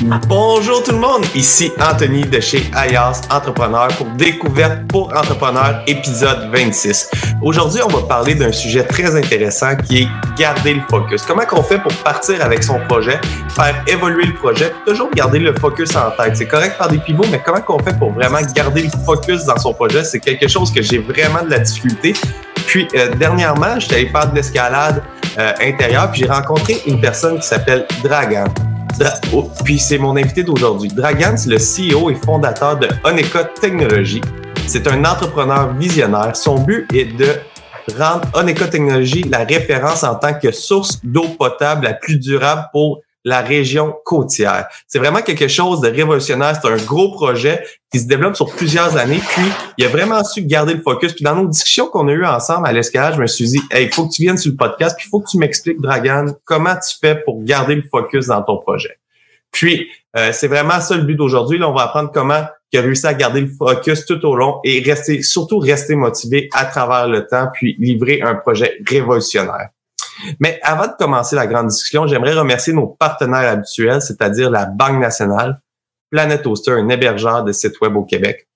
Bonjour 0.00 0.84
tout 0.84 0.92
le 0.92 0.98
monde, 0.98 1.24
ici 1.34 1.72
Anthony 1.80 2.22
de 2.22 2.38
chez 2.38 2.70
Ayas 2.72 3.22
Entrepreneur 3.30 3.88
pour 3.88 4.06
Découverte 4.10 4.86
pour 4.86 5.08
Entrepreneurs, 5.08 5.82
épisode 5.88 6.50
26. 6.52 7.10
Aujourd'hui, 7.42 7.80
on 7.84 7.88
va 7.88 8.06
parler 8.06 8.36
d'un 8.36 8.52
sujet 8.52 8.84
très 8.84 9.16
intéressant 9.16 9.74
qui 9.74 10.02
est 10.02 10.08
garder 10.38 10.74
le 10.74 10.82
focus. 10.88 11.22
Comment 11.22 11.42
qu'on 11.42 11.64
fait 11.64 11.78
pour 11.78 11.92
partir 12.04 12.44
avec 12.44 12.62
son 12.62 12.78
projet, 12.86 13.20
faire 13.48 13.82
évoluer 13.88 14.26
le 14.26 14.34
projet, 14.34 14.72
toujours 14.86 15.10
garder 15.10 15.40
le 15.40 15.52
focus 15.54 15.96
en 15.96 16.12
tête? 16.12 16.36
C'est 16.36 16.46
correct 16.46 16.76
faire 16.76 16.88
des 16.88 16.98
pivots, 16.98 17.26
mais 17.32 17.42
comment 17.44 17.60
qu'on 17.60 17.80
fait 17.80 17.98
pour 17.98 18.12
vraiment 18.12 18.38
garder 18.54 18.82
le 18.82 19.04
focus 19.04 19.46
dans 19.46 19.58
son 19.58 19.74
projet? 19.74 20.04
C'est 20.04 20.20
quelque 20.20 20.46
chose 20.46 20.72
que 20.72 20.80
j'ai 20.80 20.98
vraiment 20.98 21.42
de 21.42 21.50
la 21.50 21.58
difficulté. 21.58 22.12
Puis 22.66 22.86
euh, 22.94 23.14
dernièrement, 23.16 23.80
j'étais 23.80 23.96
allé 23.96 24.08
faire 24.10 24.30
de 24.30 24.36
l'escalade 24.36 25.02
euh, 25.38 25.52
intérieure, 25.60 26.12
puis 26.12 26.20
j'ai 26.20 26.28
rencontré 26.28 26.82
une 26.86 27.00
personne 27.00 27.40
qui 27.40 27.46
s'appelle 27.48 27.84
Dragan. 28.04 28.44
Oh, 29.32 29.48
puis 29.64 29.78
c'est 29.78 29.98
mon 29.98 30.16
invité 30.16 30.42
d'aujourd'hui. 30.42 30.88
Dragan, 30.88 31.36
le 31.46 31.56
CEO 31.56 32.10
et 32.10 32.14
fondateur 32.14 32.78
de 32.78 32.88
Honeka 33.04 33.44
Technologies. 33.60 34.22
C'est 34.66 34.86
un 34.88 35.04
entrepreneur 35.04 35.72
visionnaire. 35.74 36.34
Son 36.34 36.58
but 36.58 36.92
est 36.92 37.16
de 37.16 37.36
rendre 37.96 38.28
Honeka 38.34 38.66
Technologies 38.66 39.22
la 39.22 39.44
référence 39.44 40.02
en 40.02 40.14
tant 40.16 40.34
que 40.34 40.50
source 40.50 41.00
d'eau 41.04 41.28
potable 41.38 41.84
la 41.84 41.94
plus 41.94 42.18
durable 42.18 42.68
pour 42.72 43.02
la 43.28 43.42
région 43.42 43.94
côtière. 44.04 44.68
C'est 44.86 44.98
vraiment 44.98 45.20
quelque 45.20 45.48
chose 45.48 45.82
de 45.82 45.88
révolutionnaire. 45.88 46.58
C'est 46.60 46.68
un 46.68 46.76
gros 46.76 47.12
projet 47.12 47.62
qui 47.92 48.00
se 48.00 48.06
développe 48.06 48.36
sur 48.36 48.50
plusieurs 48.54 48.96
années. 48.96 49.20
Puis, 49.34 49.44
il 49.76 49.84
a 49.84 49.88
vraiment 49.88 50.24
su 50.24 50.42
garder 50.42 50.72
le 50.72 50.80
focus. 50.80 51.12
Puis, 51.12 51.24
dans 51.24 51.36
nos 51.36 51.46
discussions 51.46 51.88
qu'on 51.88 52.08
a 52.08 52.12
eues 52.12 52.24
ensemble 52.24 52.66
à 52.66 52.72
l'escalade, 52.72 53.14
je 53.16 53.20
me 53.20 53.26
suis 53.26 53.44
dit, 53.44 53.60
hey, 53.70 53.86
il 53.86 53.92
faut 53.92 54.06
que 54.06 54.12
tu 54.12 54.22
viennes 54.22 54.38
sur 54.38 54.50
le 54.50 54.56
podcast. 54.56 54.96
Puis, 54.96 55.06
il 55.06 55.10
faut 55.10 55.20
que 55.20 55.28
tu 55.28 55.36
m'expliques, 55.36 55.80
Dragan, 55.80 56.26
comment 56.46 56.74
tu 56.74 56.96
fais 56.98 57.16
pour 57.16 57.42
garder 57.44 57.74
le 57.74 57.84
focus 57.90 58.28
dans 58.28 58.42
ton 58.42 58.56
projet. 58.56 58.98
Puis, 59.52 59.88
euh, 60.16 60.32
c'est 60.32 60.48
vraiment 60.48 60.80
ça 60.80 60.96
le 60.96 61.02
but 61.02 61.16
d'aujourd'hui. 61.16 61.58
Là, 61.58 61.68
on 61.68 61.74
va 61.74 61.82
apprendre 61.82 62.10
comment 62.12 62.44
il 62.72 62.78
a 62.78 62.82
réussi 62.82 63.06
à 63.06 63.12
garder 63.12 63.42
le 63.42 63.48
focus 63.48 64.06
tout 64.06 64.24
au 64.24 64.36
long 64.36 64.60
et 64.64 64.80
rester, 64.80 65.22
surtout 65.22 65.58
rester 65.58 65.96
motivé 65.96 66.48
à 66.54 66.64
travers 66.64 67.08
le 67.08 67.26
temps, 67.26 67.48
puis 67.52 67.76
livrer 67.78 68.22
un 68.22 68.34
projet 68.34 68.78
révolutionnaire. 68.86 69.68
Mais 70.40 70.58
avant 70.62 70.86
de 70.86 70.92
commencer 70.98 71.36
la 71.36 71.46
grande 71.46 71.68
discussion, 71.68 72.06
j'aimerais 72.06 72.34
remercier 72.34 72.72
nos 72.72 72.86
partenaires 72.86 73.50
habituels, 73.50 74.02
c'est-à-dire 74.02 74.50
la 74.50 74.66
Banque 74.66 75.00
nationale, 75.00 75.60
Planet 76.10 76.46
Hoster, 76.46 76.72
un 76.72 76.88
hébergeur 76.88 77.44
de 77.44 77.52
sites 77.52 77.80
web 77.80 77.96
au 77.96 78.04
Québec. 78.04 78.48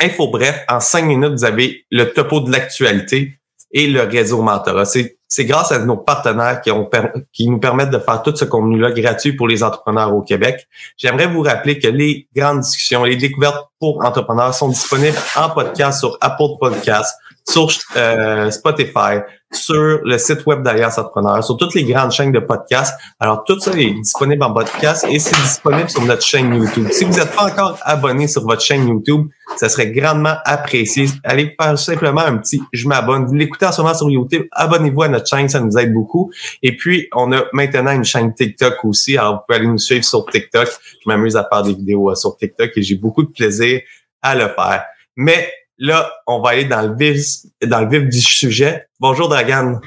Info 0.00 0.28
bref, 0.28 0.64
en 0.68 0.80
cinq 0.80 1.04
minutes, 1.04 1.32
vous 1.32 1.44
avez 1.44 1.84
le 1.90 2.12
topo 2.12 2.40
de 2.40 2.52
l'actualité 2.52 3.40
et 3.72 3.86
le 3.86 4.02
réseau 4.02 4.42
mentorat. 4.42 4.84
C'est 4.84 5.44
grâce 5.44 5.70
à 5.72 5.78
nos 5.78 5.96
partenaires 5.96 6.60
qui, 6.60 6.70
ont, 6.70 6.88
qui 7.32 7.48
nous 7.48 7.60
permettent 7.60 7.90
de 7.90 7.98
faire 7.98 8.22
tout 8.22 8.34
ce 8.34 8.44
contenu-là 8.44 8.90
gratuit 8.92 9.32
pour 9.32 9.46
les 9.46 9.62
entrepreneurs 9.62 10.14
au 10.14 10.22
Québec. 10.22 10.66
J'aimerais 10.96 11.26
vous 11.26 11.42
rappeler 11.42 11.78
que 11.78 11.86
les 11.86 12.28
grandes 12.34 12.60
discussions, 12.60 13.04
les 13.04 13.16
découvertes 13.16 13.68
pour 13.78 14.04
entrepreneurs 14.04 14.54
sont 14.54 14.68
disponibles 14.68 15.18
en 15.36 15.50
podcast 15.50 16.00
sur 16.00 16.18
Apple 16.20 16.56
Podcasts, 16.58 17.16
sur 17.48 17.68
euh, 17.96 18.50
Spotify, 18.50 19.20
sur 19.52 20.00
le 20.04 20.18
site 20.18 20.46
web 20.46 20.62
d'Alliance 20.62 20.98
Entrepreneur, 20.98 21.42
sur 21.42 21.56
toutes 21.56 21.74
les 21.74 21.84
grandes 21.84 22.12
chaînes 22.12 22.32
de 22.32 22.38
podcasts. 22.38 22.94
Alors, 23.18 23.44
tout 23.44 23.58
ça 23.58 23.72
est 23.72 23.90
disponible 23.90 24.42
en 24.42 24.52
podcast 24.52 25.04
et 25.08 25.18
c'est 25.18 25.36
disponible 25.42 25.90
sur 25.90 26.02
notre 26.04 26.22
chaîne 26.22 26.54
YouTube. 26.54 26.86
Si 26.92 27.04
vous 27.04 27.12
n'êtes 27.12 27.34
pas 27.34 27.46
encore 27.46 27.78
abonné 27.82 28.28
sur 28.28 28.42
votre 28.42 28.62
chaîne 28.62 28.88
YouTube, 28.88 29.28
ça 29.56 29.68
serait 29.68 29.90
grandement 29.90 30.34
apprécié. 30.44 31.06
Allez 31.24 31.54
faire 31.60 31.78
simplement 31.78 32.20
un 32.20 32.36
petit 32.38 32.62
«je 32.72 32.86
m'abonne». 32.86 33.24
Vous 33.26 33.34
l'écoutez 33.34 33.66
en 33.66 33.72
ce 33.72 33.82
moment 33.82 33.94
sur 33.94 34.08
YouTube, 34.08 34.46
abonnez-vous 34.52 35.02
à 35.02 35.08
notre 35.08 35.26
chaîne, 35.26 35.48
ça 35.48 35.60
nous 35.60 35.76
aide 35.76 35.92
beaucoup. 35.92 36.30
Et 36.62 36.76
puis, 36.76 37.08
on 37.14 37.32
a 37.32 37.42
maintenant 37.52 37.92
une 37.92 38.04
chaîne 38.04 38.32
TikTok 38.32 38.84
aussi. 38.84 39.18
Alors, 39.18 39.34
vous 39.34 39.40
pouvez 39.46 39.58
aller 39.58 39.68
nous 39.68 39.78
suivre 39.78 40.04
sur 40.04 40.24
TikTok. 40.26 40.68
Je 40.68 41.08
m'amuse 41.08 41.36
à 41.36 41.48
faire 41.50 41.62
des 41.62 41.74
vidéos 41.74 42.10
euh, 42.10 42.14
sur 42.14 42.36
TikTok 42.36 42.70
et 42.76 42.82
j'ai 42.82 42.96
beaucoup 42.96 43.24
de 43.24 43.30
plaisir 43.30 43.80
à 44.22 44.34
le 44.34 44.48
faire. 44.48 44.84
Mais 45.16 45.52
Là, 45.82 46.12
on 46.26 46.42
va 46.42 46.50
aller 46.50 46.66
dans 46.66 46.82
le 46.82 46.94
vif, 46.94 47.24
dans 47.66 47.80
le 47.80 47.88
vif 47.88 48.06
du 48.06 48.20
sujet. 48.20 48.86
Bonjour, 49.00 49.30
Dragan. 49.30 49.80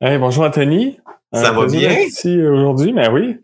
Hey, 0.00 0.18
bonjour, 0.18 0.42
Anthony. 0.42 0.98
Ça 1.32 1.52
va 1.52 1.66
bien? 1.66 2.00
Ici 2.00 2.42
aujourd'hui, 2.42 2.92
mais 2.92 3.08
oui. 3.08 3.36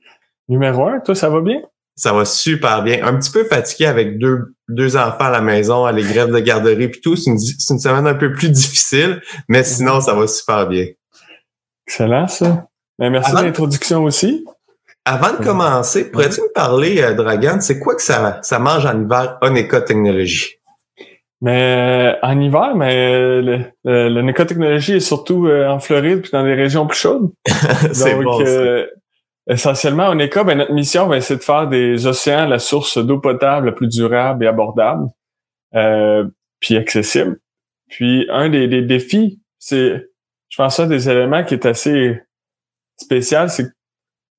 Numéro 0.49 0.89
un, 0.89 0.99
toi, 0.99 1.15
ça 1.15 1.29
va 1.29 1.41
bien? 1.41 1.63
Ça 1.95 2.13
va 2.13 2.25
super 2.25 2.83
bien. 2.83 3.07
Un 3.07 3.15
petit 3.15 3.31
peu 3.31 3.45
fatigué 3.45 3.87
avec 3.87 4.19
deux, 4.19 4.53
deux 4.69 4.97
enfants 4.97 5.27
à 5.27 5.31
la 5.31 5.41
maison, 5.41 5.85
à 5.85 5.93
les 5.93 6.03
grèves 6.03 6.33
de 6.33 6.41
garderie 6.41 6.89
puis 6.89 7.01
tout. 7.01 7.15
C'est 7.15 7.31
une, 7.31 7.39
une, 7.39 7.79
semaine 7.79 8.09
un 8.09 8.15
peu 8.15 8.33
plus 8.33 8.51
difficile, 8.51 9.23
mais 9.49 9.63
sinon, 9.63 10.01
ça 10.01 10.13
va 10.15 10.27
super 10.27 10.67
bien. 10.67 10.87
Excellent, 11.87 12.27
ça. 12.27 12.67
Ben, 12.99 13.11
merci 13.11 13.31
de 13.31 13.43
l'introduction 13.43 14.03
aussi. 14.03 14.45
Avant 15.05 15.39
de 15.39 15.45
commencer, 15.45 16.11
pourrais-tu 16.11 16.41
me 16.41 16.53
parler, 16.53 17.01
euh, 17.01 17.15
Dragan, 17.15 17.61
c'est 17.61 17.79
quoi 17.79 17.95
que 17.95 18.03
ça, 18.03 18.41
ça 18.43 18.59
mange 18.59 18.85
en 18.87 19.01
hiver 19.01 19.39
Oneka 19.41 19.83
Technologies? 19.83 20.59
Mais 21.43 22.17
euh, 22.17 22.19
en 22.23 22.39
hiver, 22.39 22.75
mais 22.77 22.95
euh, 22.95 23.41
le, 23.43 24.09
le, 24.09 24.21
le 24.21 24.95
est 24.95 25.01
surtout 25.01 25.47
euh, 25.47 25.69
en 25.69 25.78
Floride 25.78 26.21
puis 26.21 26.31
dans 26.33 26.45
des 26.45 26.55
régions 26.55 26.87
plus 26.87 26.99
chaudes. 26.99 27.31
c'est 27.93 28.15
bon, 28.17 28.43
essentiellement, 29.49 30.09
en 30.09 30.19
Éco, 30.19 30.45
ben, 30.45 30.59
notre 30.59 30.73
mission, 30.73 31.06
ben, 31.09 31.21
c'est 31.23 31.37
de 31.37 31.43
faire 31.43 31.67
des 31.67 32.06
océans 32.06 32.47
la 32.47 32.59
source 32.59 32.99
d'eau 32.99 33.19
potable 33.19 33.67
la 33.67 33.73
plus 33.73 33.89
durable 33.89 34.45
et 34.45 34.49
abordable, 34.49 35.09
puis 36.61 36.77
accessible. 36.77 37.39
Puis 37.89 38.27
un 38.31 38.51
des, 38.51 38.69
des 38.69 38.83
défis, 38.83 39.41
c'est, 39.59 40.11
je 40.51 40.57
pense 40.57 40.77
ça, 40.77 40.87
des 40.87 41.09
éléments 41.09 41.43
qui 41.43 41.55
est 41.55 41.65
assez 41.65 42.21
spécial, 42.99 43.49
c'est 43.49 43.67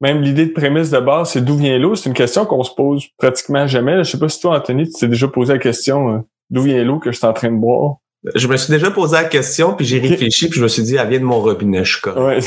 même 0.02 0.22
l'idée 0.22 0.46
de 0.46 0.54
prémisse 0.54 0.92
de 0.92 1.00
base, 1.00 1.32
c'est 1.32 1.44
d'où 1.44 1.58
vient 1.58 1.78
l'eau. 1.78 1.96
C'est 1.96 2.10
une 2.10 2.16
question 2.16 2.46
qu'on 2.46 2.64
se 2.64 2.74
pose 2.74 3.08
pratiquement 3.18 3.68
jamais. 3.68 4.04
Je 4.04 4.12
sais 4.12 4.20
pas 4.20 4.30
si 4.30 4.40
toi, 4.40 4.58
Anthony, 4.58 4.86
tu 4.86 4.94
t'es 5.00 5.08
déjà 5.08 5.28
posé 5.28 5.54
la 5.54 5.60
question 5.60 6.24
d'où 6.52 6.62
vient 6.62 6.84
l'eau 6.84 7.00
que 7.00 7.12
je 7.12 7.18
suis 7.18 7.26
en 7.26 7.34
train 7.34 7.52
de 7.52 7.58
boire? 7.58 7.96
Je 8.36 8.48
me 8.48 8.56
suis 8.56 8.72
déjà 8.72 8.92
posé 8.92 9.16
la 9.16 9.24
question, 9.24 9.74
puis 9.74 9.84
j'ai 9.84 10.00
réfléchi, 10.00 10.48
puis 10.48 10.60
je 10.60 10.64
me 10.64 10.68
suis 10.68 10.84
dit, 10.84 10.96
elle 10.96 11.10
vient 11.10 11.20
de 11.20 11.26
mon 11.26 11.42
robinet, 11.42 11.84
je 11.84 11.98
suis 11.98 12.10
ouais. 12.12 12.40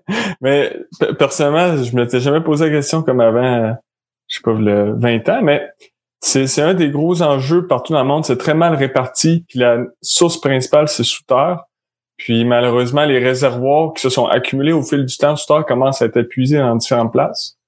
mais 0.40 0.76
personnellement, 1.16 1.80
je 1.80 1.94
m'étais 1.94 2.18
jamais 2.18 2.40
posé 2.40 2.64
la 2.64 2.72
question 2.72 3.02
comme 3.02 3.20
avant, 3.20 3.76
je 4.26 4.36
sais 4.36 4.42
pas, 4.42 4.52
le 4.52 4.98
20 4.98 5.28
ans, 5.28 5.42
mais 5.42 5.62
c'est 6.24 6.62
un 6.62 6.74
des 6.74 6.90
gros 6.90 7.20
enjeux 7.22 7.66
partout 7.66 7.92
dans 7.92 8.02
le 8.02 8.08
monde. 8.08 8.24
C'est 8.24 8.36
très 8.36 8.54
mal 8.54 8.74
réparti, 8.74 9.44
puis 9.48 9.58
la 9.58 9.78
source 10.00 10.40
principale, 10.40 10.88
c'est 10.88 11.04
sous 11.04 11.24
terre. 11.24 11.64
Puis 12.16 12.44
malheureusement, 12.44 13.04
les 13.04 13.18
réservoirs 13.18 13.92
qui 13.94 14.02
se 14.02 14.08
sont 14.08 14.26
accumulés 14.26 14.72
au 14.72 14.82
fil 14.82 15.04
du 15.04 15.16
temps 15.16 15.34
sous 15.34 15.46
terre 15.46 15.66
commencent 15.66 16.00
à 16.00 16.06
être 16.06 16.16
épuisés 16.16 16.58
dans 16.58 16.76
différentes 16.76 17.12
places. 17.12 17.58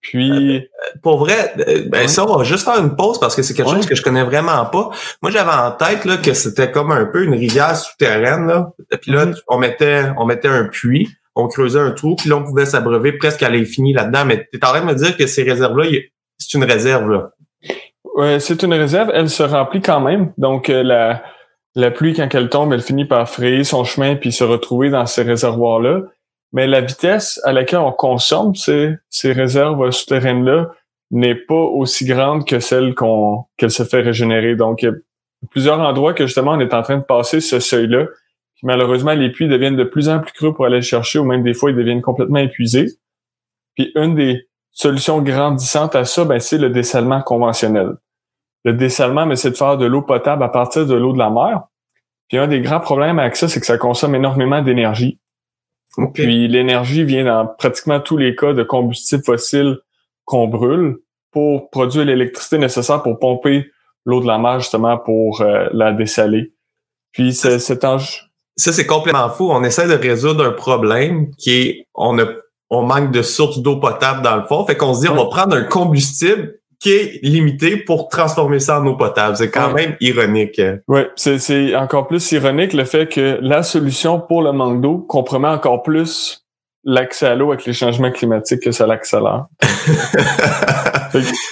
Puis, 0.00 0.56
euh, 0.56 0.60
pour 1.02 1.18
vrai, 1.18 1.52
euh, 1.68 1.82
ben 1.88 2.08
ça, 2.08 2.24
on 2.24 2.36
va 2.36 2.44
juste 2.44 2.64
faire 2.64 2.78
une 2.78 2.96
pause 2.96 3.20
parce 3.20 3.36
que 3.36 3.42
c'est 3.42 3.54
quelque 3.54 3.70
chose 3.70 3.86
que 3.86 3.94
je 3.94 4.02
connais 4.02 4.22
vraiment 4.22 4.64
pas. 4.66 4.90
Moi, 5.22 5.30
j'avais 5.30 5.50
en 5.50 5.72
tête 5.72 6.04
là 6.04 6.16
que 6.16 6.32
c'était 6.32 6.70
comme 6.70 6.90
un 6.90 7.04
peu 7.04 7.22
une 7.22 7.34
rivière 7.34 7.76
souterraine 7.76 8.46
là. 8.46 8.72
Puis 9.02 9.12
là, 9.12 9.26
on 9.48 9.58
mettait, 9.58 10.04
on 10.16 10.24
mettait 10.24 10.48
un 10.48 10.64
puits, 10.64 11.10
on 11.34 11.48
creusait 11.48 11.80
un 11.80 11.90
trou, 11.90 12.16
puis 12.16 12.30
là, 12.30 12.36
on 12.36 12.44
pouvait 12.44 12.64
s'abreuver 12.64 13.12
presque 13.12 13.42
à 13.42 13.50
l'infini 13.50 13.92
là-dedans. 13.92 14.24
Mais 14.24 14.48
tu 14.50 14.58
es 14.58 14.64
en 14.64 14.68
train 14.68 14.80
de 14.80 14.86
me 14.86 14.94
dire 14.94 15.16
que 15.16 15.26
ces 15.26 15.42
réserves-là, 15.42 15.84
c'est 16.38 16.56
une 16.56 16.64
réserve 16.64 17.10
là. 17.10 17.30
Ouais, 18.16 18.40
c'est 18.40 18.62
une 18.62 18.74
réserve. 18.74 19.10
Elle 19.14 19.28
se 19.28 19.42
remplit 19.42 19.82
quand 19.82 20.00
même. 20.00 20.32
Donc 20.38 20.70
euh, 20.70 20.82
la 20.82 21.22
la 21.76 21.90
pluie 21.90 22.14
quand 22.14 22.34
elle 22.34 22.48
tombe, 22.48 22.72
elle 22.72 22.82
finit 22.82 23.04
par 23.04 23.28
frayer 23.28 23.62
son 23.64 23.84
chemin 23.84 24.16
puis 24.16 24.32
se 24.32 24.42
retrouver 24.42 24.90
dans 24.90 25.06
ces 25.06 25.22
réservoirs-là 25.22 26.02
mais 26.52 26.66
la 26.66 26.80
vitesse 26.80 27.40
à 27.44 27.52
laquelle 27.52 27.78
on 27.78 27.92
consomme 27.92 28.54
ces, 28.54 28.94
ces 29.08 29.32
réserves 29.32 29.90
souterraines-là 29.90 30.70
n'est 31.10 31.34
pas 31.34 31.54
aussi 31.54 32.04
grande 32.04 32.46
que 32.46 32.60
celle 32.60 32.94
qu'on 32.94 33.44
qu'elle 33.56 33.70
se 33.70 33.84
fait 33.84 34.00
régénérer. 34.00 34.56
Donc, 34.56 34.82
il 34.82 34.86
y 34.86 34.88
a 34.88 34.92
plusieurs 35.50 35.80
endroits 35.80 36.14
que 36.14 36.26
justement 36.26 36.52
on 36.52 36.60
est 36.60 36.74
en 36.74 36.82
train 36.82 36.98
de 36.98 37.04
passer 37.04 37.40
ce 37.40 37.60
seuil-là. 37.60 38.06
malheureusement, 38.62 39.12
les 39.12 39.30
puits 39.30 39.48
deviennent 39.48 39.76
de 39.76 39.84
plus 39.84 40.08
en 40.08 40.20
plus 40.20 40.32
creux 40.32 40.54
pour 40.54 40.66
aller 40.66 40.76
le 40.76 40.82
chercher, 40.82 41.18
ou 41.18 41.24
même 41.24 41.42
des 41.42 41.54
fois, 41.54 41.70
ils 41.70 41.76
deviennent 41.76 42.02
complètement 42.02 42.38
épuisés. 42.38 42.88
Puis 43.74 43.92
une 43.94 44.14
des 44.14 44.48
solutions 44.72 45.22
grandissantes 45.22 45.96
à 45.96 46.04
ça, 46.04 46.24
ben, 46.24 46.38
c'est 46.38 46.58
le 46.58 46.70
dessalement 46.70 47.22
conventionnel. 47.22 47.94
Le 48.64 48.74
dessalement, 48.74 49.26
mais 49.26 49.36
c'est 49.36 49.50
de 49.50 49.56
faire 49.56 49.78
de 49.78 49.86
l'eau 49.86 50.02
potable 50.02 50.42
à 50.42 50.48
partir 50.48 50.86
de 50.86 50.94
l'eau 50.94 51.12
de 51.12 51.18
la 51.18 51.30
mer. 51.30 51.62
Puis 52.28 52.38
un 52.38 52.46
des 52.46 52.60
grands 52.60 52.80
problèmes 52.80 53.18
avec 53.18 53.36
ça, 53.36 53.48
c'est 53.48 53.60
que 53.60 53.66
ça 53.66 53.78
consomme 53.78 54.14
énormément 54.14 54.62
d'énergie. 54.62 55.19
Puis 56.14 56.48
l'énergie 56.48 57.04
vient 57.04 57.24
dans 57.24 57.46
pratiquement 57.46 58.00
tous 58.00 58.16
les 58.16 58.36
cas 58.36 58.52
de 58.52 58.62
combustibles 58.62 59.24
fossiles 59.24 59.78
qu'on 60.24 60.46
brûle 60.46 60.98
pour 61.32 61.70
produire 61.70 62.04
l'électricité 62.04 62.58
nécessaire 62.58 63.02
pour 63.02 63.18
pomper 63.18 63.70
l'eau 64.04 64.20
de 64.20 64.26
la 64.26 64.38
mer 64.38 64.60
justement 64.60 64.98
pour 64.98 65.40
euh, 65.42 65.68
la 65.72 65.92
dessaler. 65.92 66.52
Puis 67.12 67.34
cet 67.34 67.84
enjeu. 67.84 68.20
Ça, 68.56 68.72
c'est 68.72 68.86
complètement 68.86 69.30
fou. 69.30 69.50
On 69.50 69.64
essaie 69.64 69.88
de 69.88 69.94
résoudre 69.94 70.44
un 70.44 70.52
problème 70.52 71.34
qui 71.36 71.52
est 71.52 71.86
on 71.94 72.18
a 72.18 72.26
on 72.72 72.82
manque 72.82 73.10
de 73.10 73.22
sources 73.22 73.58
d'eau 73.58 73.78
potable 73.78 74.22
dans 74.22 74.36
le 74.36 74.44
fond. 74.44 74.64
Fait 74.64 74.76
qu'on 74.76 74.94
se 74.94 75.00
dit 75.00 75.08
on 75.08 75.16
va 75.16 75.26
prendre 75.26 75.56
un 75.56 75.64
combustible 75.64 76.59
qui 76.80 76.92
est 76.92 77.20
limité 77.22 77.76
pour 77.76 78.08
transformer 78.08 78.58
ça 78.58 78.80
en 78.80 78.86
eau 78.86 78.96
potable. 78.96 79.36
C'est 79.36 79.50
quand 79.50 79.72
même 79.72 79.96
ironique. 80.00 80.60
Oui, 80.88 81.02
c'est 81.14 81.76
encore 81.76 82.08
plus 82.08 82.32
ironique 82.32 82.72
le 82.72 82.84
fait 82.84 83.06
que 83.06 83.38
la 83.42 83.62
solution 83.62 84.18
pour 84.18 84.42
le 84.42 84.52
manque 84.52 84.80
d'eau 84.80 84.98
compromet 84.98 85.48
encore 85.48 85.82
plus 85.82 86.46
l'accès 86.82 87.26
à 87.26 87.34
l'eau 87.34 87.52
avec 87.52 87.66
les 87.66 87.74
changements 87.74 88.10
climatiques 88.10 88.60
que 88.60 88.70
ça 88.72 88.86
l'accélère. 88.86 89.44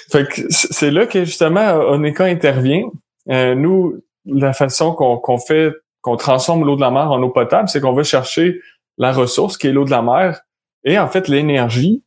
fait, 0.08 0.26
que 0.26 0.40
c'est 0.48 0.90
là 0.90 1.04
que 1.04 1.24
justement 1.24 1.74
Oneka 1.74 2.24
intervient. 2.24 2.84
Euh, 3.28 3.54
nous, 3.54 4.00
la 4.24 4.54
façon 4.54 4.94
qu'on 4.94 5.38
fait, 5.38 5.74
qu'on 6.00 6.16
transforme 6.16 6.64
l'eau 6.64 6.76
de 6.76 6.80
la 6.80 6.90
mer 6.90 7.10
en 7.12 7.22
eau 7.22 7.28
potable, 7.28 7.68
c'est 7.68 7.82
qu'on 7.82 7.92
va 7.92 8.02
chercher 8.02 8.60
la 8.96 9.12
ressource 9.12 9.58
qui 9.58 9.66
est 9.66 9.72
l'eau 9.72 9.84
de 9.84 9.90
la 9.90 10.00
mer 10.00 10.40
et 10.84 10.98
en 10.98 11.08
fait 11.08 11.28
l'énergie 11.28 12.02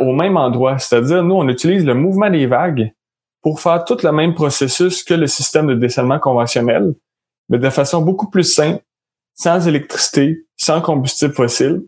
au 0.00 0.12
même 0.12 0.36
endroit. 0.36 0.78
C'est-à-dire, 0.78 1.22
nous, 1.22 1.34
on 1.34 1.48
utilise 1.48 1.84
le 1.84 1.94
mouvement 1.94 2.30
des 2.30 2.46
vagues 2.46 2.92
pour 3.42 3.60
faire 3.60 3.84
tout 3.84 3.98
le 4.02 4.10
même 4.10 4.34
processus 4.34 5.04
que 5.04 5.14
le 5.14 5.26
système 5.26 5.68
de 5.68 5.74
dessalement 5.74 6.18
conventionnel, 6.18 6.94
mais 7.48 7.58
de 7.58 7.70
façon 7.70 8.02
beaucoup 8.02 8.28
plus 8.28 8.42
simple, 8.42 8.82
sans 9.34 9.68
électricité, 9.68 10.38
sans 10.56 10.80
combustible 10.80 11.32
fossile. 11.32 11.82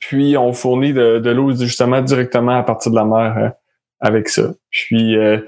Puis 0.00 0.36
on 0.36 0.52
fournit 0.52 0.92
de, 0.92 1.30
l'eau 1.30 1.54
justement 1.54 2.00
directement 2.00 2.58
à 2.58 2.62
partir 2.62 2.90
de 2.90 2.96
la 2.96 3.04
mer 3.04 3.38
euh, 3.38 3.48
avec 4.00 4.28
ça. 4.28 4.54
Puis 4.70 5.16
euh, 5.16 5.38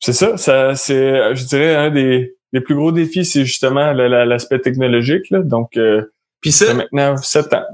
c'est 0.00 0.12
ça, 0.12 0.36
ça 0.36 0.74
c'est, 0.74 1.34
je 1.34 1.46
dirais, 1.46 1.76
un 1.76 1.90
des, 1.90 2.34
plus 2.64 2.74
gros 2.74 2.90
défis, 2.90 3.24
c'est 3.24 3.44
justement 3.44 3.92
l'aspect 3.92 4.58
technologique. 4.58 5.30
Là. 5.30 5.40
Donc, 5.40 5.76
euh, 5.76 6.04
Puis 6.40 6.52
ça, 6.52 6.72
maintenant 6.74 7.16
sept 7.16 7.52
ans. 7.52 7.64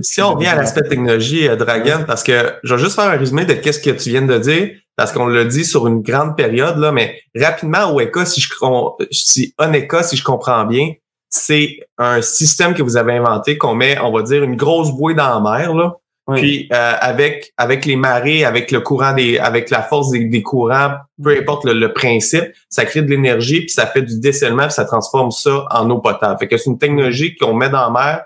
Si 0.00 0.22
on 0.22 0.34
revient 0.34 0.46
à 0.48 0.56
l'aspect 0.56 0.82
technologie, 0.82 1.48
Dragon, 1.56 2.04
parce 2.06 2.22
que 2.22 2.54
je 2.62 2.74
vais 2.74 2.80
juste 2.80 2.94
faire 2.94 3.06
un 3.10 3.16
résumé 3.16 3.44
de 3.44 3.54
qu'est-ce 3.54 3.80
que 3.80 3.90
tu 3.90 4.10
viens 4.10 4.22
de 4.22 4.38
dire, 4.38 4.70
parce 4.96 5.12
qu'on 5.12 5.26
l'a 5.26 5.44
dit 5.44 5.64
sur 5.64 5.86
une 5.86 6.02
grande 6.02 6.36
période, 6.36 6.78
là, 6.78 6.92
mais 6.92 7.20
rapidement, 7.36 7.94
OECA, 7.94 8.26
si 8.26 8.40
je 8.40 8.48
si 9.10 9.54
Oneka, 9.58 10.02
si 10.02 10.16
je 10.16 10.24
comprends 10.24 10.64
bien, 10.64 10.92
c'est 11.28 11.80
un 11.98 12.22
système 12.22 12.74
que 12.74 12.82
vous 12.82 12.96
avez 12.96 13.14
inventé 13.14 13.58
qu'on 13.58 13.74
met, 13.74 13.98
on 14.00 14.12
va 14.12 14.22
dire, 14.22 14.42
une 14.42 14.56
grosse 14.56 14.90
bouée 14.92 15.14
dans 15.14 15.40
la 15.42 15.58
mer, 15.58 15.74
là. 15.74 15.94
Puis 16.34 16.68
euh, 16.72 16.92
avec 17.00 17.52
avec 17.56 17.86
les 17.86 17.96
marées, 17.96 18.44
avec 18.44 18.70
le 18.70 18.80
courant 18.80 19.14
des, 19.14 19.38
avec 19.38 19.70
la 19.70 19.82
force 19.82 20.10
des, 20.10 20.42
courants, 20.42 20.96
peu 21.22 21.36
importe 21.36 21.64
le, 21.64 21.92
principe, 21.92 22.44
ça 22.68 22.84
crée 22.84 23.02
de 23.02 23.10
l'énergie 23.10 23.60
puis 23.60 23.70
ça 23.70 23.86
fait 23.86 24.02
du 24.02 24.20
dessalement 24.20 24.64
puis 24.64 24.72
ça 24.72 24.84
transforme 24.84 25.30
ça 25.30 25.64
en 25.70 25.88
eau 25.88 25.98
potable. 25.98 26.38
Fait 26.38 26.48
que 26.48 26.56
c'est 26.56 26.68
une 26.68 26.78
technologie 26.78 27.34
qu'on 27.36 27.54
met 27.54 27.70
dans 27.70 27.80
la 27.80 27.90
mer 27.90 28.24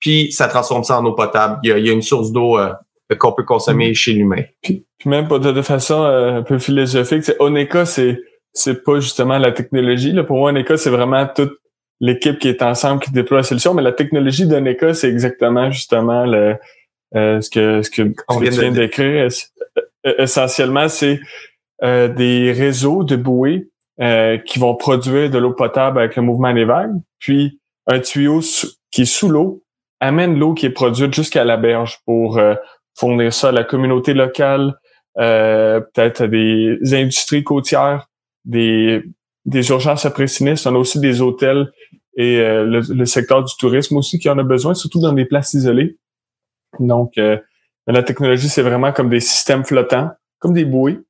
puis 0.00 0.32
ça 0.32 0.48
transforme 0.48 0.82
ça 0.82 0.98
en 0.98 1.04
eau 1.04 1.12
potable. 1.12 1.58
Il 1.62 1.70
y 1.70 1.90
a, 1.90 1.92
une 1.92 2.02
source 2.02 2.32
d'eau 2.32 2.58
euh, 2.58 2.72
qu'on 3.18 3.32
peut 3.32 3.44
consommer 3.44 3.90
mm. 3.90 3.94
chez 3.94 4.12
l'humain. 4.12 4.42
Puis, 4.62 4.86
même 5.04 5.28
de, 5.28 5.52
de 5.52 5.62
façon 5.62 6.02
euh, 6.04 6.38
un 6.38 6.42
peu 6.42 6.58
philosophique, 6.58 7.24
c'est 7.24 7.36
Oneka, 7.38 7.84
c'est 7.84 8.18
c'est 8.54 8.84
pas 8.84 9.00
justement 9.00 9.38
la 9.38 9.52
technologie. 9.52 10.12
Là. 10.12 10.24
Pour 10.24 10.36
moi, 10.36 10.50
Oneka, 10.50 10.76
c'est 10.76 10.90
vraiment 10.90 11.26
toute 11.26 11.52
l'équipe 12.00 12.38
qui 12.38 12.48
est 12.48 12.62
ensemble 12.62 13.00
qui 13.00 13.10
déploie 13.10 13.38
la 13.38 13.44
solution, 13.44 13.74
mais 13.74 13.82
la 13.82 13.92
technologie 13.92 14.46
d'Oneka, 14.46 14.92
c'est 14.92 15.08
exactement 15.08 15.70
justement 15.70 16.26
le, 16.26 16.56
euh, 17.14 17.40
ce 17.40 17.50
que 17.50 17.82
ce 17.82 17.90
que, 17.90 18.14
On 18.28 18.40
tu 18.40 18.50
viens 18.50 18.72
d'écrire. 18.72 19.28
Euh, 20.06 20.14
essentiellement, 20.18 20.88
c'est 20.88 21.20
euh, 21.82 22.08
des 22.08 22.52
réseaux 22.52 23.04
de 23.04 23.16
bouées 23.16 23.68
qui 24.46 24.58
vont 24.58 24.74
produire 24.74 25.30
de 25.30 25.38
l'eau 25.38 25.52
potable 25.52 26.00
avec 26.00 26.16
le 26.16 26.22
mouvement 26.22 26.52
des 26.52 26.64
vagues, 26.64 26.96
puis 27.20 27.60
un 27.86 28.00
tuyau 28.00 28.40
qui 28.90 29.02
est 29.02 29.04
sous 29.04 29.28
l'eau 29.28 29.62
amène 30.00 30.36
l'eau 30.36 30.54
qui 30.54 30.66
est 30.66 30.70
produite 30.70 31.14
jusqu'à 31.14 31.44
la 31.44 31.56
berge 31.56 32.00
pour 32.04 32.40
fournir 32.98 33.32
ça 33.32 33.50
à 33.50 33.52
la 33.52 33.62
communauté 33.62 34.12
locale, 34.12 34.74
peut-être 35.14 36.22
à 36.22 36.26
des 36.26 36.78
industries 36.82 37.44
côtières, 37.44 38.08
des 38.44 39.04
des 39.44 39.68
urgences 39.70 40.06
après 40.06 40.26
sinistre, 40.26 40.70
on 40.70 40.74
a 40.74 40.78
aussi 40.78 41.00
des 41.00 41.20
hôtels 41.20 41.70
et 42.16 42.40
euh, 42.40 42.82
le, 42.88 43.06
secteur 43.06 43.42
du 43.42 43.54
tourisme 43.58 43.96
aussi 43.96 44.18
qui 44.18 44.28
en 44.28 44.38
a 44.38 44.42
besoin, 44.42 44.74
surtout 44.74 45.00
dans 45.00 45.12
des 45.12 45.24
places 45.24 45.54
isolées. 45.54 45.96
Donc, 46.78 47.12
euh, 47.18 47.38
la 47.86 48.02
technologie, 48.02 48.48
c'est 48.48 48.62
vraiment 48.62 48.92
comme 48.92 49.08
des 49.08 49.20
systèmes 49.20 49.64
flottants, 49.64 50.10
comme 50.38 50.52
des 50.52 50.64
bouées 50.64 51.00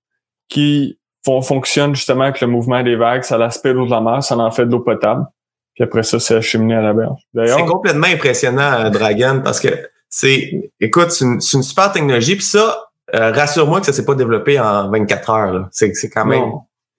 qui 0.49 0.99
font, 1.25 1.43
fonctionnent 1.43 1.95
justement 1.95 2.25
avec 2.25 2.41
le 2.41 2.47
mouvement 2.47 2.83
des 2.83 2.97
vagues, 2.97 3.23
ça 3.23 3.39
l'aspect 3.39 3.73
l'eau 3.73 3.87
de 3.87 3.91
la 3.91 4.01
mer, 4.01 4.23
ça 4.23 4.37
en 4.37 4.51
fait 4.51 4.67
de 4.67 4.71
l'eau 4.71 4.81
potable. 4.81 5.25
Puis 5.75 5.85
après 5.85 6.03
ça, 6.03 6.21
c'est 6.21 6.37
acheminé 6.37 6.75
à 6.75 6.83
la 6.83 6.93
berge. 6.93 7.21
C'est 7.35 7.65
complètement 7.65 8.09
impressionnant, 8.09 8.85
euh, 8.85 8.91
Dragon, 8.91 9.41
parce 9.43 9.61
que 9.61 9.69
c'est, 10.09 10.71
écoute, 10.81 11.11
c'est 11.11 11.25
une, 11.25 11.41
super 11.41 11.93
technologie. 11.93 12.37
Puis 12.37 12.45
ça, 12.45 12.91
rassure-moi 13.13 13.81
que 13.81 13.87
ça 13.87 13.93
s'est 13.93 14.05
pas 14.05 14.15
développé 14.15 14.61
en 14.61 14.91
24 14.91 15.31
heures. 15.31 15.69
C'est, 15.71 15.95
c'est 15.95 16.11
quand 16.11 16.27
même. 16.27 16.45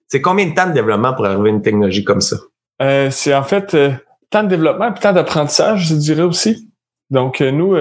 C'est 0.08 0.20
combien 0.20 0.46
de 0.46 0.54
temps 0.54 0.68
de 0.68 0.72
développement 0.72 1.14
pour 1.14 1.26
arriver 1.26 1.50
à 1.50 1.52
une 1.52 1.62
technologie 1.62 2.04
comme 2.04 2.20
ça? 2.20 2.36
Euh, 2.82 3.10
c'est 3.10 3.34
en 3.34 3.42
fait 3.42 3.74
euh, 3.74 3.92
temps 4.30 4.42
de 4.42 4.48
développement 4.48 4.94
et 4.94 4.98
temps 4.98 5.12
d'apprentissage, 5.12 5.88
je 5.88 5.94
dirais 5.94 6.22
aussi. 6.22 6.70
Donc, 7.10 7.40
euh, 7.40 7.50
nous, 7.50 7.76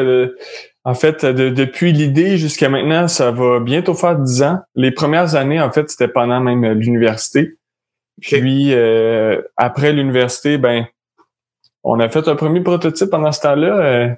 en 0.86 0.96
fait, 0.96 1.26
depuis 1.26 1.94
l'idée 1.94 2.38
jusqu'à 2.38 2.70
maintenant, 2.70 3.08
ça 3.08 3.32
va 3.32 3.60
bientôt 3.60 3.94
faire 3.94 4.18
dix 4.18 4.44
ans. 4.44 4.60
Les 4.76 4.92
premières 4.92 5.36
années, 5.36 5.62
en 5.62 5.72
fait, 5.72 5.90
c'était 5.90 6.10
pendant 6.10 6.40
même 6.42 6.66
l'université. 6.74 7.58
Puis, 8.22 8.74
après 9.56 9.94
l'université, 9.94 10.58
ben, 10.58 10.86
on 11.84 12.00
a 12.00 12.10
fait 12.10 12.28
un 12.28 12.36
premier 12.36 12.62
prototype 12.62 13.10
pendant 13.10 13.32
ce 13.32 13.42
temps-là. 13.42 14.18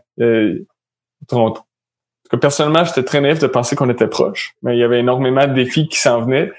personnellement, 2.40 2.84
j'étais 2.84 3.04
très 3.04 3.22
naïf 3.22 3.40
de 3.40 3.48
penser 3.48 3.76
qu'on 3.76 3.90
était 3.90 4.08
proche, 4.08 4.56
mais 4.62 4.76
il 4.76 4.80
y 4.80 4.84
avait 4.84 5.00
énormément 5.00 5.48
de 5.48 5.54
défis 5.54 5.88
qui 5.88 6.00
s'en 6.00 6.22
venaient. 6.22 6.52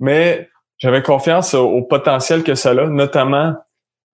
Mais 0.00 0.48
j'avais 0.78 1.02
confiance 1.02 1.54
au, 1.54 1.82
potentiel 1.82 2.42
que 2.42 2.54
ça 2.54 2.70
a, 2.70 2.86
notamment 2.86 3.54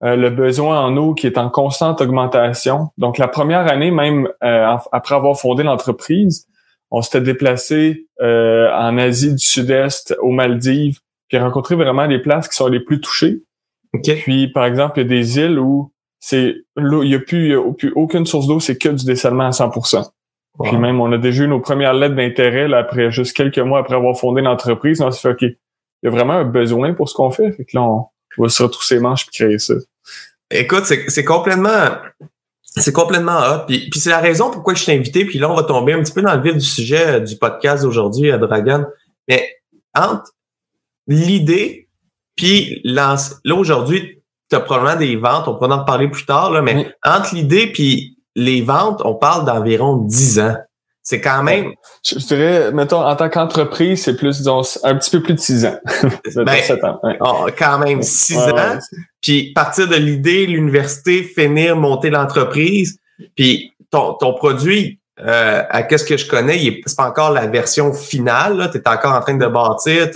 euh, 0.05 0.15
le 0.15 0.29
besoin 0.29 0.79
en 0.81 0.95
eau 0.97 1.15
qui 1.15 1.25
est 1.25 1.37
en 1.37 1.49
constante 1.49 1.99
augmentation. 1.99 2.89
Donc, 2.97 3.17
la 3.17 3.27
première 3.27 3.71
année, 3.71 3.89
même 3.89 4.29
euh, 4.43 4.75
après 4.91 5.15
avoir 5.15 5.39
fondé 5.39 5.63
l'entreprise, 5.63 6.47
on 6.91 7.01
s'était 7.01 7.21
déplacé 7.21 8.05
euh, 8.21 8.71
en 8.71 8.97
Asie 8.99 9.31
du 9.31 9.43
Sud-Est, 9.43 10.15
aux 10.21 10.31
Maldives, 10.31 10.99
puis 11.27 11.39
rencontré 11.39 11.75
vraiment 11.75 12.05
les 12.05 12.19
places 12.19 12.47
qui 12.47 12.55
sont 12.55 12.67
les 12.67 12.79
plus 12.79 13.01
touchées. 13.01 13.39
Puis, 14.03 14.49
par 14.49 14.65
exemple, 14.65 14.99
il 14.99 15.03
y 15.03 15.05
a 15.05 15.09
des 15.09 15.39
îles 15.39 15.57
où 15.57 15.91
c'est 16.19 16.55
il 16.77 16.83
n'y 16.83 17.15
a, 17.15 17.19
plus, 17.19 17.57
plus 17.77 17.91
aucune 17.95 18.25
source 18.25 18.45
d'eau, 18.45 18.59
c'est 18.59 18.77
que 18.77 18.89
du 18.89 19.05
dessalement 19.05 19.45
à 19.45 19.51
100% 19.51 20.05
Puis 20.63 20.77
même, 20.77 20.99
on 21.01 21.11
a 21.13 21.17
déjà 21.17 21.45
eu 21.45 21.47
nos 21.47 21.61
premières 21.61 21.93
lettres 21.93 22.15
d'intérêt 22.15 22.71
après 22.73 23.09
juste 23.09 23.35
quelques 23.35 23.59
mois 23.59 23.79
après 23.79 23.95
avoir 23.95 24.17
fondé 24.17 24.41
l'entreprise. 24.41 25.01
On 25.01 25.09
s'est 25.09 25.21
fait, 25.21 25.31
OK, 25.31 25.41
il 25.41 25.55
y 26.03 26.07
a 26.07 26.09
vraiment 26.11 26.33
un 26.33 26.45
besoin 26.45 26.93
pour 26.93 27.09
ce 27.09 27.15
qu'on 27.15 27.31
fait. 27.31 27.51
Fait 27.53 27.65
que 27.65 27.75
là, 27.75 27.83
on, 27.83 28.05
va 28.37 28.49
se 28.49 28.61
retrousser 28.61 28.95
les 28.95 29.01
manches 29.01 29.25
et 29.27 29.31
créer 29.31 29.59
ça. 29.59 29.75
Écoute, 30.59 30.85
c'est 30.85 31.25
complètement 31.25 31.89
c'est 32.77 32.91
complètement 32.91 33.37
hot. 33.39 33.65
Puis, 33.67 33.89
puis 33.89 33.99
c'est 33.99 34.09
la 34.09 34.19
raison 34.19 34.51
pourquoi 34.51 34.73
je 34.73 34.85
t'ai 34.85 34.93
invité. 34.93 35.25
Puis 35.25 35.39
là, 35.39 35.49
on 35.49 35.55
va 35.55 35.63
tomber 35.63 35.93
un 35.93 36.01
petit 36.01 36.13
peu 36.13 36.21
dans 36.21 36.35
le 36.35 36.41
vif 36.41 36.53
du 36.55 36.65
sujet 36.65 37.07
euh, 37.07 37.19
du 37.19 37.37
podcast 37.37 37.83
d'aujourd'hui 37.83 38.31
à 38.31 38.37
Dragon. 38.37 38.85
Mais 39.27 39.57
entre 39.97 40.31
l'idée, 41.07 41.87
puis 42.35 42.81
là, 42.83 43.15
aujourd'hui, 43.51 44.21
tu 44.49 44.55
as 44.55 44.59
probablement 44.59 44.99
des 44.99 45.15
ventes, 45.15 45.47
on 45.47 45.53
pourra 45.53 45.75
en 45.75 45.79
reparler 45.79 46.09
plus 46.09 46.25
tard, 46.25 46.51
là, 46.51 46.61
mais 46.61 46.93
entre 47.03 47.33
l'idée 47.33 47.67
puis 47.67 48.17
les 48.35 48.61
ventes, 48.61 49.01
on 49.05 49.15
parle 49.15 49.45
d'environ 49.45 49.95
10 49.95 50.39
ans. 50.39 50.55
C'est 51.07 51.21
quand 51.21 51.43
même. 51.43 51.73
Je, 52.03 52.15
dirais, 52.15 52.71
mettons, 52.71 53.05
en 53.05 53.15
tant 53.15 53.29
qu'entreprise, 53.29 54.03
c'est 54.03 54.17
plus, 54.17 54.37
disons, 54.37 54.63
un 54.83 54.95
petit 54.95 55.11
peu 55.11 55.21
plus 55.21 55.35
de 55.35 55.39
six 55.39 55.63
ans. 55.63 55.77
ben, 56.35 56.61
7 56.63 56.83
ans. 56.83 56.99
Oh, 57.19 57.45
quand 57.55 57.77
même 57.77 58.01
six 58.01 58.35
ans. 58.35 58.79
Puis 59.21 59.53
partir 59.53 59.87
de 59.87 59.95
l'idée, 59.95 60.47
l'université, 60.47 61.21
finir, 61.21 61.77
monter 61.77 62.09
l'entreprise. 62.09 62.97
Puis 63.35 63.71
ton, 63.91 64.15
ton 64.15 64.33
produit, 64.33 64.99
euh, 65.19 65.63
à 65.69 65.83
qu'est-ce 65.83 66.05
que 66.05 66.17
je 66.17 66.27
connais, 66.27 66.81
c'est 66.87 66.97
pas 66.97 67.07
encore 67.07 67.31
la 67.31 67.45
version 67.45 67.93
finale. 67.93 68.69
Tu 68.71 68.79
es 68.79 68.87
encore 68.87 69.13
en 69.13 69.21
train 69.21 69.35
de 69.35 69.45
bâtir. 69.45 70.09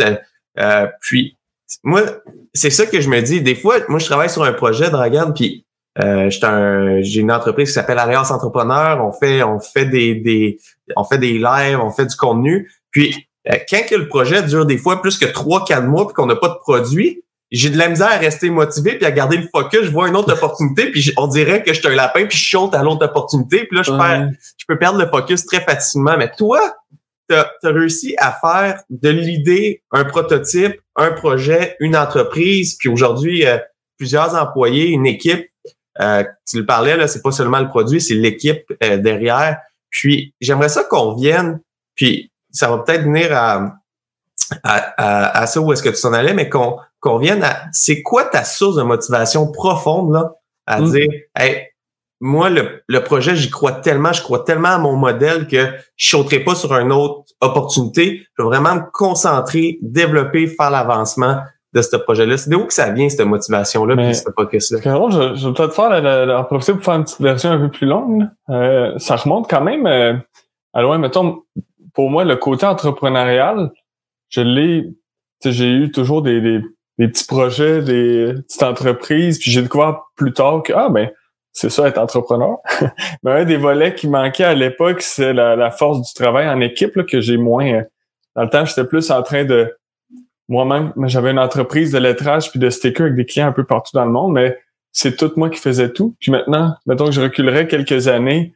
Euh, 0.57 0.87
puis 1.01 1.37
moi, 1.83 2.01
c'est 2.55 2.71
ça 2.71 2.87
que 2.87 2.99
je 2.99 3.09
me 3.09 3.21
dis. 3.21 3.41
Des 3.41 3.53
fois, 3.53 3.75
moi, 3.89 3.99
je 3.99 4.05
travaille 4.05 4.31
sur 4.31 4.43
un 4.43 4.53
projet, 4.53 4.89
Dragon, 4.89 5.31
puis 5.35 5.65
euh, 6.01 6.29
j'ai 7.01 7.19
une 7.19 7.31
entreprise 7.31 7.69
qui 7.69 7.73
s'appelle 7.73 7.99
Alliance 7.99 8.31
Entrepreneur. 8.31 9.03
On 9.05 9.11
fait, 9.11 9.43
on 9.43 9.59
fait 9.59 9.85
des, 9.85 10.15
des, 10.15 10.59
on 10.95 11.03
fait 11.03 11.17
des 11.17 11.33
lives, 11.33 11.79
on 11.81 11.91
fait 11.91 12.05
du 12.05 12.15
contenu. 12.15 12.71
Puis 12.91 13.27
euh, 13.49 13.55
quand 13.69 13.85
que 13.87 13.95
le 13.95 14.07
projet 14.07 14.43
dure 14.43 14.65
des 14.65 14.77
fois 14.77 15.01
plus 15.01 15.17
que 15.17 15.25
trois, 15.25 15.65
quatre 15.65 15.85
mois 15.85 16.07
puis 16.07 16.13
qu'on 16.13 16.25
n'a 16.25 16.35
pas 16.35 16.49
de 16.49 16.59
produit, 16.59 17.23
j'ai 17.51 17.69
de 17.69 17.77
la 17.77 17.89
misère 17.89 18.11
à 18.11 18.17
rester 18.17 18.49
motivé 18.49 18.95
puis 18.95 19.05
à 19.05 19.11
garder 19.11 19.37
le 19.37 19.47
focus. 19.53 19.85
Je 19.85 19.91
vois 19.91 20.07
une 20.07 20.15
autre 20.15 20.33
opportunité 20.33 20.91
puis 20.91 21.11
on 21.17 21.27
dirait 21.27 21.63
que 21.63 21.73
je 21.73 21.79
suis 21.79 21.87
un 21.87 21.95
lapin 21.95 22.25
puis 22.25 22.37
je 22.37 22.49
saute 22.49 22.75
à 22.75 22.83
l'autre 22.83 23.05
opportunité. 23.05 23.65
Puis 23.65 23.77
là, 23.77 23.83
je, 23.83 23.91
perds, 23.91 24.29
je 24.57 24.65
peux 24.67 24.77
perdre 24.77 24.99
le 24.99 25.07
focus 25.07 25.45
très 25.45 25.61
facilement. 25.61 26.15
Mais 26.17 26.31
toi, 26.37 26.59
tu 27.29 27.35
as, 27.35 27.49
réussi 27.63 28.15
à 28.17 28.31
faire 28.31 28.81
de 28.89 29.09
l'idée 29.09 29.83
un 29.91 30.03
prototype, 30.03 30.79
un 30.95 31.11
projet, 31.11 31.75
une 31.79 31.95
entreprise, 31.95 32.75
puis 32.75 32.89
aujourd'hui, 32.89 33.45
euh, 33.45 33.57
plusieurs 33.97 34.35
employés, 34.35 34.87
une 34.87 35.05
équipe 35.05 35.45
euh, 36.01 36.23
tu 36.47 36.57
le 36.57 36.65
parlais, 36.65 36.95
là, 36.95 37.07
c'est 37.07 37.21
pas 37.21 37.31
seulement 37.31 37.59
le 37.59 37.67
produit, 37.67 37.99
c'est 37.99 38.13
l'équipe 38.13 38.63
euh, 38.83 38.97
derrière. 38.97 39.57
Puis 39.89 40.33
j'aimerais 40.39 40.69
ça 40.69 40.83
qu'on 40.83 41.15
vienne, 41.15 41.61
puis 41.95 42.31
ça 42.51 42.69
va 42.69 42.79
peut-être 42.79 43.03
venir 43.03 43.29
à, 43.31 43.75
à, 44.63 45.47
ça 45.47 45.61
où 45.61 45.71
est-ce 45.73 45.83
que 45.83 45.89
tu 45.89 46.01
t'en 46.01 46.13
allais, 46.13 46.33
mais 46.33 46.49
qu'on 46.49 46.77
qu'on 46.99 47.17
vienne 47.17 47.43
à 47.43 47.63
c'est 47.71 48.01
quoi 48.01 48.25
ta 48.25 48.43
source 48.43 48.75
de 48.75 48.83
motivation 48.83 49.51
profonde 49.51 50.13
là 50.13 50.33
à 50.65 50.81
mm. 50.81 50.91
dire 50.91 51.07
hey, 51.37 51.67
moi 52.19 52.49
le, 52.49 52.83
le 52.87 53.03
projet 53.03 53.35
j'y 53.35 53.49
crois 53.49 53.71
tellement, 53.71 54.11
je 54.11 54.21
crois 54.21 54.43
tellement 54.43 54.69
à 54.69 54.77
mon 54.77 54.95
modèle 54.95 55.47
que 55.47 55.69
je 55.95 56.09
sauterai 56.09 56.39
pas 56.41 56.55
sur 56.55 56.73
une 56.75 56.91
autre 56.91 57.23
opportunité, 57.41 58.25
je 58.37 58.43
vais 58.43 58.49
vraiment 58.49 58.75
me 58.75 58.91
concentrer, 58.91 59.79
développer, 59.81 60.47
faire 60.47 60.71
l'avancement 60.71 61.41
de 61.73 61.81
ce 61.81 61.95
projet-là. 61.95 62.37
C'est 62.37 62.49
d'où 62.49 62.65
que 62.65 62.73
ça 62.73 62.91
vient 62.91 63.09
cette 63.09 63.25
motivation-là, 63.25 63.95
puis 63.95 64.15
ce 64.15 64.29
focus-là? 64.35 64.79
Je, 64.83 65.35
je 65.35 65.47
vais 65.47 65.53
peut-être 65.53 65.73
faire 65.73 65.89
la, 65.89 66.25
la, 66.25 66.43
profiter 66.43 66.73
pour 66.73 66.83
faire 66.83 66.95
une 66.95 67.03
petite 67.03 67.21
version 67.21 67.51
un 67.51 67.59
peu 67.59 67.69
plus 67.69 67.87
longue. 67.87 68.27
Euh, 68.49 68.97
ça 68.97 69.15
remonte 69.15 69.49
quand 69.49 69.61
même 69.61 69.85
euh, 69.85 70.13
à 70.73 70.81
loin, 70.81 70.97
mettons, 70.97 71.43
pour 71.93 72.09
moi, 72.09 72.23
le 72.23 72.35
côté 72.35 72.65
entrepreneurial, 72.65 73.71
je 74.29 74.41
l'ai, 74.41 74.87
j'ai 75.43 75.69
eu 75.69 75.91
toujours 75.91 76.21
des, 76.21 76.41
des, 76.41 77.07
petits 77.07 77.25
projets, 77.25 77.81
des 77.81 78.33
petites 78.47 78.63
entreprises, 78.63 79.39
puis 79.39 79.51
j'ai 79.51 79.61
découvert 79.61 80.01
plus 80.15 80.33
tard 80.33 80.63
que, 80.63 80.73
ah 80.73 80.89
ben, 80.89 81.09
c'est 81.51 81.69
ça 81.69 81.87
être 81.87 81.97
entrepreneur. 81.97 82.57
Mais 83.23 83.31
un 83.31 83.45
des 83.45 83.57
volets 83.57 83.95
qui 83.95 84.07
manquait 84.07 84.43
à 84.43 84.53
l'époque, 84.53 85.01
c'est 85.01 85.33
la, 85.33 85.71
force 85.71 86.01
du 86.01 86.13
travail 86.13 86.47
en 86.47 86.61
équipe 86.61 86.95
là, 86.95 87.03
que 87.03 87.21
j'ai 87.21 87.37
moins. 87.37 87.65
Euh, 87.65 87.81
dans 88.35 88.43
le 88.43 88.49
temps, 88.49 88.65
j'étais 88.65 88.85
plus 88.85 89.09
en 89.11 89.23
train 89.23 89.43
de 89.43 89.75
moi-même, 90.49 90.91
j'avais 91.05 91.31
une 91.31 91.39
entreprise 91.39 91.91
de 91.91 91.99
lettrage 91.99 92.49
puis 92.49 92.59
de 92.59 92.69
stickers 92.69 93.05
avec 93.05 93.15
des 93.15 93.25
clients 93.25 93.47
un 93.47 93.51
peu 93.51 93.63
partout 93.63 93.91
dans 93.93 94.03
le 94.03 94.11
monde, 94.11 94.33
mais 94.33 94.57
c'est 94.91 95.15
tout 95.15 95.31
moi 95.37 95.49
qui 95.49 95.59
faisais 95.59 95.93
tout. 95.93 96.15
Puis 96.19 96.31
maintenant, 96.31 96.75
mettons 96.87 97.05
que 97.05 97.11
je 97.11 97.21
reculerais 97.21 97.67
quelques 97.67 98.07
années, 98.07 98.53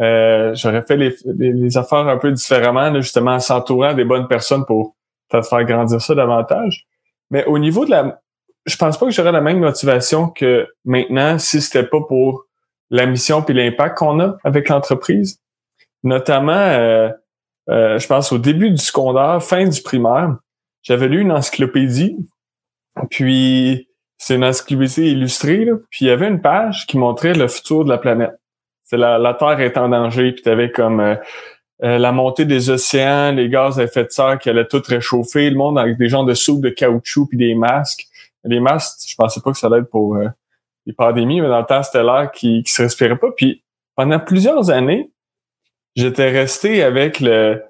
euh, 0.00 0.54
j'aurais 0.54 0.82
fait 0.82 0.96
les, 0.96 1.16
les, 1.38 1.78
affaires 1.78 2.08
un 2.08 2.18
peu 2.18 2.32
différemment, 2.32 2.92
justement 2.96 3.32
en 3.32 3.40
s'entourant 3.40 3.94
des 3.94 4.04
bonnes 4.04 4.26
personnes 4.26 4.66
pour 4.66 4.96
faire 5.30 5.64
grandir 5.64 6.00
ça 6.00 6.14
davantage. 6.14 6.86
Mais 7.30 7.44
au 7.46 7.58
niveau 7.58 7.84
de 7.84 7.90
la... 7.90 8.20
Je 8.66 8.76
pense 8.76 8.98
pas 8.98 9.06
que 9.06 9.12
j'aurais 9.12 9.32
la 9.32 9.40
même 9.40 9.60
motivation 9.60 10.28
que 10.28 10.66
maintenant 10.84 11.38
si 11.38 11.60
c'était 11.60 11.86
pas 11.86 12.00
pour 12.00 12.44
la 12.90 13.06
mission 13.06 13.42
puis 13.42 13.54
l'impact 13.54 13.98
qu'on 13.98 14.20
a 14.20 14.36
avec 14.44 14.68
l'entreprise. 14.68 15.40
Notamment, 16.02 16.52
euh, 16.52 17.08
euh, 17.70 17.98
je 17.98 18.06
pense 18.06 18.32
au 18.32 18.38
début 18.38 18.70
du 18.70 18.78
secondaire, 18.78 19.42
fin 19.42 19.66
du 19.66 19.80
primaire, 19.80 20.36
j'avais 20.86 21.08
lu 21.08 21.20
une 21.20 21.32
encyclopédie, 21.32 22.16
puis 23.10 23.88
c'est 24.18 24.36
une 24.36 24.44
encyclopédie 24.44 25.10
illustrée, 25.10 25.64
là, 25.64 25.72
puis 25.90 26.04
il 26.04 26.08
y 26.08 26.10
avait 26.12 26.28
une 26.28 26.40
page 26.40 26.86
qui 26.86 26.96
montrait 26.96 27.34
le 27.34 27.48
futur 27.48 27.84
de 27.84 27.88
la 27.88 27.98
planète. 27.98 28.38
C'est 28.84 28.96
la, 28.96 29.18
la 29.18 29.34
Terre 29.34 29.60
est 29.60 29.76
en 29.78 29.88
danger, 29.88 30.30
puis 30.30 30.42
tu 30.42 30.48
avais 30.48 30.70
comme 30.70 31.00
euh, 31.00 31.16
euh, 31.82 31.98
la 31.98 32.12
montée 32.12 32.44
des 32.44 32.70
océans, 32.70 33.32
les 33.32 33.48
gaz 33.48 33.80
à 33.80 33.82
effet 33.82 34.04
de 34.04 34.10
serre 34.10 34.38
qui 34.38 34.48
allaient 34.48 34.68
tout 34.68 34.80
réchauffer, 34.86 35.50
le 35.50 35.56
monde 35.56 35.76
avec 35.76 35.98
des 35.98 36.08
gens 36.08 36.22
de 36.22 36.34
soupe 36.34 36.62
de 36.62 36.70
caoutchouc 36.70 37.26
puis 37.26 37.36
des 37.36 37.56
masques. 37.56 38.06
Les 38.44 38.60
masques, 38.60 39.10
je 39.10 39.16
pensais 39.16 39.40
pas 39.40 39.50
que 39.50 39.58
ça 39.58 39.66
allait 39.66 39.78
être 39.78 39.90
pour 39.90 40.14
euh, 40.14 40.28
les 40.86 40.92
pandémies, 40.92 41.40
mais 41.40 41.48
dans 41.48 41.58
le 41.58 41.66
temps, 41.66 41.82
c'était 41.82 42.04
l'air 42.04 42.30
qui, 42.30 42.62
qui 42.62 42.70
se 42.70 42.82
respirait 42.82 43.18
pas. 43.18 43.32
Puis 43.36 43.64
pendant 43.96 44.20
plusieurs 44.20 44.70
années, 44.70 45.10
j'étais 45.96 46.30
resté 46.30 46.84
avec 46.84 47.18
le 47.18 47.60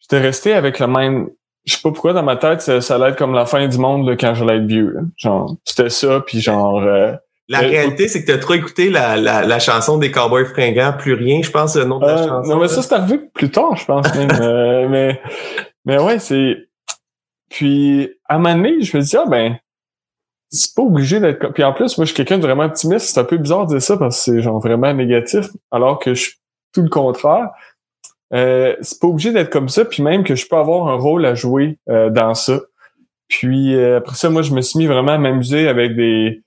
j'étais 0.00 0.20
resté 0.20 0.54
avec 0.54 0.78
le 0.78 0.86
même 0.86 1.28
je 1.66 1.74
sais 1.74 1.82
pas 1.82 1.90
pourquoi 1.90 2.12
dans 2.12 2.22
ma 2.22 2.36
tête 2.36 2.60
ça, 2.60 2.94
allait 2.94 3.10
être 3.10 3.16
comme 3.16 3.34
la 3.34 3.46
fin 3.46 3.66
du 3.66 3.78
monde 3.78 4.08
là, 4.08 4.16
quand 4.16 4.34
j'allais 4.34 4.56
être 4.56 4.66
vieux. 4.66 4.96
Genre 5.16 5.54
c'était 5.64 5.90
ça 5.90 6.20
puis 6.20 6.40
genre 6.40 6.78
euh, 6.78 7.12
la 7.48 7.62
euh, 7.62 7.68
réalité, 7.68 8.08
c'est 8.08 8.22
que 8.22 8.26
tu 8.26 8.32
as 8.32 8.38
trop 8.38 8.54
écouté 8.54 8.90
la, 8.90 9.16
la, 9.16 9.46
la, 9.46 9.58
chanson 9.58 9.98
des 9.98 10.10
Cowboys 10.10 10.46
fringants, 10.46 10.94
plus 10.98 11.14
rien, 11.14 11.42
je 11.42 11.50
pense, 11.50 11.76
le 11.76 11.84
nom 11.84 12.00
de 12.00 12.06
la 12.06 12.18
euh, 12.18 12.28
chanson. 12.28 12.50
Non, 12.50 12.60
mais 12.60 12.68
ça, 12.68 12.82
c'est 12.82 12.94
arrivé 12.94 13.20
plus 13.34 13.50
tard, 13.50 13.76
je 13.76 13.84
pense 13.84 14.12
même. 14.14 14.30
Euh, 14.40 14.88
mais, 14.90 15.20
mais 15.84 15.98
ouais, 15.98 16.18
c'est. 16.18 16.56
Puis 17.48 18.10
à 18.28 18.34
un 18.34 18.38
moment 18.38 18.56
donné, 18.56 18.82
je 18.82 18.96
me 18.96 19.02
dis, 19.02 19.16
ah 19.16 19.26
ben, 19.28 19.56
c'est 20.50 20.74
pas 20.74 20.82
obligé 20.82 21.20
d'être. 21.20 21.52
Puis 21.52 21.62
en 21.62 21.72
plus, 21.72 21.96
moi, 21.96 22.04
je 22.04 22.12
suis 22.12 22.16
quelqu'un 22.16 22.38
de 22.38 22.42
vraiment 22.42 22.64
optimiste. 22.64 23.14
C'est 23.14 23.20
un 23.20 23.24
peu 23.24 23.36
bizarre 23.36 23.66
de 23.66 23.74
dire 23.74 23.82
ça 23.82 23.96
parce 23.96 24.16
que 24.16 24.32
c'est 24.32 24.42
genre 24.42 24.58
vraiment 24.58 24.92
négatif, 24.92 25.46
alors 25.70 26.00
que 26.00 26.14
je 26.14 26.22
suis 26.22 26.34
tout 26.72 26.82
le 26.82 26.88
contraire. 26.88 27.50
Euh, 28.32 28.74
c'est 28.80 29.00
pas 29.00 29.06
obligé 29.06 29.32
d'être 29.32 29.50
comme 29.50 29.68
ça, 29.68 29.84
puis 29.84 30.02
même 30.02 30.24
que 30.24 30.34
je 30.34 30.46
peux 30.48 30.56
avoir 30.56 30.88
un 30.88 30.96
rôle 30.96 31.24
à 31.26 31.34
jouer 31.34 31.78
dans 31.86 32.34
ça. 32.34 32.60
Puis 33.28 33.78
après 33.78 34.16
ça, 34.16 34.30
moi, 34.30 34.42
je 34.42 34.52
me 34.52 34.60
suis 34.60 34.78
mis 34.78 34.86
vraiment 34.86 35.12
à 35.12 35.18
m'amuser 35.18 35.68
avec 35.68 35.94
des 35.94 36.42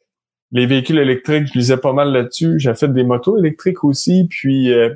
les 0.51 0.65
véhicules 0.65 0.97
électriques, 0.97 1.47
je 1.47 1.57
lisais 1.57 1.77
pas 1.77 1.93
mal 1.93 2.11
là-dessus. 2.11 2.59
J'ai 2.59 2.73
fait 2.73 2.91
des 2.91 3.03
motos 3.03 3.37
électriques 3.37 3.83
aussi. 3.83 4.27
Puis, 4.29 4.71
euh, 4.71 4.93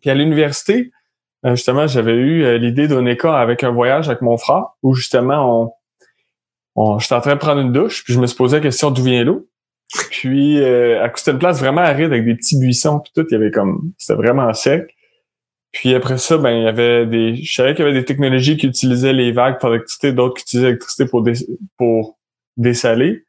puis 0.00 0.10
à 0.10 0.14
l'université, 0.14 0.90
euh, 1.44 1.54
justement, 1.54 1.86
j'avais 1.86 2.14
eu 2.14 2.44
euh, 2.44 2.58
l'idée 2.58 2.88
d'un 2.88 3.04
écart 3.06 3.36
avec 3.36 3.62
un 3.62 3.70
voyage 3.70 4.08
avec 4.08 4.22
mon 4.22 4.38
frère 4.38 4.64
où 4.82 4.94
justement, 4.94 5.64
on, 5.64 5.72
on 6.76 6.98
j'étais 6.98 7.14
en 7.14 7.20
train 7.20 7.34
de 7.34 7.40
prendre 7.40 7.60
une 7.60 7.72
douche, 7.72 8.04
puis 8.04 8.14
je 8.14 8.20
me 8.20 8.26
suis 8.26 8.36
posé 8.36 8.56
la 8.56 8.62
question 8.62 8.90
d'où 8.90 9.02
vient 9.02 9.24
l'eau. 9.24 9.46
Puis, 10.10 10.60
euh, 10.60 11.06
c'était 11.14 11.32
une 11.32 11.38
place 11.38 11.60
vraiment 11.60 11.82
aride 11.82 12.06
avec 12.06 12.24
des 12.24 12.34
petits 12.34 12.58
buissons, 12.58 13.00
puis 13.00 13.12
tout, 13.14 13.26
il 13.30 13.32
y 13.32 13.36
avait 13.36 13.50
comme, 13.50 13.92
c'était 13.98 14.14
vraiment 14.14 14.52
sec. 14.54 14.96
Puis 15.74 15.92
après 15.92 16.18
ça, 16.18 16.38
ben 16.38 16.52
il 16.52 16.62
y 16.62 16.68
avait 16.68 17.04
des, 17.04 17.34
je 17.34 17.52
savais 17.52 17.74
qu'il 17.74 17.84
y 17.84 17.88
avait 17.88 17.98
des 17.98 18.04
technologies 18.04 18.56
qui 18.56 18.68
utilisaient 18.68 19.12
les 19.12 19.32
vagues 19.32 19.58
pour 19.58 19.70
l'électricité, 19.70 20.12
d'autres 20.12 20.36
qui 20.36 20.42
utilisaient 20.42 20.68
l'électricité 20.68 21.04
pour, 21.06 21.24
pour 21.76 22.18
dessaler. 22.56 23.24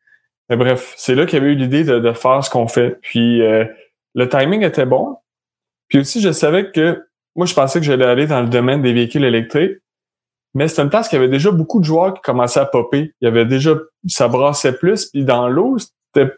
Mais 0.47 0.55
bref, 0.55 0.93
c'est 0.95 1.15
là 1.15 1.25
qu'il 1.25 1.39
y 1.39 1.41
avait 1.41 1.53
eu 1.53 1.55
l'idée 1.55 1.83
de, 1.83 2.13
faire 2.13 2.43
ce 2.43 2.51
qu'on 2.51 2.67
fait. 2.67 2.99
Puis 3.01 3.41
euh, 3.41 3.65
le 4.13 4.29
timing 4.29 4.61
était 4.61 4.85
bon. 4.85 5.17
Puis 5.87 5.97
aussi, 5.97 6.21
je 6.21 6.31
savais 6.31 6.71
que 6.71 7.03
moi, 7.35 7.47
je 7.47 7.55
pensais 7.55 7.79
que 7.79 7.85
j'allais 7.85 8.05
aller 8.05 8.27
dans 8.27 8.41
le 8.41 8.47
domaine 8.47 8.83
des 8.83 8.93
véhicules 8.93 9.25
électriques. 9.25 9.77
Mais 10.53 10.67
c'était 10.67 10.83
une 10.83 10.89
place 10.89 11.09
qui 11.09 11.15
avait 11.15 11.27
déjà 11.27 11.49
beaucoup 11.49 11.79
de 11.79 11.85
joueurs 11.85 12.13
qui 12.13 12.21
commençaient 12.21 12.59
à 12.59 12.65
popper. 12.65 13.11
Il 13.21 13.25
y 13.25 13.27
avait 13.27 13.45
déjà, 13.45 13.75
ça 14.07 14.27
brassait 14.27 14.77
plus. 14.77 15.07
Puis 15.07 15.25
dans 15.25 15.49
l'eau, 15.49 15.77
c'était, 15.79 16.31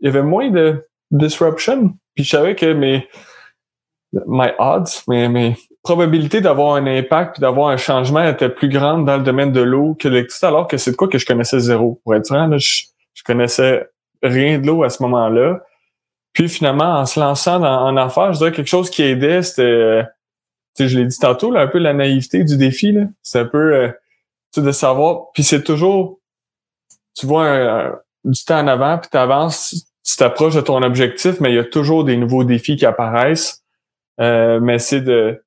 il 0.00 0.06
y 0.06 0.08
avait 0.08 0.22
moins 0.22 0.50
de 0.50 0.84
disruption. 1.12 1.94
Puis 2.16 2.24
je 2.24 2.30
savais 2.30 2.56
que 2.56 2.72
mes, 2.72 3.08
my 4.12 4.50
odds, 4.58 5.02
mes, 5.08 5.28
mes 5.28 5.56
probabilités 5.82 6.40
d'avoir 6.40 6.74
un 6.74 6.86
impact 6.86 7.34
puis 7.34 7.40
d'avoir 7.40 7.68
un 7.68 7.76
changement 7.76 8.26
étaient 8.26 8.48
plus 8.48 8.68
grandes 8.68 9.06
dans 9.06 9.16
le 9.16 9.22
domaine 9.22 9.52
de 9.52 9.60
l'eau 9.60 9.96
que 9.98 10.08
l'électricité, 10.08 10.46
alors 10.46 10.66
que 10.66 10.76
c'est 10.76 10.92
de 10.92 10.96
quoi 10.96 11.08
que 11.08 11.18
je 11.18 11.26
connaissais 11.26 11.60
zéro. 11.60 12.00
Pour 12.04 12.14
être 12.14 12.26
franc, 12.26 12.46
là, 12.46 12.58
je, 12.58 12.82
je 13.14 13.22
connaissais 13.22 13.88
rien 14.22 14.58
de 14.58 14.66
l'eau 14.66 14.82
à 14.82 14.90
ce 14.90 15.02
moment-là. 15.02 15.60
Puis 16.32 16.48
finalement, 16.48 16.98
en 16.98 17.06
se 17.06 17.18
lançant 17.18 17.60
dans, 17.60 17.86
en 17.86 17.96
affaires, 17.96 18.32
je 18.32 18.38
dirais 18.38 18.52
quelque 18.52 18.68
chose 18.68 18.90
qui 18.90 19.02
aidait, 19.02 19.42
c'était, 19.42 20.04
sais, 20.74 20.88
je 20.88 20.98
l'ai 20.98 21.06
dit 21.06 21.18
tantôt, 21.18 21.50
là, 21.50 21.60
un 21.62 21.66
peu 21.66 21.78
la 21.78 21.92
naïveté 21.92 22.44
du 22.44 22.56
défi. 22.56 22.96
C'est 23.22 23.40
un 23.40 23.46
peu, 23.46 23.74
euh, 23.74 23.90
de 24.56 24.72
savoir. 24.72 25.30
Puis 25.32 25.44
c'est 25.44 25.62
toujours, 25.62 26.20
tu 27.16 27.26
vois 27.26 28.00
du 28.24 28.44
temps 28.44 28.60
en 28.60 28.66
avant, 28.66 28.98
puis 28.98 29.08
tu 29.10 29.16
avances, 29.16 29.86
tu 30.04 30.16
t'approches 30.16 30.54
de 30.54 30.60
ton 30.60 30.82
objectif, 30.82 31.40
mais 31.40 31.50
il 31.50 31.54
y 31.54 31.58
a 31.58 31.64
toujours 31.64 32.04
des 32.04 32.16
nouveaux 32.16 32.44
défis 32.44 32.76
qui 32.76 32.86
apparaissent. 32.86 33.62
Euh, 34.20 34.60
mais 34.60 34.78
c'est 34.78 35.00
de, 35.00 35.42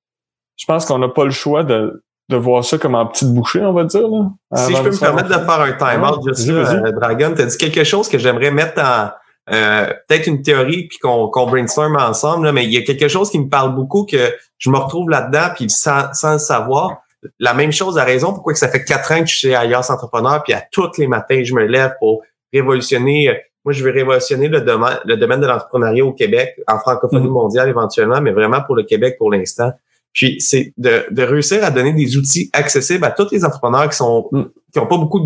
je 0.57 0.65
pense 0.65 0.85
qu'on 0.85 0.99
n'a 0.99 1.09
pas 1.09 1.25
le 1.25 1.31
choix 1.31 1.63
de, 1.63 2.03
de 2.29 2.37
voir 2.37 2.63
ça 2.63 2.77
comme 2.77 2.95
en 2.95 3.05
petite 3.05 3.29
bouchée, 3.29 3.61
on 3.61 3.73
va 3.73 3.83
dire. 3.83 4.07
Là, 4.07 4.29
si 4.55 4.75
je 4.75 4.81
peux 4.81 4.91
me 4.91 4.99
permettre 4.99 5.29
de 5.29 5.33
faire 5.33 5.61
un 5.61 5.73
time-out, 5.73 6.21
juste 6.27 6.49
euh, 6.49 6.91
Dragon, 6.91 7.33
tu 7.35 7.41
as 7.41 7.45
dit 7.45 7.57
quelque 7.57 7.83
chose 7.83 8.09
que 8.09 8.17
j'aimerais 8.17 8.51
mettre 8.51 8.81
en 8.81 9.09
euh, 9.51 9.87
peut-être 10.07 10.27
une 10.27 10.41
théorie 10.41 10.87
puis 10.87 10.99
qu'on 10.99 11.27
qu'on 11.27 11.47
brainstorm 11.47 11.97
ensemble, 11.97 12.45
là, 12.45 12.51
mais 12.53 12.63
il 12.63 12.71
y 12.71 12.77
a 12.77 12.81
quelque 12.81 13.09
chose 13.09 13.29
qui 13.29 13.39
me 13.39 13.49
parle 13.49 13.75
beaucoup 13.75 14.05
que 14.05 14.33
je 14.57 14.69
me 14.69 14.77
retrouve 14.77 15.09
là-dedans, 15.09 15.49
puis 15.55 15.69
sans, 15.69 16.13
sans 16.13 16.33
le 16.33 16.39
savoir. 16.39 17.01
La 17.39 17.53
même 17.53 17.71
chose 17.71 17.97
à 17.97 18.03
raison 18.03 18.33
pourquoi 18.33 18.53
que 18.53 18.59
ça 18.59 18.69
fait 18.69 18.83
quatre 18.83 19.11
ans 19.11 19.19
que 19.19 19.29
je 19.29 19.35
suis 19.35 19.55
ailleurs 19.55 19.89
Entrepreneur, 19.89 20.41
puis 20.43 20.53
à 20.53 20.63
tous 20.71 20.97
les 20.97 21.07
matins, 21.07 21.41
je 21.43 21.53
me 21.53 21.65
lève 21.65 21.95
pour 21.99 22.21
révolutionner. 22.53 23.37
Moi, 23.65 23.73
je 23.73 23.83
veux 23.83 23.91
révolutionner 23.91 24.47
le 24.47 24.61
domaine, 24.61 24.99
le 25.05 25.17
domaine 25.17 25.39
de 25.39 25.47
l'entrepreneuriat 25.47 26.05
au 26.05 26.13
Québec, 26.13 26.59
en 26.67 26.79
francophonie 26.79 27.27
mm-hmm. 27.27 27.31
mondiale 27.31 27.69
éventuellement, 27.69 28.21
mais 28.21 28.31
vraiment 28.31 28.61
pour 28.61 28.75
le 28.75 28.83
Québec 28.83 29.15
pour 29.17 29.31
l'instant. 29.31 29.71
Puis 30.13 30.39
c'est 30.39 30.73
de, 30.77 31.05
de, 31.09 31.23
réussir 31.23 31.63
à 31.63 31.71
donner 31.71 31.91
des 31.91 32.17
outils 32.17 32.49
accessibles 32.53 33.03
à 33.03 33.11
tous 33.11 33.31
les 33.31 33.43
entrepreneurs 33.43 33.89
qui 33.89 33.97
sont 33.97 34.29
mm. 34.31 34.43
qui 34.71 34.79
ont 34.79 34.85
pas 34.85 34.97
beaucoup 34.97 35.23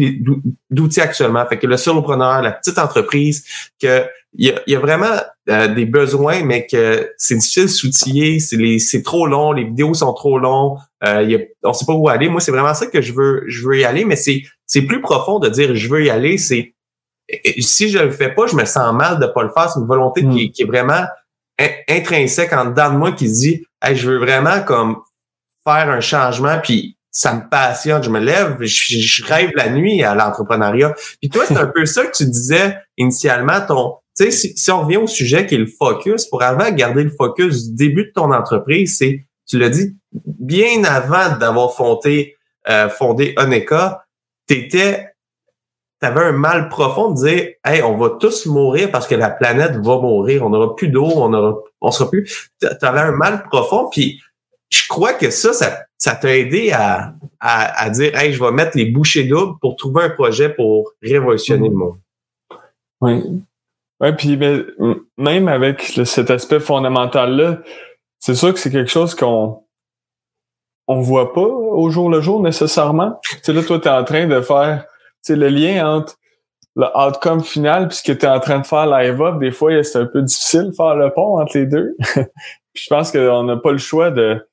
d'outils 0.72 1.02
actuellement. 1.02 1.46
Fait 1.46 1.60
que 1.60 1.68
le 1.68 1.76
solopreneur, 1.76 2.42
la 2.42 2.52
petite 2.52 2.80
entreprise, 2.80 3.44
que 3.82 4.06
il 4.34 4.48
y 4.48 4.52
a, 4.52 4.62
y 4.68 4.76
a, 4.76 4.80
vraiment 4.80 5.16
euh, 5.50 5.68
des 5.68 5.86
besoins, 5.86 6.44
mais 6.44 6.68
que 6.68 7.12
c'est 7.18 7.36
difficile 7.36 7.64
de 7.64 7.68
s'outiller, 7.68 8.40
c'est 8.40 8.80
c'est 8.80 9.02
trop 9.02 9.26
long, 9.26 9.52
les 9.52 9.64
vidéos 9.64 9.94
sont 9.94 10.14
trop 10.14 10.38
longs, 10.38 10.78
euh, 11.04 11.24
y 11.24 11.36
a, 11.36 11.40
on 11.64 11.74
sait 11.74 11.86
pas 11.86 11.94
où 11.94 12.08
aller. 12.08 12.30
Moi, 12.30 12.40
c'est 12.40 12.52
vraiment 12.52 12.74
ça 12.74 12.88
que 12.88 13.02
je 13.02 13.14
veux 13.14 13.44
je 13.48 13.68
veux 13.68 13.78
y 13.78 13.84
aller, 13.84 14.06
mais 14.06 14.16
c'est 14.16 14.44
c'est 14.66 14.84
plus 14.84 15.02
profond 15.02 15.40
de 15.40 15.50
dire 15.50 15.76
je 15.76 15.90
veux 15.90 16.06
y 16.06 16.10
aller. 16.10 16.38
C'est 16.38 16.74
si 17.60 17.90
je 17.90 18.00
le 18.00 18.12
fais 18.12 18.34
pas, 18.34 18.48
je 18.48 18.56
me 18.56 18.66
sens 18.66 18.94
mal 18.94 19.20
de 19.20 19.28
pas 19.28 19.44
le 19.44 19.50
faire. 19.50 19.70
C'est 19.70 19.80
une 19.80 19.88
volonté 19.88 20.22
qui, 20.22 20.48
mm. 20.48 20.52
qui 20.52 20.62
est 20.62 20.66
vraiment 20.66 21.06
intrinsèque 21.90 22.54
en 22.54 22.66
dedans 22.66 22.92
de 22.92 22.98
moi 22.98 23.12
qui 23.12 23.32
dit 23.32 23.66
je 23.92 24.10
veux 24.10 24.20
vraiment 24.20 24.62
comme 24.62 24.98
faire 25.64 25.90
un 25.90 26.00
changement 26.00 26.60
puis 26.64 26.98
ça 27.12 27.34
me 27.34 27.50
passionne, 27.50 28.04
je 28.04 28.12
me 28.12 28.20
lève, 28.20 28.58
je, 28.62 29.26
rêve 29.26 29.50
la 29.56 29.70
nuit 29.70 30.04
à 30.04 30.14
l'entrepreneuriat. 30.14 30.94
Puis 31.20 31.32
toi, 31.32 31.46
c'est 31.48 31.58
un 31.58 31.66
peu 31.76 31.88
ça 31.88 32.06
que 32.06 32.16
tu 32.16 32.26
disais 32.26 32.78
initialement, 32.96 33.60
ton, 33.68 33.96
tu 34.16 34.32
sais, 34.32 34.54
si, 34.56 34.72
on 34.72 34.82
revient 34.82 34.98
au 34.98 35.08
sujet 35.08 35.48
qui 35.48 35.56
est 35.56 35.60
le 35.60 35.66
focus, 35.66 36.28
pour 36.28 36.44
avant 36.44 36.70
garder 36.70 37.04
le 37.04 37.10
focus 37.10 37.70
du 37.70 37.76
début 37.76 38.06
de 38.06 38.12
ton 38.14 38.32
entreprise, 38.32 38.98
c'est, 39.00 39.26
tu 39.48 39.58
l'as 39.58 39.70
dit, 39.70 39.96
bien 40.12 40.84
avant 40.84 41.36
d'avoir 41.38 41.74
fondé 41.76 42.36
euh, 42.70 42.90
fondé 42.90 43.34
Oneka, 43.38 44.04
t'étais, 46.00 46.14
t'avais 46.14 46.26
un 46.26 46.32
mal 46.32 46.70
profond 46.70 47.12
de 47.12 47.28
dire, 47.28 47.54
hey, 47.66 47.82
on 47.84 47.98
va 47.98 48.12
tous 48.20 48.46
mourir 48.46 48.92
parce 48.92 49.08
que 49.08 49.16
la 49.16 49.30
planète 49.30 49.76
va 49.78 49.98
mourir, 50.00 50.46
on 50.46 50.50
n'aura 50.50 50.76
plus 50.76 50.90
d'eau, 50.90 51.12
on 51.16 51.34
aura, 51.34 51.60
on 51.82 51.92
sera 51.92 52.10
plus. 52.10 52.52
T'avais 52.60 53.00
un 53.00 53.12
mal 53.12 53.44
profond, 53.44 53.90
puis 53.90 54.20
je 54.70 54.88
crois 54.88 55.14
que 55.14 55.30
ça, 55.30 55.54
ça, 55.54 56.16
t'a 56.16 56.38
aidé 56.38 56.72
à, 56.72 57.14
à, 57.40 57.90
dire, 57.90 58.16
hey, 58.18 58.34
je 58.34 58.44
vais 58.44 58.52
mettre 58.52 58.78
les 58.78 58.86
bouchées 58.86 59.24
doubles 59.24 59.58
pour 59.62 59.76
trouver 59.76 60.04
un 60.04 60.10
projet 60.10 60.50
pour 60.50 60.92
révolutionner 61.02 61.70
le 61.70 61.76
monde. 61.76 61.98
Oui. 63.02 63.24
Ouais, 64.00 64.16
puis 64.16 64.38
même 65.18 65.48
avec 65.48 65.82
cet 66.06 66.30
aspect 66.30 66.60
fondamental-là, 66.60 67.60
c'est 68.20 68.36
sûr 68.36 68.54
que 68.54 68.60
c'est 68.60 68.72
quelque 68.72 68.92
chose 68.92 69.16
qu'on 69.16 69.64
on 70.88 71.02
voit 71.02 71.34
pas 71.34 71.42
au 71.42 71.90
jour 71.90 72.10
le 72.10 72.22
jour 72.22 72.42
nécessairement. 72.42 73.20
Tu 73.30 73.38
sais, 73.42 73.54
là, 73.54 73.64
toi, 73.64 73.80
tu 73.80 73.88
es 73.88 73.92
en 73.92 74.04
train 74.04 74.28
de 74.28 74.42
faire 74.42 74.86
le 75.30 75.50
lien 75.50 75.98
entre 75.98 76.18
le 76.76 76.86
outcome 76.96 77.44
final 77.44 77.88
puis 77.88 77.98
ce 77.98 78.04
que 78.04 78.12
tu 78.12 78.26
es 78.26 78.30
en 78.30 78.40
train 78.40 78.60
de 78.60 78.66
faire 78.66 78.86
live 78.86 79.22
up. 79.22 79.40
Des 79.40 79.52
fois, 79.52 79.84
c'est 79.84 79.98
un 79.98 80.06
peu 80.06 80.22
difficile 80.22 80.68
de 80.68 80.72
faire 80.72 80.96
le 80.96 81.12
pont 81.12 81.40
entre 81.40 81.58
les 81.58 81.66
deux. 81.66 81.96
puis 82.14 82.84
je 82.84 82.88
pense 82.88 83.12
qu'on 83.12 83.44
n'a 83.44 83.58
pas 83.58 83.72
le 83.72 83.78
choix 83.78 84.12
de 84.12 84.46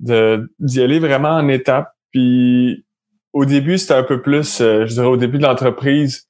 d'y 0.00 0.82
aller 0.82 0.98
vraiment 0.98 1.30
en 1.30 1.48
étapes. 1.48 1.92
Puis 2.12 2.84
au 3.32 3.44
début, 3.44 3.78
c'était 3.78 3.94
un 3.94 4.02
peu 4.02 4.22
plus, 4.22 4.60
euh, 4.60 4.86
je 4.86 4.94
dirais 4.94 5.06
au 5.06 5.16
début 5.16 5.38
de 5.38 5.44
l'entreprise, 5.44 6.28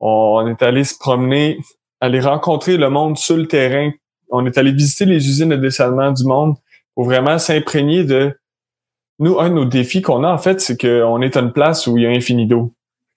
on, 0.00 0.46
est 0.46 0.62
allé 0.62 0.84
se 0.84 0.98
promener, 0.98 1.58
aller 2.00 2.20
rencontrer 2.20 2.76
le 2.76 2.90
monde 2.90 3.16
sur 3.16 3.36
le 3.36 3.46
terrain. 3.46 3.90
On 4.30 4.44
est 4.46 4.58
allé 4.58 4.72
visiter 4.72 5.04
les 5.04 5.28
usines 5.28 5.50
de 5.50 5.56
dessalement 5.56 6.10
du 6.10 6.24
monde 6.24 6.56
pour 6.94 7.04
vraiment 7.04 7.38
s'imprégner 7.38 8.04
de 8.04 8.36
nous, 9.18 9.38
un 9.38 9.50
de 9.50 9.54
nos 9.54 9.64
défis 9.64 10.02
qu'on 10.02 10.24
a, 10.24 10.28
en 10.28 10.38
fait, 10.38 10.60
c'est 10.60 10.80
qu'on 10.80 11.22
est 11.22 11.36
à 11.36 11.40
une 11.40 11.52
place 11.52 11.86
où 11.86 11.96
il 11.96 12.02
y 12.02 12.06
a 12.06 12.10
infini 12.10 12.46
d'eau. 12.46 12.72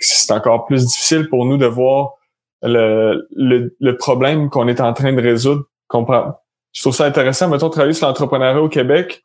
C'est 0.05 0.33
encore 0.33 0.65
plus 0.65 0.85
difficile 0.85 1.29
pour 1.29 1.45
nous 1.45 1.57
de 1.57 1.65
voir 1.65 2.13
le, 2.61 3.27
le, 3.31 3.97
problème 3.97 4.49
qu'on 4.49 4.67
est 4.67 4.81
en 4.81 4.93
train 4.93 5.13
de 5.13 5.21
résoudre. 5.21 5.63
Je 5.91 6.81
trouve 6.81 6.95
ça 6.95 7.05
intéressant, 7.05 7.49
mettons, 7.49 7.69
travailler 7.69 7.93
sur 7.93 8.07
l'entrepreneuriat 8.07 8.61
au 8.61 8.69
Québec. 8.69 9.23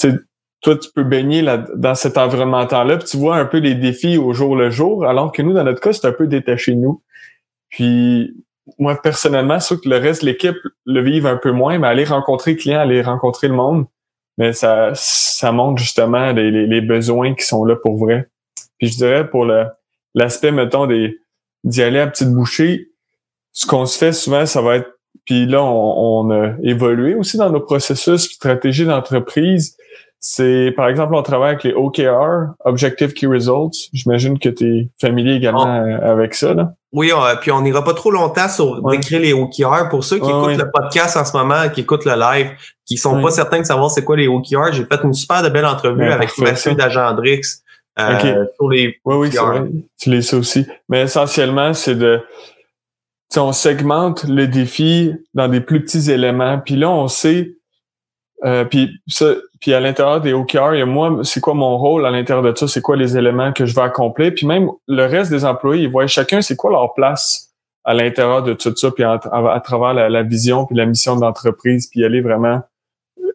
toi, 0.00 0.76
tu 0.76 0.90
peux 0.94 1.04
baigner 1.04 1.42
là, 1.42 1.64
dans 1.74 1.94
cet 1.94 2.18
environnement-là, 2.18 2.96
puis 2.98 3.08
tu 3.08 3.16
vois 3.16 3.36
un 3.36 3.44
peu 3.44 3.58
les 3.58 3.74
défis 3.74 4.18
au 4.18 4.32
jour 4.32 4.56
le 4.56 4.70
jour, 4.70 5.06
alors 5.06 5.32
que 5.32 5.42
nous, 5.42 5.52
dans 5.52 5.64
notre 5.64 5.80
cas, 5.80 5.92
c'est 5.92 6.06
un 6.06 6.12
peu 6.12 6.26
détaché 6.26 6.72
de 6.72 6.78
nous. 6.78 7.02
Puis 7.68 8.34
moi, 8.78 9.00
personnellement, 9.00 9.60
sûr 9.60 9.80
que 9.80 9.88
le 9.88 9.96
reste 9.96 10.22
de 10.22 10.26
l'équipe 10.26 10.56
le 10.84 11.00
vive 11.00 11.26
un 11.26 11.36
peu 11.36 11.52
moins, 11.52 11.78
mais 11.78 11.86
aller 11.86 12.04
rencontrer 12.04 12.52
les 12.52 12.56
clients, 12.56 12.80
aller 12.80 13.02
rencontrer 13.02 13.48
le 13.48 13.54
monde, 13.54 13.86
mais 14.38 14.52
ça, 14.52 14.90
ça 14.94 15.52
montre 15.52 15.80
justement 15.80 16.32
les, 16.32 16.50
les, 16.50 16.80
besoins 16.80 17.34
qui 17.34 17.44
sont 17.44 17.64
là 17.64 17.76
pour 17.76 17.96
vrai. 17.96 18.28
Puis 18.78 18.88
je 18.88 18.96
dirais 18.96 19.28
pour 19.28 19.44
le 19.44 19.66
l'aspect, 20.16 20.50
mettons, 20.50 20.86
des 20.86 21.20
d'y 21.62 21.82
aller 21.82 22.00
à 22.00 22.06
petite 22.06 22.32
bouchée, 22.32 22.88
ce 23.52 23.66
qu'on 23.66 23.86
se 23.86 23.96
fait 23.96 24.12
souvent, 24.12 24.46
ça 24.46 24.60
va 24.60 24.76
être 24.76 24.96
puis 25.24 25.46
là, 25.46 25.62
on, 25.62 26.28
on, 26.28 26.30
a 26.30 26.52
évolué 26.62 27.14
aussi 27.14 27.36
dans 27.36 27.50
nos 27.50 27.60
processus, 27.60 28.30
stratégies 28.30 28.84
d'entreprise. 28.84 29.76
C'est, 30.20 30.72
par 30.76 30.88
exemple, 30.88 31.14
on 31.14 31.22
travaille 31.22 31.50
avec 31.50 31.64
les 31.64 31.72
OKR, 31.72 32.54
Objective 32.64 33.12
Key 33.12 33.26
Results. 33.26 33.88
J'imagine 33.92 34.38
que 34.38 34.48
tu 34.48 34.64
es 34.64 34.88
familier 35.00 35.34
également 35.34 35.64
ah. 35.64 36.10
avec 36.10 36.34
ça. 36.34 36.54
Là. 36.54 36.72
Oui, 36.92 37.12
puis 37.40 37.50
on 37.50 37.60
n'ira 37.60 37.84
pas 37.84 37.94
trop 37.94 38.10
longtemps 38.10 38.48
sur 38.48 38.82
décrire 38.88 39.20
les 39.20 39.32
OKR. 39.32 39.88
Pour 39.90 40.04
ceux 40.04 40.18
qui 40.18 40.28
écoutent 40.28 40.56
le 40.56 40.70
podcast 40.70 41.16
en 41.16 41.24
ce 41.24 41.36
moment, 41.36 41.68
qui 41.72 41.80
écoutent 41.80 42.06
le 42.06 42.18
live, 42.18 42.50
qui 42.86 42.96
sont 42.96 43.20
pas 43.20 43.30
certains 43.30 43.60
de 43.60 43.66
savoir 43.66 43.90
c'est 43.90 44.04
quoi 44.04 44.16
les 44.16 44.28
OKR, 44.28 44.72
j'ai 44.72 44.84
fait 44.84 45.00
une 45.02 45.12
super 45.12 45.42
de 45.42 45.48
belle 45.48 45.66
entrevue 45.66 46.10
avec 46.10 46.36
Mathieu 46.38 46.74
d'Agendrix 46.74 47.62
euh, 47.98 48.44
sur 48.56 48.68
les 48.68 48.98
oui, 49.04 49.16
Oui, 49.16 49.30
c'est 49.32 49.70
Tu 49.98 50.10
les 50.10 50.22
sais 50.22 50.36
aussi. 50.36 50.66
Mais 50.88 51.02
essentiellement, 51.02 51.72
c'est 51.74 51.94
de... 51.94 52.20
on 53.36 53.52
segmente 53.52 54.24
le 54.24 54.46
défi 54.46 55.12
dans 55.34 55.48
des 55.48 55.60
plus 55.60 55.82
petits 55.82 56.10
éléments. 56.10 56.58
Puis 56.58 56.76
là, 56.76 56.90
on 56.90 57.08
sait 57.08 57.56
euh, 58.44 58.64
puis 58.64 58.90
ça, 59.06 59.34
puis 59.60 59.72
à 59.72 59.80
l'intérieur 59.80 60.20
des 60.20 60.32
OKR, 60.32 60.74
il 60.74 60.78
y 60.78 60.82
a 60.82 60.86
moi, 60.86 61.20
c'est 61.22 61.40
quoi 61.40 61.54
mon 61.54 61.78
rôle 61.78 62.04
à 62.04 62.10
l'intérieur 62.10 62.42
de 62.42 62.56
ça, 62.56 62.68
c'est 62.68 62.82
quoi 62.82 62.96
les 62.96 63.16
éléments 63.16 63.52
que 63.52 63.64
je 63.64 63.74
vais 63.74 63.82
accomplir? 63.82 64.32
Puis 64.34 64.46
même 64.46 64.70
le 64.86 65.06
reste 65.06 65.30
des 65.30 65.44
employés, 65.44 65.84
ils 65.84 65.90
voient 65.90 66.06
chacun 66.06 66.42
c'est 66.42 66.56
quoi 66.56 66.70
leur 66.70 66.92
place 66.94 67.54
à 67.84 67.94
l'intérieur 67.94 68.42
de 68.42 68.52
tout 68.52 68.74
ça, 68.76 68.90
puis 68.90 69.04
à, 69.04 69.18
travers 69.64 69.94
la, 69.94 70.22
vision 70.24 70.66
puis 70.66 70.76
la 70.76 70.86
mission 70.86 71.14
de 71.14 71.20
l'entreprise, 71.20 71.88
puis 71.88 72.04
aller 72.04 72.20
vraiment 72.20 72.60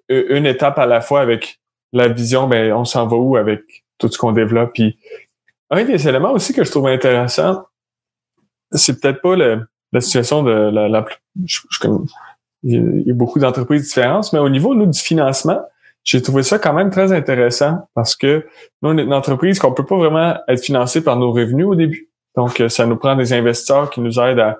une 0.09 0.45
étape 0.45 0.77
à 0.77 0.85
la 0.85 0.99
fois 0.99 1.21
avec 1.21 1.59
la 1.93 2.09
vision, 2.09 2.47
ben 2.47 2.73
on 2.73 2.83
s'en 2.83 3.07
va 3.07 3.15
où 3.15 3.37
avec 3.37 3.61
tout 4.01 4.11
ce 4.11 4.17
qu'on 4.17 4.31
développe. 4.31 4.73
Puis 4.73 4.97
un 5.69 5.85
des 5.85 6.07
éléments 6.07 6.33
aussi 6.33 6.53
que 6.53 6.63
je 6.63 6.71
trouve 6.71 6.87
intéressant, 6.87 7.63
c'est 8.71 8.99
peut-être 8.99 9.21
pas 9.21 9.35
la 9.35 10.01
situation 10.01 10.43
de 10.43 10.51
la, 10.51 10.89
la 10.89 11.05
je, 11.45 11.59
je, 11.69 11.87
il 12.63 13.03
y 13.05 13.11
a 13.11 13.13
beaucoup 13.13 13.39
d'entreprises 13.39 13.83
différentes, 13.83 14.31
mais 14.33 14.39
au 14.39 14.49
niveau 14.49 14.75
nous, 14.75 14.85
du 14.85 14.99
financement, 14.99 15.59
j'ai 16.03 16.21
trouvé 16.21 16.43
ça 16.43 16.59
quand 16.59 16.73
même 16.73 16.89
très 16.89 17.11
intéressant 17.11 17.87
parce 17.93 18.15
que 18.15 18.45
nous, 18.81 18.89
on 18.89 18.97
est 18.97 19.03
une 19.03 19.13
entreprise 19.13 19.59
qu'on 19.59 19.73
peut 19.73 19.85
pas 19.85 19.97
vraiment 19.97 20.35
être 20.47 20.63
financé 20.63 21.03
par 21.03 21.15
nos 21.17 21.31
revenus 21.31 21.65
au 21.65 21.75
début. 21.75 22.09
Donc, 22.35 22.59
euh, 22.59 22.69
ça 22.69 22.85
nous 22.85 22.95
prend 22.95 23.15
des 23.15 23.33
investisseurs 23.33 23.89
qui 23.89 24.01
nous 24.01 24.19
aident 24.19 24.39
à, 24.39 24.59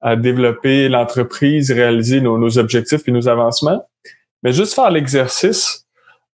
à 0.00 0.16
développer 0.16 0.88
l'entreprise, 0.88 1.70
réaliser 1.70 2.20
nos, 2.20 2.38
nos, 2.38 2.58
objectifs 2.58 3.06
et 3.06 3.10
nos 3.10 3.28
avancements. 3.28 3.84
Mais 4.42 4.52
juste 4.52 4.74
faire 4.74 4.90
l'exercice 4.90 5.86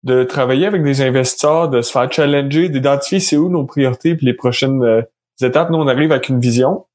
de 0.03 0.23
travailler 0.23 0.65
avec 0.65 0.83
des 0.83 1.01
investisseurs, 1.01 1.69
de 1.69 1.81
se 1.81 1.91
faire 1.91 2.11
challenger, 2.11 2.69
d'identifier 2.69 3.19
c'est 3.19 3.37
où 3.37 3.49
nos 3.49 3.65
priorités 3.65 4.09
et 4.09 4.17
les 4.21 4.33
prochaines 4.33 4.83
euh, 4.83 5.01
étapes. 5.41 5.69
Nous, 5.69 5.77
on 5.77 5.87
arrive 5.87 6.11
avec 6.11 6.29
une 6.29 6.39
vision, 6.39 6.85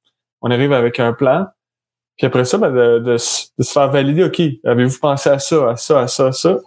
on 0.43 0.51
arrive 0.51 0.73
avec 0.73 1.01
un 1.01 1.13
plan, 1.13 1.47
puis 2.19 2.27
après 2.27 2.45
ça, 2.45 2.59
ben, 2.59 2.71
de, 2.73 2.99
de, 2.99 3.17
se 3.17 3.49
faire 3.73 3.91
valider, 3.91 4.25
OK, 4.25 4.43
avez-vous 4.65 4.99
pensé 4.99 5.31
à 5.31 5.39
ça, 5.39 5.71
à 5.71 5.77
ça, 5.77 6.01
à 6.01 6.09
ça, 6.09 6.27
à 6.27 6.33
ça? 6.33 6.59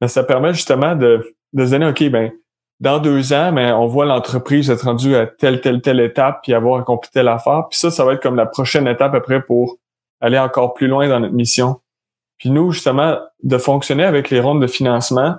Ben, 0.00 0.06
ça 0.06 0.22
permet 0.22 0.54
justement 0.54 0.94
de, 0.94 1.34
de 1.52 1.66
se 1.66 1.70
donner, 1.72 1.86
OK, 1.86 2.08
ben, 2.08 2.30
dans 2.78 3.00
deux 3.00 3.32
ans, 3.32 3.52
ben, 3.52 3.74
on 3.74 3.86
voit 3.86 4.06
l'entreprise 4.06 4.70
être 4.70 4.84
rendue 4.84 5.16
à 5.16 5.26
telle, 5.26 5.60
telle, 5.60 5.82
telle 5.82 6.00
étape, 6.00 6.40
puis 6.42 6.54
avoir 6.54 6.80
accompli 6.80 7.10
telle 7.12 7.28
affaire. 7.28 7.66
Puis 7.68 7.78
ça, 7.78 7.90
ça 7.90 8.04
va 8.04 8.14
être 8.14 8.22
comme 8.22 8.36
la 8.36 8.46
prochaine 8.46 8.86
étape 8.86 9.14
après 9.14 9.42
pour 9.42 9.76
aller 10.20 10.38
encore 10.38 10.74
plus 10.74 10.86
loin 10.86 11.08
dans 11.08 11.18
notre 11.18 11.34
mission. 11.34 11.80
Puis 12.38 12.50
nous, 12.50 12.70
justement, 12.70 13.18
de 13.42 13.58
fonctionner 13.58 14.04
avec 14.04 14.30
les 14.30 14.40
rondes 14.40 14.62
de 14.62 14.66
financement, 14.66 15.36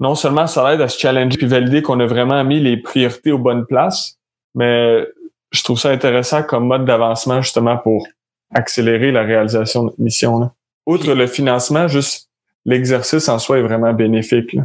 non 0.00 0.14
seulement 0.14 0.46
ça 0.46 0.74
aide 0.74 0.80
à 0.80 0.88
se 0.88 0.98
challenger 0.98 1.38
puis 1.38 1.46
valider 1.46 1.82
qu'on 1.82 2.00
a 2.00 2.06
vraiment 2.06 2.42
mis 2.44 2.60
les 2.60 2.76
priorités 2.76 3.32
aux 3.32 3.38
bonnes 3.38 3.66
places, 3.66 4.18
mais 4.54 5.06
je 5.52 5.62
trouve 5.62 5.78
ça 5.78 5.90
intéressant 5.90 6.42
comme 6.42 6.66
mode 6.66 6.84
d'avancement 6.84 7.40
justement 7.40 7.78
pour 7.78 8.06
accélérer 8.54 9.12
la 9.12 9.22
réalisation 9.22 9.82
de 9.82 9.86
notre 9.86 10.00
mission. 10.00 10.38
Là. 10.38 10.52
Outre 10.86 11.14
le 11.14 11.26
financement, 11.26 11.88
juste 11.88 12.28
l'exercice 12.64 13.28
en 13.28 13.38
soi 13.38 13.58
est 13.58 13.62
vraiment 13.62 13.92
bénéfique. 13.92 14.52
Là. 14.52 14.64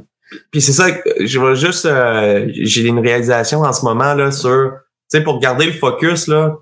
Puis 0.51 0.61
c'est 0.61 0.73
ça, 0.73 0.87
je 1.19 1.39
vois 1.39 1.55
juste, 1.55 1.85
euh, 1.85 2.49
j'ai 2.53 2.87
une 2.87 2.99
réalisation 2.99 3.61
en 3.61 3.73
ce 3.73 3.83
moment 3.83 4.13
là 4.13 4.31
sur, 4.31 4.71
tu 5.11 5.17
sais, 5.17 5.23
pour 5.23 5.39
garder 5.39 5.65
le 5.65 5.73
focus 5.73 6.27
là, 6.27 6.55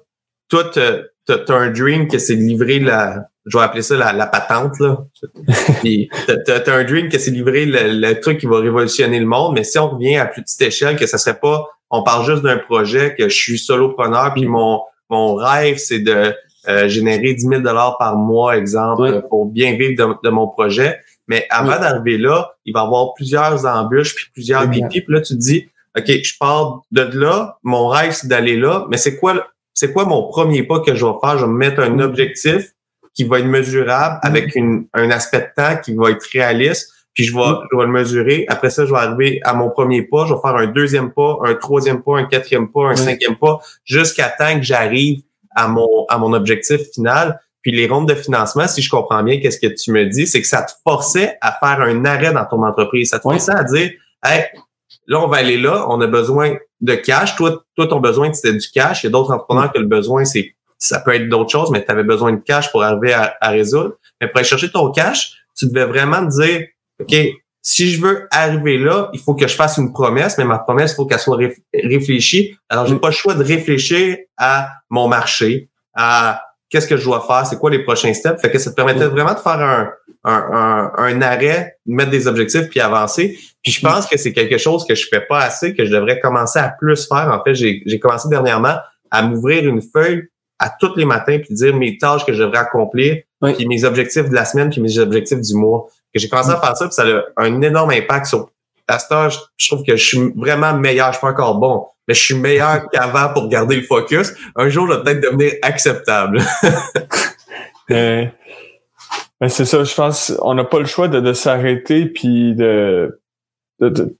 toi 0.49 0.63
t'as 0.73 1.55
un 1.55 1.71
dream 1.71 2.07
que 2.07 2.17
c'est 2.17 2.35
de 2.35 2.41
livrer 2.41 2.79
la, 2.79 3.29
je 3.45 3.57
vais 3.57 3.63
appeler 3.63 3.81
ça 3.81 3.95
la, 3.95 4.27
patente 4.27 4.79
là. 4.79 4.97
Puis 5.81 6.09
t'as 6.27 6.75
un 6.75 6.83
dream 6.83 7.09
que 7.09 7.17
c'est 7.17 7.31
livrer 7.31 7.65
le, 7.65 8.07
le, 8.07 8.19
truc 8.19 8.39
qui 8.39 8.45
va 8.45 8.59
révolutionner 8.59 9.19
le 9.19 9.25
monde, 9.25 9.53
mais 9.55 9.63
si 9.63 9.79
on 9.79 9.89
revient 9.89 10.17
à 10.17 10.25
plus 10.25 10.43
petite 10.43 10.61
échelle, 10.61 10.97
que 10.97 11.07
ça 11.07 11.17
serait 11.17 11.39
pas, 11.39 11.67
on 11.89 12.03
parle 12.03 12.25
juste 12.25 12.43
d'un 12.43 12.57
projet 12.57 13.15
que 13.17 13.29
je 13.29 13.35
suis 13.35 13.57
solopreneur, 13.57 14.33
puis 14.33 14.45
mon 14.45 14.81
mon 15.09 15.35
rêve 15.35 15.77
c'est 15.77 15.99
de 15.99 16.35
euh, 16.67 16.87
générer 16.87 17.33
10 17.33 17.47
000 17.47 17.61
par 17.97 18.17
mois, 18.17 18.57
exemple, 18.57 19.23
pour 19.29 19.45
bien 19.45 19.77
vivre 19.77 20.19
de, 20.21 20.29
mon 20.29 20.47
projet. 20.47 20.99
Mais 21.27 21.47
avant 21.49 21.79
d'arriver 21.79 22.17
là, 22.17 22.51
il 22.65 22.73
va 22.73 22.81
y 22.81 22.83
avoir 22.83 23.13
plusieurs 23.13 23.65
embûches 23.65 24.13
puis 24.13 24.25
plusieurs 24.33 24.67
défis. 24.67 25.01
Puis 25.01 25.05
là, 25.07 25.21
tu 25.21 25.35
te 25.35 25.39
dis, 25.39 25.69
OK, 25.97 26.05
je 26.07 26.33
pars 26.37 26.81
de 26.91 27.01
là, 27.01 27.57
mon 27.63 27.87
rêve, 27.87 28.11
c'est 28.11 28.27
d'aller 28.27 28.57
là, 28.57 28.85
mais 28.89 28.97
c'est 28.97 29.17
quoi, 29.17 29.47
c'est 29.73 29.93
quoi 29.93 30.05
mon 30.05 30.27
premier 30.27 30.63
pas 30.63 30.81
que 30.81 30.93
je 30.93 31.05
vais 31.05 31.13
faire? 31.23 31.37
Je 31.37 31.45
vais 31.45 31.51
me 31.51 31.57
mettre 31.57 31.79
un 31.79 31.99
objectif 31.99 32.73
qui 33.13 33.23
va 33.23 33.39
être 33.39 33.45
mesurable 33.45 34.19
avec 34.21 34.55
une, 34.55 34.87
un 34.93 35.09
aspect 35.11 35.39
de 35.39 35.61
temps 35.61 35.77
qui 35.83 35.93
va 35.93 36.11
être 36.11 36.25
réaliste, 36.31 36.91
puis 37.13 37.23
je 37.25 37.35
vais, 37.35 37.41
je 37.71 37.77
vais 37.77 37.83
le 37.83 37.91
mesurer. 37.91 38.45
Après 38.47 38.69
ça, 38.69 38.85
je 38.85 38.91
vais 38.91 38.99
arriver 38.99 39.39
à 39.43 39.53
mon 39.53 39.69
premier 39.69 40.03
pas, 40.03 40.25
je 40.25 40.33
vais 40.33 40.39
faire 40.41 40.55
un 40.55 40.67
deuxième 40.67 41.11
pas, 41.11 41.37
un 41.43 41.53
troisième 41.55 42.01
pas, 42.01 42.17
un 42.17 42.25
quatrième 42.25 42.71
pas, 42.71 42.89
un 42.89 42.95
cinquième 42.95 43.35
pas, 43.35 43.59
jusqu'à 43.83 44.29
temps 44.29 44.55
que 44.55 44.63
j'arrive 44.63 45.21
à 45.55 45.67
mon, 45.67 46.05
à 46.07 46.17
mon 46.17 46.33
objectif 46.33 46.81
final. 46.93 47.39
Puis 47.61 47.71
les 47.71 47.87
rondes 47.87 48.07
de 48.07 48.15
financement, 48.15 48.67
si 48.67 48.81
je 48.81 48.89
comprends 48.89 49.21
bien, 49.21 49.39
qu'est-ce 49.41 49.59
que 49.59 49.67
tu 49.67 49.91
me 49.91 50.05
dis, 50.05 50.27
c'est 50.27 50.41
que 50.41 50.47
ça 50.47 50.61
te 50.61 50.71
forçait 50.87 51.37
à 51.41 51.51
faire 51.51 51.81
un 51.81 52.05
arrêt 52.05 52.31
dans 52.31 52.45
ton 52.45 52.63
entreprise. 52.63 53.09
Ça 53.09 53.17
te 53.17 53.23
forçait 53.23 53.51
à 53.51 53.63
dire, 53.65 53.91
hey, 54.23 54.45
là, 55.07 55.19
on 55.19 55.27
va 55.27 55.37
aller 55.37 55.57
là, 55.57 55.85
on 55.89 55.99
a 55.99 56.07
besoin 56.07 56.55
de 56.79 56.95
cash. 56.95 57.35
Toi, 57.35 57.63
toi 57.75 57.87
ton 57.87 57.99
besoin, 57.99 58.31
c'était 58.31 58.53
du 58.53 58.69
cash. 58.69 59.03
Il 59.03 59.07
y 59.07 59.09
a 59.09 59.11
d'autres 59.11 59.33
entrepreneurs 59.33 59.73
que 59.73 59.79
le 59.79 59.87
besoin, 59.87 60.23
c'est 60.23 60.55
ça 60.79 61.01
peut 61.01 61.13
être 61.13 61.27
d'autres 61.27 61.51
choses, 61.51 61.69
mais 61.71 61.83
tu 61.83 61.91
avais 61.91 62.03
besoin 62.03 62.31
de 62.31 62.41
cash 62.41 62.71
pour 62.71 62.83
arriver 62.83 63.13
à, 63.13 63.49
résoudre. 63.49 63.95
Mais 64.19 64.27
pour 64.27 64.37
aller 64.37 64.47
chercher 64.47 64.71
ton 64.71 64.91
cash, 64.91 65.33
tu 65.57 65.67
devais 65.67 65.85
vraiment 65.85 66.25
te 66.25 66.41
dire, 66.41 66.67
OK, 67.01 67.15
si 67.61 67.91
je 67.91 68.01
veux 68.01 68.27
arriver 68.31 68.77
là, 68.77 69.09
il 69.13 69.19
faut 69.19 69.35
que 69.35 69.45
je 69.45 69.53
fasse 69.53 69.77
une 69.77 69.91
promesse, 69.91 70.37
mais 70.37 70.45
ma 70.45 70.59
promesse, 70.59 70.93
il 70.93 70.95
faut 70.95 71.05
qu'elle 71.05 71.19
soit 71.19 71.37
réfléchie. 71.73 72.57
Alors, 72.69 72.85
j'ai 72.85 72.95
pas 72.95 73.09
le 73.09 73.13
choix 73.13 73.33
de 73.33 73.43
réfléchir 73.43 74.17
à 74.37 74.69
mon 74.89 75.09
marché, 75.09 75.69
à 75.93 76.41
qu'est-ce 76.69 76.87
que 76.87 76.95
je 76.95 77.03
dois 77.03 77.25
faire, 77.27 77.45
c'est 77.45 77.57
quoi 77.57 77.69
les 77.69 77.83
prochains 77.83 78.13
steps. 78.13 78.39
Fait 78.41 78.49
que 78.49 78.57
ça 78.59 78.71
te 78.71 78.75
permettait 78.75 79.07
vraiment 79.07 79.33
de 79.33 79.39
faire 79.39 79.59
un, 79.59 79.91
un, 80.23 80.91
un, 80.97 81.21
arrêt, 81.21 81.77
mettre 81.85 82.11
des 82.11 82.27
objectifs 82.27 82.69
puis 82.69 82.79
avancer. 82.79 83.37
Puis 83.61 83.73
je 83.73 83.81
pense 83.81 84.05
que 84.07 84.17
c'est 84.17 84.31
quelque 84.31 84.57
chose 84.57 84.85
que 84.87 84.95
je 84.95 85.07
fais 85.09 85.21
pas 85.21 85.39
assez, 85.39 85.75
que 85.75 85.83
je 85.83 85.91
devrais 85.91 86.19
commencer 86.19 86.59
à 86.59 86.69
plus 86.69 87.07
faire. 87.07 87.29
En 87.29 87.43
fait, 87.43 87.55
j'ai 87.55 87.99
commencé 87.99 88.29
dernièrement 88.29 88.77
à 89.11 89.21
m'ouvrir 89.23 89.67
une 89.67 89.81
feuille 89.81 90.29
à 90.59 90.69
tous 90.69 90.95
les 90.95 91.05
matins 91.05 91.39
puis 91.39 91.53
dire 91.53 91.75
mes 91.75 91.97
tâches 91.97 92.25
que 92.25 92.33
je 92.33 92.43
devrais 92.43 92.59
accomplir, 92.59 93.23
puis 93.41 93.65
mes 93.67 93.83
objectifs 93.85 94.29
de 94.29 94.35
la 94.35 94.45
semaine 94.45 94.69
puis 94.69 94.81
mes 94.81 94.99
objectifs 94.99 95.39
du 95.39 95.55
mois. 95.55 95.87
Que 96.13 96.19
j'ai 96.19 96.27
commencé 96.27 96.49
à 96.49 96.59
faire 96.59 96.75
ça, 96.75 96.85
puis 96.85 96.93
ça 96.93 97.03
a 97.03 97.43
un 97.43 97.61
énorme 97.61 97.91
impact 97.91 98.25
sur 98.25 98.49
à 98.89 98.99
ce 98.99 99.13
âge, 99.13 99.39
je 99.57 99.67
trouve 99.67 99.83
que 99.85 99.95
je 99.95 100.03
suis 100.03 100.33
vraiment 100.35 100.73
meilleur. 100.73 101.07
Je 101.07 101.17
suis 101.17 101.21
pas 101.21 101.29
encore 101.29 101.55
bon, 101.55 101.85
mais 102.07 102.13
je 102.13 102.23
suis 102.23 102.35
meilleur 102.35 102.89
qu'avant 102.91 103.31
pour 103.33 103.47
garder 103.47 103.75
le 103.75 103.83
focus. 103.83 104.33
Un 104.55 104.69
jour, 104.69 104.87
je 104.87 104.97
vais 104.97 105.03
peut-être 105.03 105.21
devenir 105.21 105.53
acceptable. 105.61 106.41
mais, 107.89 108.33
c'est 109.47 109.65
ça, 109.65 109.83
je 109.83 109.93
pense, 109.93 110.33
on 110.41 110.55
n'a 110.55 110.63
pas 110.63 110.79
le 110.79 110.85
choix 110.85 111.07
de, 111.07 111.19
de 111.19 111.33
s'arrêter 111.33 112.07
puis 112.07 112.55
de, 112.55 113.21
de, 113.79 114.15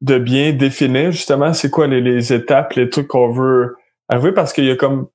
de, 0.00 0.18
bien 0.18 0.52
définir 0.52 1.12
justement 1.12 1.54
c'est 1.54 1.70
quoi 1.70 1.86
les, 1.86 2.00
les 2.00 2.32
étapes, 2.32 2.74
les 2.74 2.90
trucs 2.90 3.08
qu'on 3.08 3.30
veut 3.30 3.76
arriver 4.08 4.32
parce 4.32 4.52
qu'il 4.52 4.64
y 4.64 4.70
a 4.70 4.76
comme 4.76 5.06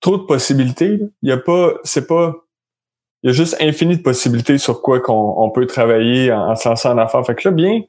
trop 0.00 0.18
de 0.18 0.24
possibilités. 0.24 1.00
Il 1.22 1.28
y 1.28 1.32
a 1.32 1.38
pas, 1.38 1.74
c'est 1.84 2.06
pas, 2.06 2.34
il 3.22 3.28
y 3.28 3.30
a 3.30 3.32
juste 3.32 3.56
infini 3.60 3.96
de 3.96 4.02
possibilités 4.02 4.58
sur 4.58 4.80
quoi 4.82 5.00
qu'on 5.00 5.34
on 5.38 5.50
peut 5.50 5.66
travailler 5.66 6.32
en, 6.32 6.54
se 6.54 6.68
lançant 6.68 6.92
en 6.92 6.98
affaires. 6.98 7.24
Fait 7.26 7.34
que 7.34 7.48
là, 7.48 7.54
bien 7.54 7.82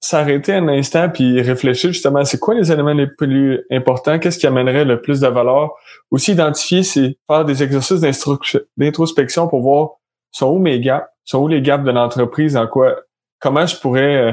s'arrêter 0.00 0.52
un 0.52 0.68
instant 0.68 1.08
puis 1.08 1.40
réfléchir 1.40 1.90
justement 1.90 2.24
c'est 2.24 2.38
quoi 2.38 2.54
les 2.54 2.70
éléments 2.70 2.92
les 2.92 3.06
plus 3.06 3.64
importants, 3.70 4.18
qu'est-ce 4.18 4.38
qui 4.38 4.46
amènerait 4.46 4.84
le 4.84 5.00
plus 5.00 5.20
de 5.20 5.26
valeur? 5.26 5.72
Aussi 6.10 6.32
identifier, 6.32 6.82
c'est 6.82 7.16
faire 7.26 7.44
des 7.44 7.62
exercices 7.62 8.00
d'introspection 8.76 9.48
pour 9.48 9.62
voir 9.62 9.90
sont 10.36 10.48
où 10.48 10.58
mes 10.58 10.80
gaps, 10.80 11.06
sont 11.24 11.38
où 11.38 11.48
les 11.48 11.62
gaps 11.62 11.84
de 11.84 11.90
l'entreprise, 11.90 12.56
en 12.56 12.66
quoi, 12.66 12.96
comment 13.40 13.66
je 13.66 13.76
pourrais, 13.76 14.16
euh, 14.16 14.32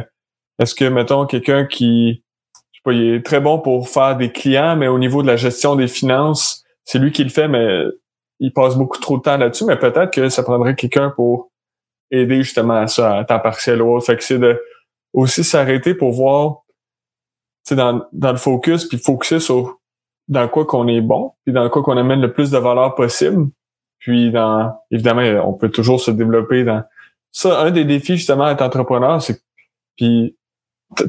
est-ce 0.59 0.75
que 0.75 0.85
mettons 0.85 1.25
quelqu'un 1.25 1.65
qui, 1.65 2.23
je 2.53 2.77
sais 2.77 2.81
pas, 2.83 2.91
il 2.91 3.13
est 3.15 3.25
très 3.25 3.39
bon 3.39 3.59
pour 3.59 3.87
faire 3.87 4.17
des 4.17 4.31
clients, 4.31 4.75
mais 4.75 4.87
au 4.87 4.99
niveau 4.99 5.21
de 5.21 5.27
la 5.27 5.37
gestion 5.37 5.75
des 5.75 5.87
finances, 5.87 6.62
c'est 6.85 6.99
lui 6.99 7.11
qui 7.11 7.23
le 7.23 7.29
fait, 7.29 7.47
mais 7.47 7.85
il 8.39 8.51
passe 8.51 8.75
beaucoup 8.75 8.99
trop 8.99 9.17
de 9.17 9.23
temps 9.23 9.37
là-dessus, 9.37 9.65
mais 9.65 9.77
peut-être 9.77 10.11
que 10.11 10.29
ça 10.29 10.43
prendrait 10.43 10.75
quelqu'un 10.75 11.09
pour 11.09 11.51
aider 12.11 12.43
justement 12.43 12.75
à 12.75 12.87
ça 12.87 13.17
à 13.17 13.23
temps 13.23 13.39
partiel 13.39 13.81
ou 13.81 13.95
autre. 13.95 14.05
Fait 14.05 14.17
que 14.17 14.23
c'est 14.23 14.39
de 14.39 14.61
aussi 15.13 15.43
s'arrêter 15.43 15.93
pour 15.93 16.11
voir 16.11 16.63
dans, 17.71 18.05
dans 18.11 18.31
le 18.31 18.37
focus, 18.37 18.85
puis 18.85 18.97
focuser 18.97 19.39
sur 19.39 19.79
dans 20.27 20.47
quoi 20.47 20.65
qu'on 20.65 20.87
est 20.87 21.01
bon, 21.01 21.33
puis 21.45 21.53
dans 21.53 21.69
quoi 21.69 21.83
qu'on 21.83 21.97
amène 21.97 22.21
le 22.21 22.33
plus 22.33 22.51
de 22.51 22.57
valeur 22.57 22.95
possible. 22.95 23.47
Puis 23.99 24.31
dans 24.31 24.73
évidemment, 24.91 25.21
on 25.47 25.53
peut 25.53 25.69
toujours 25.69 26.01
se 26.01 26.11
développer 26.11 26.63
dans 26.63 26.83
ça. 27.31 27.61
Un 27.61 27.71
des 27.71 27.85
défis 27.85 28.17
justement 28.17 28.49
d'être 28.49 28.61
entrepreneur, 28.61 29.21
c'est 29.21 29.41
puis 29.95 30.37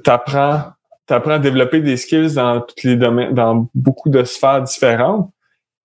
t'apprends 0.05 0.63
t'apprends 1.07 1.33
à 1.33 1.39
développer 1.39 1.81
des 1.81 1.97
skills 1.97 2.35
dans 2.35 2.61
tous 2.61 2.87
les 2.87 2.97
domaines, 2.97 3.35
dans 3.35 3.69
beaucoup 3.75 4.09
de 4.09 4.25
sphères 4.25 4.63
différentes. 4.63 5.31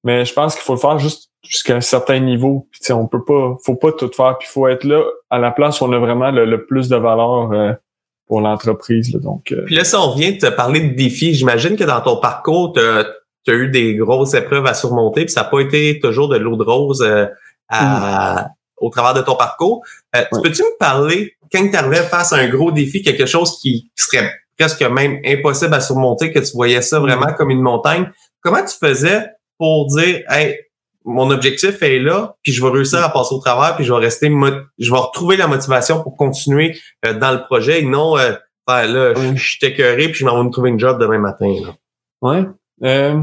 Mais 0.04 0.26
je 0.26 0.34
pense 0.34 0.56
qu'il 0.56 0.64
faut 0.64 0.74
le 0.74 0.80
faire 0.80 1.00
juste 1.00 1.30
jusqu'à 1.44 1.76
un 1.76 1.82
certain 1.82 2.20
niveau. 2.20 2.68
Puis, 2.72 2.92
on 2.94 3.08
peut 3.08 3.24
pas, 3.24 3.58
faut 3.64 3.76
pas 3.76 3.92
tout 3.92 4.12
faire. 4.16 4.38
Puis 4.38 4.48
il 4.50 4.52
faut 4.52 4.68
être 4.68 4.84
là 4.84 5.04
à 5.30 5.40
la 5.40 5.52
place 5.52 5.82
où 5.82 5.86
on 5.86 5.94
a 5.94 6.00
vraiment 6.00 6.32
le, 6.32 6.66
plus 6.66 6.90
de 6.90 6.96
valeur 6.96 7.52
euh, 7.52 7.74
pour 8.28 8.42
l'entreprise. 8.42 9.12
Donc, 9.12 9.52
euh. 9.52 9.64
Puis 9.66 9.76
là, 9.76 9.84
ça, 9.84 10.00
on 10.02 10.16
vient 10.16 10.32
de 10.32 10.38
te 10.38 10.50
parler 10.50 10.82
de 10.82 10.96
défis. 10.96 11.34
J'imagine 11.34 11.76
que 11.76 11.84
dans 11.84 12.02
ton 12.02 12.18
parcours, 12.18 12.74
tu 12.74 12.80
as, 12.80 13.54
eu 13.54 13.70
des 13.70 13.96
grosses 13.96 14.36
épreuves 14.36 14.68
à 14.68 14.76
surmonter, 14.76 15.26
puis 15.26 15.34
ça 15.34 15.42
n'a 15.42 15.50
pas 15.50 15.60
été 15.60 16.00
toujours 16.00 16.30
de 16.30 16.38
l'eau 16.38 16.56
de 16.56 16.64
rose 16.64 17.02
euh, 17.02 17.26
à, 17.68 18.44
mm. 18.44 18.50
au 18.78 18.90
travers 18.92 19.16
de 19.16 19.22
ton 19.22 19.36
parcours. 19.36 19.84
Euh, 20.16 20.24
Peux-tu 20.44 20.62
me 20.62 20.78
parler, 20.78 21.34
quand 21.52 21.68
tu 21.68 21.76
arrivais 21.76 22.04
face 22.04 22.32
à 22.32 22.38
un 22.38 22.48
gros 22.48 22.72
défi, 22.72 23.02
quelque 23.02 23.26
chose 23.26 23.58
qui 23.60 23.90
serait 23.96 24.32
presque 24.56 24.84
même 24.84 25.20
impossible 25.26 25.74
à 25.74 25.80
surmonter, 25.80 26.32
que 26.32 26.40
tu 26.40 26.52
voyais 26.54 26.84
ça 26.84 27.00
vraiment 27.00 27.32
mm. 27.32 27.36
comme 27.36 27.50
une 27.50 27.62
montagne, 27.62 28.12
comment 28.42 28.64
tu 28.64 28.78
faisais 28.78 29.26
pour 29.60 29.86
dire, 29.88 30.24
hey, 30.30 30.58
mon 31.06 31.30
objectif 31.30 31.82
est 31.84 32.00
là, 32.00 32.36
puis 32.42 32.52
je 32.52 32.64
vais 32.64 32.72
réussir 32.72 33.04
à 33.04 33.10
passer 33.10 33.36
au 33.36 33.40
travers, 33.40 33.76
puis 33.76 33.86
je 33.86 33.94
vais 33.94 34.00
rester, 34.00 34.28
je 34.28 34.92
vais 34.92 34.98
retrouver 34.98 35.38
la 35.38 35.48
motivation 35.48 36.02
pour 36.02 36.18
continuer 36.18 36.80
euh, 37.06 37.14
dans 37.14 37.32
le 37.32 37.44
projet 37.44 37.82
et 37.82 37.86
non, 37.86 38.18
euh, 38.18 38.34
ben 38.66 38.86
là, 38.86 39.14
je 39.16 39.42
suis 39.42 39.66
écœuré, 39.66 40.10
puis 40.10 40.16
je 40.16 40.26
m'en 40.26 40.38
vais 40.38 40.44
me 40.44 40.52
trouver 40.52 40.70
une 40.70 40.80
job 40.80 41.00
demain 41.00 41.20
matin. 41.20 41.54
Là. 41.62 41.76
Ouais. 42.22 42.46
Euh, 42.84 43.22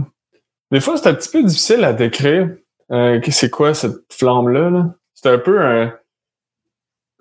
des 0.71 0.81
fois, 0.81 0.97
c'est 0.97 1.09
un 1.09 1.15
petit 1.15 1.31
peu 1.31 1.43
difficile 1.43 1.85
à 1.85 1.93
décrire. 1.93 2.51
Euh, 2.91 3.21
c'est 3.31 3.51
quoi 3.51 3.75
cette 3.75 4.13
flamme-là? 4.13 4.71
-là, 4.71 4.95
c'est 5.15 5.29
un 5.29 5.39
peu 5.39 5.61
un... 5.61 5.93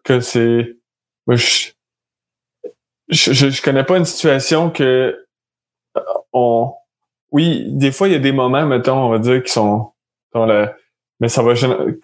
que 0.04 0.20
c'est... 0.20 0.76
je, 1.28 1.70
je, 3.10 3.34
je, 3.34 3.62
connais 3.62 3.84
pas 3.84 3.98
une 3.98 4.06
situation 4.06 4.70
que 4.70 5.16
on... 6.34 6.74
Oui, 7.36 7.66
des 7.68 7.92
fois, 7.92 8.08
il 8.08 8.14
y 8.14 8.16
a 8.16 8.20
des 8.20 8.32
moments, 8.32 8.66
mettons, 8.66 8.96
on 8.96 9.10
va 9.10 9.20
dire, 9.20 9.44
qui 9.44 9.52
sont 9.52 9.92
mais 11.20 11.28
ça 11.28 11.44
va 11.44 11.54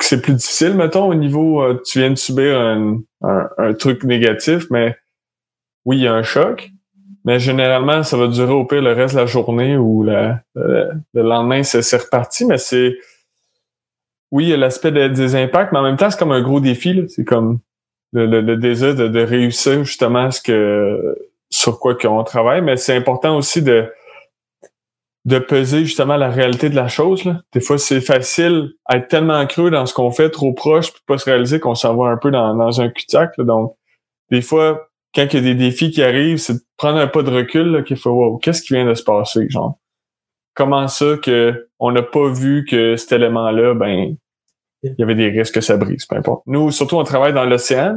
c'est 0.01 0.21
plus 0.21 0.33
difficile, 0.33 0.73
mettons, 0.73 1.07
au 1.07 1.13
niveau 1.13 1.61
euh, 1.61 1.81
tu 1.85 1.99
viens 1.99 2.09
de 2.09 2.15
subir 2.15 2.59
un, 2.59 3.73
truc 3.75 4.03
négatif, 4.03 4.65
mais 4.71 4.97
oui, 5.85 5.99
il 5.99 6.03
y 6.03 6.07
a 6.07 6.13
un 6.13 6.23
choc. 6.23 6.69
Mais 7.23 7.39
généralement, 7.39 8.03
ça 8.03 8.17
va 8.17 8.27
durer 8.27 8.51
au 8.51 8.65
pire 8.65 8.81
le 8.81 8.91
reste 8.91 9.15
de 9.15 9.21
la 9.21 9.25
journée 9.25 9.77
ou 9.77 10.03
le, 10.03 10.33
le 10.55 11.21
lendemain, 11.21 11.63
c'est 11.63 11.95
reparti. 11.95 12.43
Mais 12.45 12.57
c'est 12.57 12.97
oui, 14.31 14.45
il 14.45 14.49
y 14.49 14.53
a 14.53 14.57
l'aspect 14.57 14.91
des 14.91 15.35
impacts, 15.35 15.71
mais 15.71 15.79
en 15.79 15.83
même 15.83 15.97
temps, 15.97 16.09
c'est 16.09 16.19
comme 16.19 16.33
un 16.33 16.41
gros 16.41 16.59
défi. 16.59 17.05
C'est 17.07 17.23
comme 17.23 17.59
le, 18.11 18.25
le, 18.25 18.57
désir 18.57 18.95
de, 18.95 19.07
de, 19.07 19.21
réussir 19.21 19.85
justement 19.85 20.29
ce 20.29 20.41
que 20.41 21.17
sur 21.49 21.79
quoi 21.79 21.95
qu'on 21.95 22.23
travaille. 22.25 22.61
Mais 22.61 22.75
c'est 22.75 22.95
important 22.95 23.37
aussi 23.37 23.61
de 23.61 23.89
de 25.25 25.38
peser 25.38 25.86
justement 25.86 26.17
la 26.17 26.29
réalité 26.29 26.69
de 26.69 26.75
la 26.75 26.88
chose. 26.88 27.25
Là. 27.25 27.41
Des 27.53 27.62
fois, 27.62 27.77
c'est 27.77 28.01
facile 28.01 28.73
à 28.86 28.97
être 28.97 29.07
tellement 29.07 29.45
creux 29.45 29.69
dans 29.69 29.86
ce 29.86 29.93
qu'on 29.93 30.12
fait, 30.12 30.29
trop 30.29 30.53
proche, 30.53 30.91
puis 30.91 31.01
pas 31.05 31.17
se 31.17 31.25
réaliser 31.25 31.60
qu'on 31.60 31.75
s'en 31.75 31.95
va 31.95 32.07
un 32.10 32.17
peu 32.17 32.31
dans, 32.31 32.55
dans 32.55 32.81
un 32.81 32.89
cul-de-sac. 32.89 33.39
Donc, 33.39 33.75
des 34.31 34.41
fois, 34.41 34.89
quand 35.13 35.27
il 35.31 35.36
y 35.36 35.38
a 35.38 35.41
des 35.41 35.55
défis 35.55 35.91
qui 35.91 36.01
arrivent, 36.01 36.38
c'est 36.38 36.53
de 36.53 36.62
prendre 36.77 36.99
un 36.99 37.07
pas 37.07 37.21
de 37.21 37.29
recul, 37.29 37.84
qu'il 37.84 37.97
faut 37.97 38.12
wow, 38.12 38.38
qu'est-ce 38.38 38.62
qui 38.63 38.73
vient 38.73 38.86
de 38.86 38.93
se 38.93 39.03
passer, 39.03 39.47
genre? 39.49 39.77
Comment 40.55 40.88
ça 40.88 41.17
que 41.21 41.69
on 41.79 41.91
n'a 41.91 42.01
pas 42.01 42.29
vu 42.29 42.65
que 42.65 42.95
cet 42.95 43.12
élément-là, 43.13 43.73
ben, 43.73 44.15
il 44.84 44.95
y 44.97 45.03
avait 45.03 45.15
des 45.15 45.29
risques 45.29 45.55
que 45.55 45.62
ça 45.62 45.77
brise, 45.77 46.05
peu 46.05 46.15
importe. 46.15 46.43
Nous, 46.47 46.71
surtout, 46.71 46.97
on 46.97 47.03
travaille 47.03 47.34
dans 47.34 47.45
l'océan. 47.45 47.95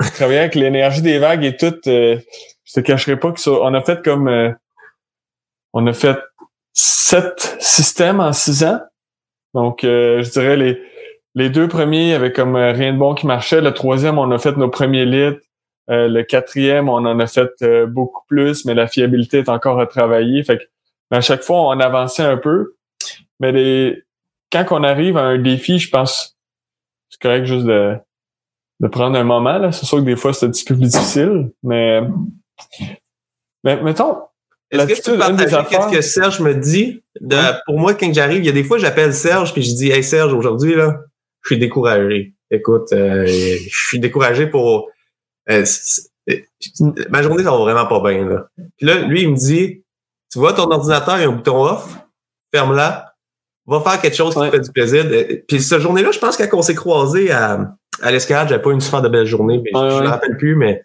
On 0.00 0.08
travaille 0.08 0.38
avec 0.38 0.54
l'énergie 0.54 1.02
des 1.02 1.18
vagues 1.18 1.44
et 1.44 1.56
tout. 1.56 1.74
Euh, 1.86 2.18
je 2.64 2.72
te 2.72 2.80
cacherai 2.80 3.18
pas 3.18 3.32
que 3.32 3.40
ça, 3.40 3.50
on 3.50 3.74
a 3.74 3.82
fait 3.82 4.02
comme 4.02 4.28
euh, 4.28 4.50
on 5.72 5.86
a 5.86 5.92
fait 5.92 6.18
sept 6.72 7.56
systèmes 7.60 8.20
en 8.20 8.32
six 8.32 8.64
ans. 8.64 8.80
Donc, 9.54 9.84
euh, 9.84 10.22
je 10.22 10.30
dirais 10.30 10.56
les, 10.56 10.82
les 11.34 11.50
deux 11.50 11.68
premiers 11.68 12.14
avaient 12.14 12.32
comme 12.32 12.56
euh, 12.56 12.72
rien 12.72 12.92
de 12.92 12.98
bon 12.98 13.14
qui 13.14 13.26
marchait. 13.26 13.60
Le 13.60 13.74
troisième, 13.74 14.18
on 14.18 14.30
a 14.30 14.38
fait 14.38 14.56
nos 14.56 14.70
premiers 14.70 15.04
litres. 15.04 15.40
Euh, 15.90 16.08
le 16.08 16.22
quatrième, 16.22 16.88
on 16.88 17.04
en 17.04 17.18
a 17.18 17.26
fait 17.26 17.50
beaucoup 17.86 18.22
plus, 18.28 18.64
mais 18.64 18.74
la 18.74 18.86
fiabilité 18.86 19.38
est 19.38 19.48
encore 19.48 19.80
à 19.80 19.86
travailler. 19.86 20.42
Fait 20.44 20.70
à 21.10 21.20
chaque 21.20 21.42
fois, 21.42 21.68
on 21.68 21.80
avançait 21.80 22.22
un 22.22 22.38
peu. 22.38 22.74
Mais 23.40 24.02
quand 24.50 24.64
on 24.70 24.84
arrive 24.84 25.16
à 25.16 25.24
un 25.24 25.38
défi, 25.38 25.78
je 25.78 25.90
pense 25.90 26.36
c'est 27.12 27.20
correct 27.20 27.44
juste 27.44 27.66
de, 27.66 27.96
de 28.80 28.88
prendre 28.88 29.18
un 29.18 29.24
moment. 29.24 29.70
C'est 29.70 29.84
sûr 29.84 29.98
que 29.98 30.04
des 30.04 30.16
fois, 30.16 30.32
c'est 30.32 30.46
un 30.46 30.50
petit 30.50 30.64
peu 30.64 30.74
plus 30.74 30.88
difficile, 30.90 31.50
mais, 31.62 32.00
mais 33.64 33.80
mettons, 33.82 34.16
est-ce 34.72 34.86
que 34.86 35.04
tu 35.04 35.10
peux 35.12 35.18
partager 35.18 35.56
qu'est-ce 35.68 35.90
que 35.90 36.00
Serge 36.00 36.40
me 36.40 36.54
dit? 36.54 37.02
De, 37.20 37.36
Pour 37.66 37.78
moi, 37.78 37.94
quand 37.94 38.12
j'arrive, 38.12 38.38
il 38.38 38.46
y 38.46 38.48
a 38.48 38.52
des 38.52 38.64
fois, 38.64 38.78
j'appelle 38.78 39.12
Serge 39.12 39.52
puis 39.52 39.62
je 39.62 39.74
dis, 39.74 39.90
hey 39.90 40.02
Serge, 40.02 40.32
aujourd'hui, 40.32 40.74
là, 40.74 41.00
je 41.42 41.48
suis 41.48 41.58
découragé. 41.58 42.34
Écoute, 42.50 42.92
euh, 42.92 43.26
je 43.26 43.86
suis 43.86 43.98
découragé 43.98 44.46
pour... 44.46 44.88
Euh, 45.50 45.64
ma 47.10 47.22
journée, 47.22 47.42
ça 47.42 47.50
va 47.50 47.58
vraiment 47.58 47.86
pas 47.86 48.00
bien. 48.00 48.26
Là. 48.26 48.46
Puis 48.76 48.86
là, 48.86 49.00
lui, 49.00 49.22
il 49.22 49.30
me 49.30 49.36
dit, 49.36 49.82
tu 50.30 50.38
vois, 50.38 50.52
ton 50.52 50.70
ordinateur, 50.70 51.18
il 51.18 51.22
y 51.22 51.24
a 51.24 51.28
un 51.28 51.32
bouton 51.32 51.64
off, 51.64 51.98
ferme-la, 52.54 53.14
va 53.66 53.80
faire 53.80 54.00
quelque 54.00 54.16
chose 54.16 54.34
qui 54.34 54.40
te 54.40 54.50
fait 54.50 54.60
du 54.60 54.72
plaisir. 54.72 55.04
Puis 55.46 55.60
cette 55.60 55.80
journée-là, 55.80 56.12
je 56.12 56.18
pense 56.18 56.36
qu'on 56.36 56.62
s'est 56.62 56.74
croisés 56.74 57.30
à, 57.30 57.74
à 58.00 58.10
l'escalade, 58.10 58.48
j'avais 58.48 58.62
pas 58.62 58.72
une 58.72 58.80
super 58.80 59.02
de 59.02 59.08
belle 59.08 59.26
journée, 59.26 59.60
mais 59.62 59.70
je 59.74 59.96
ne 59.96 60.02
me 60.02 60.08
rappelle 60.08 60.36
plus, 60.36 60.56
mais... 60.56 60.82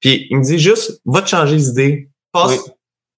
Puis 0.00 0.28
il 0.30 0.38
me 0.38 0.42
dit 0.44 0.58
juste, 0.58 1.00
va 1.04 1.22
te 1.22 1.28
changer 1.28 1.56
d'idée, 1.56 2.08
passe 2.32 2.70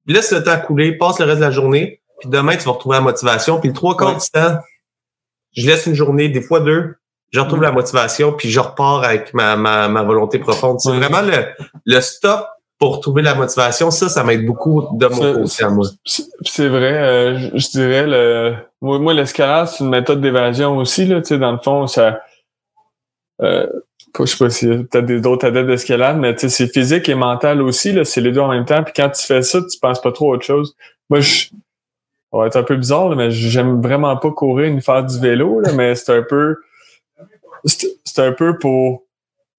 laisse 0.07 0.33
le 0.33 0.43
temps 0.43 0.59
couler, 0.59 0.97
passe 0.97 1.19
le 1.19 1.27
reste 1.27 1.39
de 1.39 1.45
la 1.45 1.51
journée, 1.51 2.01
puis 2.21 2.29
demain, 2.29 2.57
tu 2.57 2.65
vas 2.65 2.73
retrouver 2.73 2.97
la 2.97 3.03
motivation. 3.03 3.61
Puis 3.61 3.69
le 3.69 3.75
trois 3.75 3.97
quarts 3.97 4.17
du 4.17 4.27
temps, 4.31 4.59
je 5.57 5.67
laisse 5.67 5.87
une 5.87 5.95
journée, 5.95 6.29
des 6.29 6.43
fois 6.43 6.61
deux, 6.61 6.97
je 7.33 7.41
retrouve 7.41 7.63
la 7.63 7.73
motivation, 7.73 8.33
puis 8.33 8.51
je 8.51 8.61
repars 8.61 9.05
avec 9.05 9.33
ma, 9.35 9.57
ma, 9.57 9.89
ma 9.89 10.03
volonté 10.03 10.39
profonde. 10.39 10.81
C'est 10.81 10.91
vraiment 10.91 11.23
le, 11.23 11.45
le 11.85 12.01
stop 12.01 12.47
pour 12.79 13.01
trouver 13.01 13.23
la 13.23 13.35
motivation. 13.35 13.91
Ça, 13.91 14.09
ça 14.09 14.25
m'aide 14.25 14.45
beaucoup 14.45 14.89
de 14.93 15.07
mon 15.07 15.35
côté 15.43 15.65
à 15.65 15.71
moi. 15.71 15.87
C'est 16.05 16.69
vrai. 16.69 16.95
Euh, 16.95 17.51
je, 17.55 17.69
dirais, 17.71 18.07
le, 18.07 18.57
moi, 18.81 19.15
l'escalade, 19.15 19.69
c'est 19.69 19.85
une 19.85 19.91
méthode 19.91 20.21
d'évasion 20.21 20.77
aussi. 20.77 21.07
Là, 21.07 21.21
dans 21.21 21.53
le 21.53 21.59
fond, 21.59 21.87
ça... 21.87 22.21
Euh, 23.42 23.66
je 24.18 24.24
sais 24.24 24.44
pas 24.44 24.50
si 24.50 24.68
t'as 24.90 25.03
d'autres 25.03 25.46
adeptes 25.46 25.68
d'escalade, 25.68 26.18
mais 26.18 26.37
c'est 26.37 26.72
physique 26.72 27.09
et 27.09 27.14
mental 27.14 27.62
aussi. 27.62 27.92
Là, 27.92 28.05
c'est 28.05 28.20
les 28.20 28.33
deux 28.33 28.40
en 28.40 28.48
même 28.48 28.64
temps. 28.64 28.83
Puis 28.83 28.92
quand 28.94 29.09
tu 29.11 29.24
fais 29.24 29.42
ça, 29.42 29.61
tu 29.61 29.79
penses 29.79 30.00
pas 30.00 30.12
trop 30.12 30.33
à 30.33 30.37
autre 30.37 30.44
chose. 30.44 30.74
Moi, 31.09 31.20
je... 31.20 31.46
Ça 32.33 32.38
va 32.38 32.46
être 32.46 32.57
un 32.57 32.62
peu 32.62 32.76
bizarre, 32.76 33.16
mais 33.16 33.33
j'aime 33.33 33.83
vraiment 33.83 34.16
pas 34.16 34.31
courir 34.31 34.72
ni 34.72 34.81
faire 34.81 35.05
du 35.05 35.18
vélo, 35.18 35.59
là, 35.61 35.72
mais 35.72 35.96
c'est 35.96 36.12
un 36.12 36.22
peu 36.22 36.57
c'est 37.64 38.18
un 38.18 38.33
peu 38.33 38.59
pour 38.59 39.05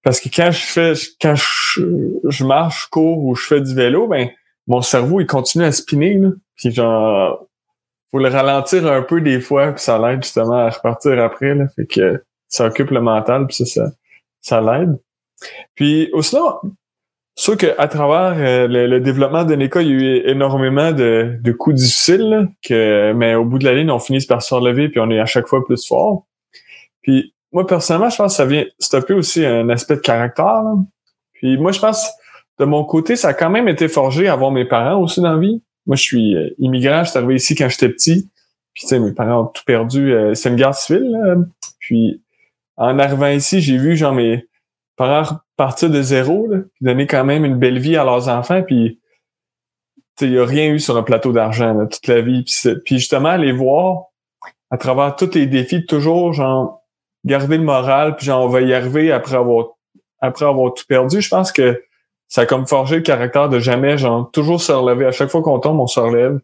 parce 0.03 0.19
que 0.19 0.29
quand 0.29 0.51
je 0.51 0.65
fais 0.65 0.93
quand 1.21 1.35
je, 1.35 2.43
marche, 2.43 2.85
je 2.85 2.89
cours 2.89 3.23
ou 3.23 3.35
je 3.35 3.45
fais 3.45 3.61
du 3.61 3.75
vélo, 3.75 4.07
ben 4.07 4.29
mon 4.67 4.81
cerveau 4.81 5.19
il 5.19 5.27
continue 5.27 5.65
à 5.65 5.71
spinner 5.71 6.15
là. 6.15 6.29
Puis 6.55 6.71
genre 6.71 7.45
faut 8.09 8.19
le 8.19 8.29
ralentir 8.29 8.91
un 8.91 9.01
peu 9.01 9.21
des 9.21 9.39
fois, 9.39 9.71
puis 9.73 9.81
ça 9.81 9.97
l'aide 9.99 10.23
justement 10.23 10.65
à 10.65 10.69
repartir 10.69 11.21
après. 11.23 11.53
Là. 11.53 11.65
Fait 11.75 11.85
que 11.85 12.23
ça 12.51 12.67
occupe 12.67 12.91
le 12.91 13.01
mental, 13.01 13.47
puis 13.47 13.55
ça, 13.55 13.65
ça, 13.65 13.91
ça 14.41 14.61
l'aide. 14.61 14.99
Puis 15.73 16.09
aussi 16.13 16.35
sûr 17.35 17.57
qu'à 17.57 17.87
travers 17.87 18.35
euh, 18.37 18.67
le, 18.67 18.99
développement 18.99 19.45
de 19.45 19.55
l'école, 19.55 19.85
il 19.85 19.89
y 19.89 19.93
a 19.93 19.95
eu 19.95 20.29
énormément 20.29 20.91
de, 20.91 21.39
de 21.41 21.51
coups 21.51 21.77
difficiles, 21.77 22.49
que, 22.63 23.13
mais 23.13 23.33
au 23.33 23.45
bout 23.45 23.57
de 23.57 23.65
la 23.65 23.73
ligne, 23.73 23.89
on 23.89 23.99
finit 23.99 24.23
par 24.27 24.43
se 24.43 24.53
relever, 24.53 24.89
puis 24.89 24.99
on 24.99 25.09
est 25.09 25.19
à 25.19 25.25
chaque 25.25 25.47
fois 25.47 25.65
plus 25.65 25.87
fort. 25.87 26.27
Puis 27.01 27.33
moi, 27.51 27.65
personnellement, 27.65 28.09
je 28.09 28.17
pense 28.17 28.33
que 28.33 28.37
ça 28.37 28.45
vient, 28.45 28.65
peu 29.07 29.13
aussi 29.13 29.45
un 29.45 29.69
aspect 29.69 29.95
de 29.95 30.01
caractère. 30.01 30.63
Puis 31.33 31.57
moi, 31.57 31.71
je 31.71 31.79
pense, 31.79 32.07
de 32.59 32.65
mon 32.65 32.83
côté, 32.83 33.15
ça 33.15 33.29
a 33.29 33.33
quand 33.33 33.49
même 33.49 33.67
été 33.67 33.87
forgé 33.87 34.27
à 34.27 34.33
avoir 34.33 34.51
mes 34.51 34.65
parents 34.65 35.01
aussi 35.01 35.21
dans 35.21 35.33
la 35.33 35.39
vie. 35.39 35.63
Moi, 35.87 35.95
je 35.95 36.01
suis 36.01 36.35
euh, 36.35 36.49
immigrant, 36.59 37.03
je 37.03 37.09
suis 37.09 37.17
arrivé 37.17 37.35
ici 37.35 37.55
quand 37.55 37.67
j'étais 37.69 37.89
petit. 37.89 38.29
Puis, 38.73 38.83
tu 38.83 38.87
sais, 38.87 38.99
mes 38.99 39.11
parents 39.11 39.41
ont 39.41 39.47
tout 39.47 39.63
perdu. 39.65 40.13
Euh, 40.13 40.33
c'est 40.35 40.49
une 40.49 40.55
guerre 40.55 40.75
civile. 40.75 41.17
Puis, 41.79 42.21
en 42.77 42.99
arrivant 42.99 43.29
ici, 43.29 43.61
j'ai 43.61 43.77
vu, 43.77 43.95
genre, 43.95 44.13
mes 44.13 44.47
parents 44.95 45.39
partir 45.61 45.91
de 45.91 46.01
zéro, 46.01 46.47
puis 46.49 46.81
donner 46.81 47.05
quand 47.05 47.23
même 47.23 47.45
une 47.45 47.57
belle 47.57 47.77
vie 47.77 47.95
à 47.95 48.03
leurs 48.03 48.29
enfants. 48.29 48.63
Puis, 48.63 48.99
il 50.19 50.31
n'y 50.31 50.37
a 50.37 50.45
rien 50.45 50.71
eu 50.71 50.79
sur 50.79 50.97
un 50.97 51.03
plateau 51.03 51.31
d'argent 51.31 51.85
toute 51.87 52.07
la 52.07 52.21
vie. 52.21 52.43
Puis, 52.43 52.75
puis 52.83 52.99
justement, 52.99 53.35
les 53.37 53.51
voir 53.51 54.05
à 54.71 54.77
travers 54.77 55.15
tous 55.15 55.35
les 55.35 55.45
défis, 55.45 55.85
toujours, 55.85 56.33
genre, 56.33 56.81
garder 57.25 57.57
le 57.57 57.63
moral, 57.63 58.15
puis 58.15 58.25
genre, 58.25 58.45
on 58.45 58.47
va 58.47 58.61
y 58.61 58.73
arriver 58.73 59.11
après 59.11 59.35
avoir, 59.35 59.67
après 60.19 60.45
avoir 60.45 60.73
tout 60.73 60.85
perdu. 60.87 61.21
Je 61.21 61.29
pense 61.29 61.51
que 61.51 61.83
ça 62.27 62.41
a 62.41 62.45
comme 62.45 62.65
forgé 62.65 62.95
le 62.95 63.01
caractère 63.01 63.49
de 63.49 63.59
jamais, 63.59 63.97
genre, 63.97 64.31
toujours 64.31 64.61
se 64.61 64.71
relever. 64.71 65.05
À 65.05 65.11
chaque 65.11 65.29
fois 65.29 65.43
qu'on 65.43 65.59
tombe, 65.59 65.79
on 65.79 65.87
se 65.87 65.99
relève, 65.99 66.39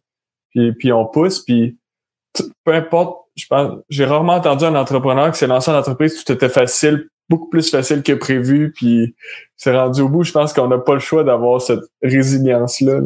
puis, 0.51 0.73
puis 0.73 0.91
on 0.91 1.05
pousse, 1.05 1.39
puis 1.39 1.79
peu 2.63 2.73
importe, 2.73 3.26
je 3.37 3.45
pense, 3.47 3.79
j'ai 3.89 4.05
rarement 4.05 4.33
entendu 4.33 4.65
un 4.65 4.75
entrepreneur 4.75 5.31
qui 5.31 5.37
s'est 5.37 5.47
lancé 5.47 5.71
en 5.71 5.77
entreprise, 5.77 6.23
tout 6.23 6.31
était 6.33 6.49
facile, 6.49 7.07
beaucoup 7.29 7.49
plus 7.49 7.69
facile 7.69 8.03
que 8.03 8.13
prévu, 8.13 8.73
puis 8.75 9.15
c'est 9.57 9.75
rendu 9.75 10.01
au 10.01 10.09
bout. 10.09 10.23
Je 10.23 10.31
pense 10.31 10.53
qu'on 10.53 10.67
n'a 10.67 10.77
pas 10.77 10.93
le 10.93 10.99
choix 10.99 11.23
d'avoir 11.23 11.61
cette 11.61 11.81
résilience-là. 12.01 12.99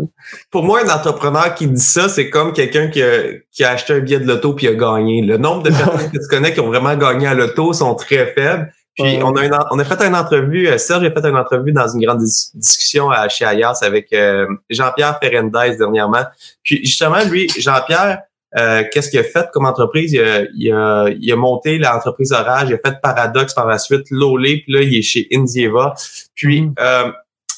Pour 0.52 0.64
moi, 0.64 0.82
un 0.86 0.90
entrepreneur 0.90 1.54
qui 1.54 1.68
dit 1.68 1.82
ça, 1.82 2.08
c'est 2.08 2.30
comme 2.30 2.54
quelqu'un 2.54 2.88
qui 2.88 3.04
a, 3.04 3.24
qui 3.52 3.64
a 3.64 3.72
acheté 3.72 3.94
un 3.94 4.00
billet 4.00 4.20
de 4.20 4.28
loto 4.28 4.54
puis 4.54 4.68
a 4.68 4.74
gagné. 4.74 5.22
Le 5.22 5.38
nombre 5.38 5.64
de 5.64 5.70
personnes 5.70 6.12
que 6.12 6.18
tu 6.18 6.28
connais 6.30 6.54
qui 6.54 6.60
ont 6.60 6.68
vraiment 6.68 6.96
gagné 6.96 7.28
à 7.28 7.34
loto 7.34 7.74
sont 7.74 7.96
très 7.96 8.34
faibles. 8.34 8.72
Puis 8.96 9.20
on 9.24 9.36
a 9.36 9.68
on 9.72 9.80
a 9.80 9.86
fait 9.86 10.02
une 10.04 10.16
entrevue, 10.16 10.68
euh, 10.68 10.78
Serge 10.78 11.06
a 11.06 11.12
fait 11.12 11.26
une 11.26 11.38
entrevue 11.38 11.72
dans 11.72 11.88
une 11.88 12.06
grande 12.06 12.22
discussion 12.54 13.10
à, 13.10 13.30
chez 13.30 13.46
Ayas 13.46 13.80
avec 13.82 14.12
euh, 14.12 14.46
Jean-Pierre 14.70 15.18
Ferrandez 15.22 15.78
dernièrement. 15.78 16.26
Puis 16.62 16.86
justement, 16.86 17.24
lui, 17.24 17.48
Jean-Pierre, 17.58 18.20
euh, 18.58 18.84
qu'est-ce 18.92 19.10
qu'il 19.10 19.20
a 19.20 19.24
fait 19.24 19.50
comme 19.54 19.66
entreprise? 19.66 20.12
Il 20.14 20.22
a, 20.22 21.10
il 21.10 21.32
a, 21.32 21.36
monté 21.36 21.78
l'entreprise 21.78 22.32
Orage, 22.32 22.70
il 22.70 22.74
a 22.76 22.78
fait 22.78 23.00
Paradox 23.02 23.54
par 23.54 23.66
la 23.66 23.78
suite, 23.78 24.06
Lolé, 24.10 24.62
puis 24.64 24.74
là, 24.74 24.82
il 24.82 24.96
est 24.96 25.02
chez 25.02 25.28
Indieva. 25.34 25.94
Puis, 26.36 26.62
mm. 26.64 26.76
euh, 26.80 27.12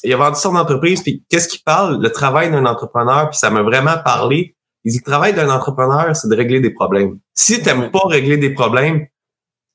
il 0.04 0.14
a 0.14 0.18
vendu 0.18 0.40
son 0.40 0.56
entreprise, 0.56 1.02
puis 1.02 1.24
qu'est-ce 1.30 1.48
qu'il 1.48 1.64
parle? 1.64 2.02
Le 2.02 2.12
travail 2.12 2.52
d'un 2.52 2.66
entrepreneur, 2.66 3.30
puis 3.30 3.40
ça 3.40 3.50
m'a 3.50 3.62
vraiment 3.62 3.98
parlé. 4.04 4.56
Il 4.84 4.92
dit, 4.92 5.00
le 5.00 5.10
travail 5.10 5.34
d'un 5.34 5.50
entrepreneur, 5.50 6.16
c'est 6.16 6.28
de 6.28 6.36
régler 6.36 6.60
des 6.60 6.72
problèmes. 6.72 7.20
Si 7.34 7.62
tu 7.62 7.66
n'aimes 7.66 7.90
pas 7.90 8.06
régler 8.06 8.38
des 8.38 8.50
problèmes, 8.50 9.08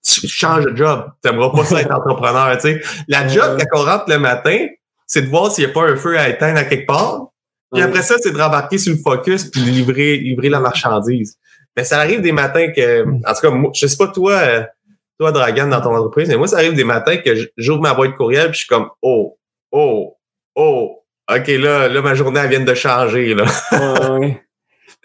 tu 0.04 0.28
changes 0.28 0.64
de 0.64 0.76
job. 0.76 1.11
Tu 1.22 1.31
n'aimeras 1.31 1.50
pas 1.50 1.64
ça 1.64 1.81
être 1.81 1.92
entrepreneur, 1.92 2.57
tu 2.57 2.61
sais. 2.61 2.81
La 3.09 3.26
job, 3.26 3.59
quand 3.59 3.81
on 3.81 3.85
rentre 3.85 4.04
le 4.09 4.18
matin, 4.18 4.66
c'est 5.07 5.22
de 5.22 5.28
voir 5.28 5.50
s'il 5.50 5.64
n'y 5.64 5.70
a 5.70 5.74
pas 5.74 5.88
un 5.88 5.96
feu 5.96 6.18
à 6.18 6.28
éteindre 6.28 6.59
à 6.59 6.64
quelque 6.64 6.87
part, 6.87 7.28
puis 7.72 7.83
après 7.83 8.02
ça, 8.02 8.16
c'est 8.18 8.33
de 8.33 8.40
rembarquer 8.40 8.78
sur 8.78 8.92
le 8.92 8.98
focus 8.98 9.44
puis 9.44 9.62
de 9.62 9.66
livrer, 9.66 10.16
livrer 10.16 10.48
la 10.48 10.61
marchandise. 10.61 11.37
Mais 11.76 11.85
ça 11.85 11.98
arrive 11.98 12.22
des 12.22 12.33
matins 12.33 12.72
que, 12.72 13.04
en 13.04 13.35
tout 13.35 13.40
cas, 13.40 13.50
moi, 13.50 13.70
je 13.74 13.87
sais 13.87 13.96
pas 13.96 14.09
toi, 14.09 14.33
euh, 14.33 14.64
toi, 15.18 15.33
Dragan, 15.33 15.68
dans 15.68 15.81
ton 15.81 15.94
entreprise, 15.94 16.28
mais 16.28 16.37
moi, 16.37 16.48
ça 16.48 16.57
arrive 16.57 16.74
des 16.74 16.85
matins 16.85 17.16
que 17.18 17.50
j'ouvre 17.57 17.81
ma 17.81 17.94
boîte 17.94 18.14
courriel 18.14 18.50
puis 18.50 18.54
je 18.54 18.59
suis 18.61 18.68
comme, 18.68 18.88
oh, 19.02 19.38
oh, 19.72 20.16
oh, 20.54 20.98
OK, 21.31 21.46
là, 21.46 21.88
là, 21.88 22.02
ma 22.02 22.14
journée, 22.14 22.40
elle 22.42 22.50
vient 22.50 22.61
de 22.61 22.74
changer, 22.74 23.35
là. 23.35 23.44
oui. 24.18 24.35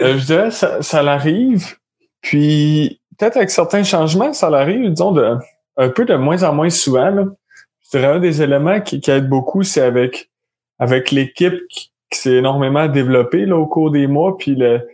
Euh, 0.01 0.17
je 0.17 0.25
dirais, 0.25 0.51
ça, 0.51 0.81
ça 0.81 1.03
l'arrive. 1.03 1.75
Puis, 2.21 3.01
peut-être 3.17 3.37
avec 3.37 3.49
certains 3.49 3.83
changements, 3.83 4.33
ça 4.33 4.49
l'arrive, 4.49 4.89
disons, 4.89 5.11
de, 5.11 5.35
un 5.77 5.89
peu 5.89 6.05
de 6.05 6.15
moins 6.15 6.41
en 6.43 6.53
moins 6.53 6.69
souvent, 6.69 7.09
là. 7.09 7.25
Je 7.83 7.97
dirais, 7.97 8.13
un 8.13 8.19
des 8.19 8.41
éléments 8.41 8.81
qui, 8.81 9.01
qui 9.01 9.11
aide 9.11 9.29
beaucoup, 9.29 9.63
c'est 9.63 9.81
avec, 9.81 10.31
avec 10.79 11.11
l'équipe 11.11 11.59
qui, 11.69 11.92
qui 12.13 12.19
s'est 12.19 12.35
énormément 12.35 12.87
développé 12.87 13.45
là, 13.45 13.57
au 13.57 13.65
cours 13.65 13.91
des 13.91 14.07
mois. 14.07 14.37
Puis 14.37 14.55
le, 14.55 14.87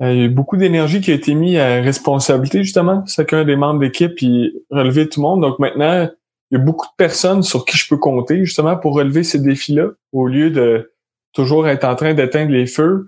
euh, 0.00 0.12
il 0.12 0.18
y 0.18 0.22
a 0.22 0.24
eu 0.24 0.28
beaucoup 0.28 0.56
d'énergie 0.56 1.00
qui 1.00 1.10
a 1.10 1.14
été 1.14 1.34
mise 1.34 1.58
à 1.58 1.80
responsabilité, 1.80 2.62
justement, 2.62 3.04
chacun 3.06 3.44
des 3.44 3.56
membres 3.56 3.80
d'équipe, 3.80 4.14
puis 4.14 4.54
relever 4.70 5.08
tout 5.08 5.20
le 5.20 5.22
monde. 5.22 5.40
Donc 5.40 5.58
maintenant, 5.58 6.08
il 6.50 6.58
y 6.58 6.60
a 6.60 6.64
beaucoup 6.64 6.86
de 6.86 6.96
personnes 6.96 7.42
sur 7.42 7.64
qui 7.64 7.76
je 7.76 7.88
peux 7.88 7.98
compter, 7.98 8.44
justement, 8.44 8.76
pour 8.76 8.94
relever 8.94 9.24
ces 9.24 9.40
défis-là, 9.40 9.88
au 10.12 10.26
lieu 10.26 10.50
de 10.50 10.92
toujours 11.32 11.68
être 11.68 11.84
en 11.84 11.94
train 11.94 12.14
d'éteindre 12.14 12.52
les 12.52 12.66
feux. 12.66 13.06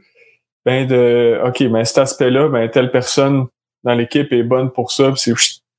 Ben 0.67 0.87
de 0.87 1.41
OK, 1.47 1.63
ben 1.71 1.85
cet 1.85 1.99
aspect-là, 1.99 2.49
ben 2.49 2.69
telle 2.69 2.91
personne 2.91 3.47
dans 3.83 3.95
l'équipe 3.95 4.31
est 4.31 4.43
bonne 4.43 4.71
pour 4.71 4.93
ça, 4.93 5.11
c'est 5.17 5.33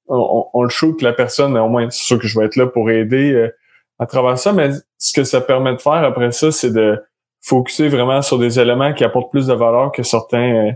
on, 0.07 0.47
on, 0.53 0.63
le 0.63 0.69
shoot 0.69 0.99
la 1.03 1.13
personne, 1.13 1.53
mais 1.53 1.59
au 1.59 1.69
moins 1.69 1.87
c'est 1.91 2.03
sûr 2.03 2.19
que 2.19 2.25
je 2.25 2.39
vais 2.39 2.45
être 2.45 2.55
là 2.55 2.65
pour 2.65 2.89
aider 2.89 3.31
euh, 3.31 3.55
à 3.99 4.07
travers 4.07 4.39
ça. 4.39 4.53
Mais 4.53 4.71
ce 4.97 5.13
que 5.13 5.23
ça 5.23 5.39
permet 5.39 5.73
de 5.73 5.81
faire 5.81 6.03
après 6.03 6.31
ça, 6.31 6.51
c'est 6.51 6.71
de 6.71 6.99
focuser 7.41 7.89
vraiment 7.89 8.21
sur 8.21 8.37
des 8.37 8.59
éléments 8.59 8.93
qui 8.93 9.03
apportent 9.03 9.31
plus 9.31 9.47
de 9.47 9.53
valeur 9.53 9.91
que 9.91 10.03
certains 10.03 10.67
euh, 10.67 10.71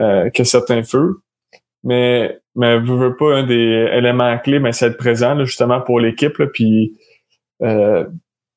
euh, 0.00 0.30
que 0.30 0.44
certains 0.44 0.84
feux. 0.84 1.16
Mais 1.82 2.38
mais 2.54 2.78
veux, 2.78 2.96
veux 2.96 3.16
pas 3.16 3.36
un 3.36 3.42
des 3.44 3.88
éléments 3.92 4.36
clés, 4.38 4.60
mais 4.60 4.72
c'est 4.72 4.86
être 4.86 4.96
présent 4.96 5.34
là, 5.34 5.44
justement 5.44 5.80
pour 5.80 5.98
l'équipe 5.98 6.42
puis 6.52 6.96
euh, 7.62 8.04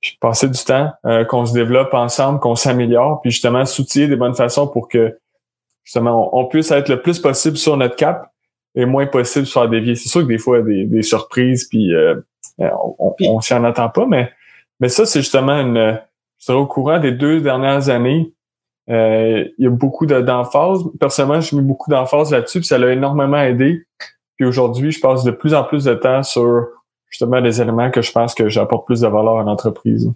puis 0.01 0.17
passer 0.19 0.47
du 0.49 0.63
temps 0.63 0.91
euh, 1.05 1.25
qu'on 1.25 1.45
se 1.45 1.53
développe 1.53 1.93
ensemble, 1.93 2.39
qu'on 2.39 2.55
s'améliore, 2.55 3.21
puis 3.21 3.31
justement 3.31 3.65
s'outiller 3.65 4.07
des 4.07 4.15
bonnes 4.15 4.35
façons 4.35 4.67
pour 4.67 4.87
que 4.87 5.17
justement 5.83 6.35
on, 6.37 6.45
puisse 6.45 6.71
être 6.71 6.89
le 6.89 7.01
plus 7.01 7.19
possible 7.19 7.57
sur 7.57 7.75
notre 7.77 7.95
cap 7.95 8.31
et 8.75 8.85
moins 8.85 9.07
possible 9.07 9.45
sur 9.47 9.61
la 9.61 9.67
dévier. 9.67 9.95
C'est 9.95 10.09
sûr 10.09 10.21
que 10.21 10.27
des 10.27 10.37
fois 10.37 10.59
il 10.59 10.59
y 10.59 10.63
a 10.81 10.83
des, 10.83 10.85
des 10.85 11.01
surprises 11.03 11.67
puis 11.67 11.91
on, 12.59 13.15
on, 13.19 13.41
s'y 13.41 13.53
en 13.55 13.63
attend 13.63 13.89
pas, 13.89 14.05
mais 14.05 14.31
mais 14.79 14.89
ça 14.89 15.07
c'est 15.07 15.21
justement 15.21 15.59
une 15.59 15.99
je 16.47 16.53
au 16.53 16.65
courant 16.65 16.99
des 16.99 17.11
deux 17.11 17.41
dernières 17.41 17.89
années. 17.89 18.33
Euh, 18.89 19.45
il 19.57 19.63
y 19.63 19.67
a 19.67 19.69
beaucoup 19.69 20.05
d'emphase. 20.05 20.81
Personnellement, 20.99 21.41
j'ai 21.41 21.55
mis 21.55 21.61
beaucoup 21.61 21.89
d'emphase 21.89 22.31
là-dessus, 22.31 22.59
puis 22.59 22.67
ça 22.67 22.77
l'a 22.77 22.91
énormément 22.91 23.37
aidé. 23.37 23.83
Puis 24.37 24.45
aujourd'hui, 24.45 24.91
je 24.91 24.99
passe 24.99 25.23
de 25.23 25.31
plus 25.31 25.53
en 25.53 25.63
plus 25.63 25.83
de 25.85 25.93
temps 25.93 26.23
sur 26.23 26.67
justement 27.09 27.41
des 27.41 27.61
éléments 27.61 27.91
que 27.91 28.01
je 28.01 28.11
pense 28.11 28.33
que 28.33 28.49
j'apporte 28.49 28.85
plus 28.85 29.01
de 29.01 29.07
valeur 29.07 29.37
à 29.37 29.43
l'entreprise. 29.43 30.09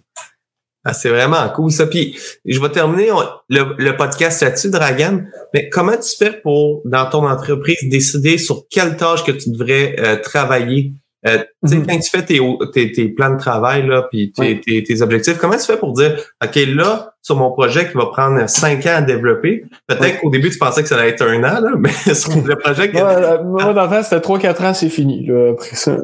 Ah, 0.84 0.92
c'est 0.92 1.10
vraiment 1.10 1.48
cool 1.48 1.70
ça. 1.70 1.86
Puis 1.86 2.16
je 2.44 2.60
vais 2.60 2.68
terminer 2.68 3.10
le, 3.48 3.96
podcast 3.96 4.40
là-dessus, 4.42 4.70
Dragan. 4.70 5.24
Mais 5.52 5.68
comment 5.68 5.96
tu 5.96 6.16
fais 6.16 6.32
pour, 6.32 6.80
dans 6.84 7.10
ton 7.10 7.28
entreprise, 7.28 7.88
décider 7.88 8.38
sur 8.38 8.68
quelle 8.68 8.96
tâche 8.96 9.24
que 9.24 9.32
tu 9.32 9.50
devrais 9.50 9.96
euh, 9.98 10.16
travailler? 10.16 10.92
Euh, 11.26 11.38
mhm. 11.62 11.86
Quand 11.86 11.98
tu 11.98 12.10
fais 12.10 12.24
tes, 12.24 12.92
tes, 12.92 13.08
plans 13.08 13.30
de 13.30 13.38
travail, 13.38 13.86
là, 13.86 14.06
puis 14.10 14.32
tes, 14.32 14.60
tes, 14.60 15.02
objectifs, 15.02 15.38
comment 15.38 15.56
tu 15.56 15.64
fais 15.64 15.76
pour 15.76 15.92
dire, 15.92 16.16
OK, 16.44 16.54
là, 16.74 17.14
sur 17.22 17.36
mon 17.36 17.50
projet 17.50 17.88
qui 17.88 17.96
va 17.96 18.06
prendre 18.06 18.48
cinq 18.48 18.86
ans 18.86 18.96
à 18.96 19.02
développer, 19.02 19.64
peut-être 19.88 20.20
qu'au 20.20 20.30
début, 20.30 20.50
tu 20.50 20.58
pensais 20.58 20.82
que 20.82 20.88
ça 20.88 20.96
allait 20.96 21.10
être 21.10 21.22
un 21.22 21.38
an, 21.42 21.60
là, 21.60 21.72
mais 21.78 21.90
sur 22.14 22.36
le 22.44 22.56
projet... 22.56 22.90
Qui... 22.90 22.98
Euh, 22.98 23.42
moi, 23.42 23.72
dans 23.72 23.84
le 23.84 23.90
temps, 23.90 24.02
c'était 24.02 24.20
trois, 24.20 24.38
quatre 24.38 24.62
ans, 24.62 24.74
c'est 24.74 24.88
fini, 24.88 25.26
là, 25.26 25.52
après 25.52 25.74
ça. 25.74 25.96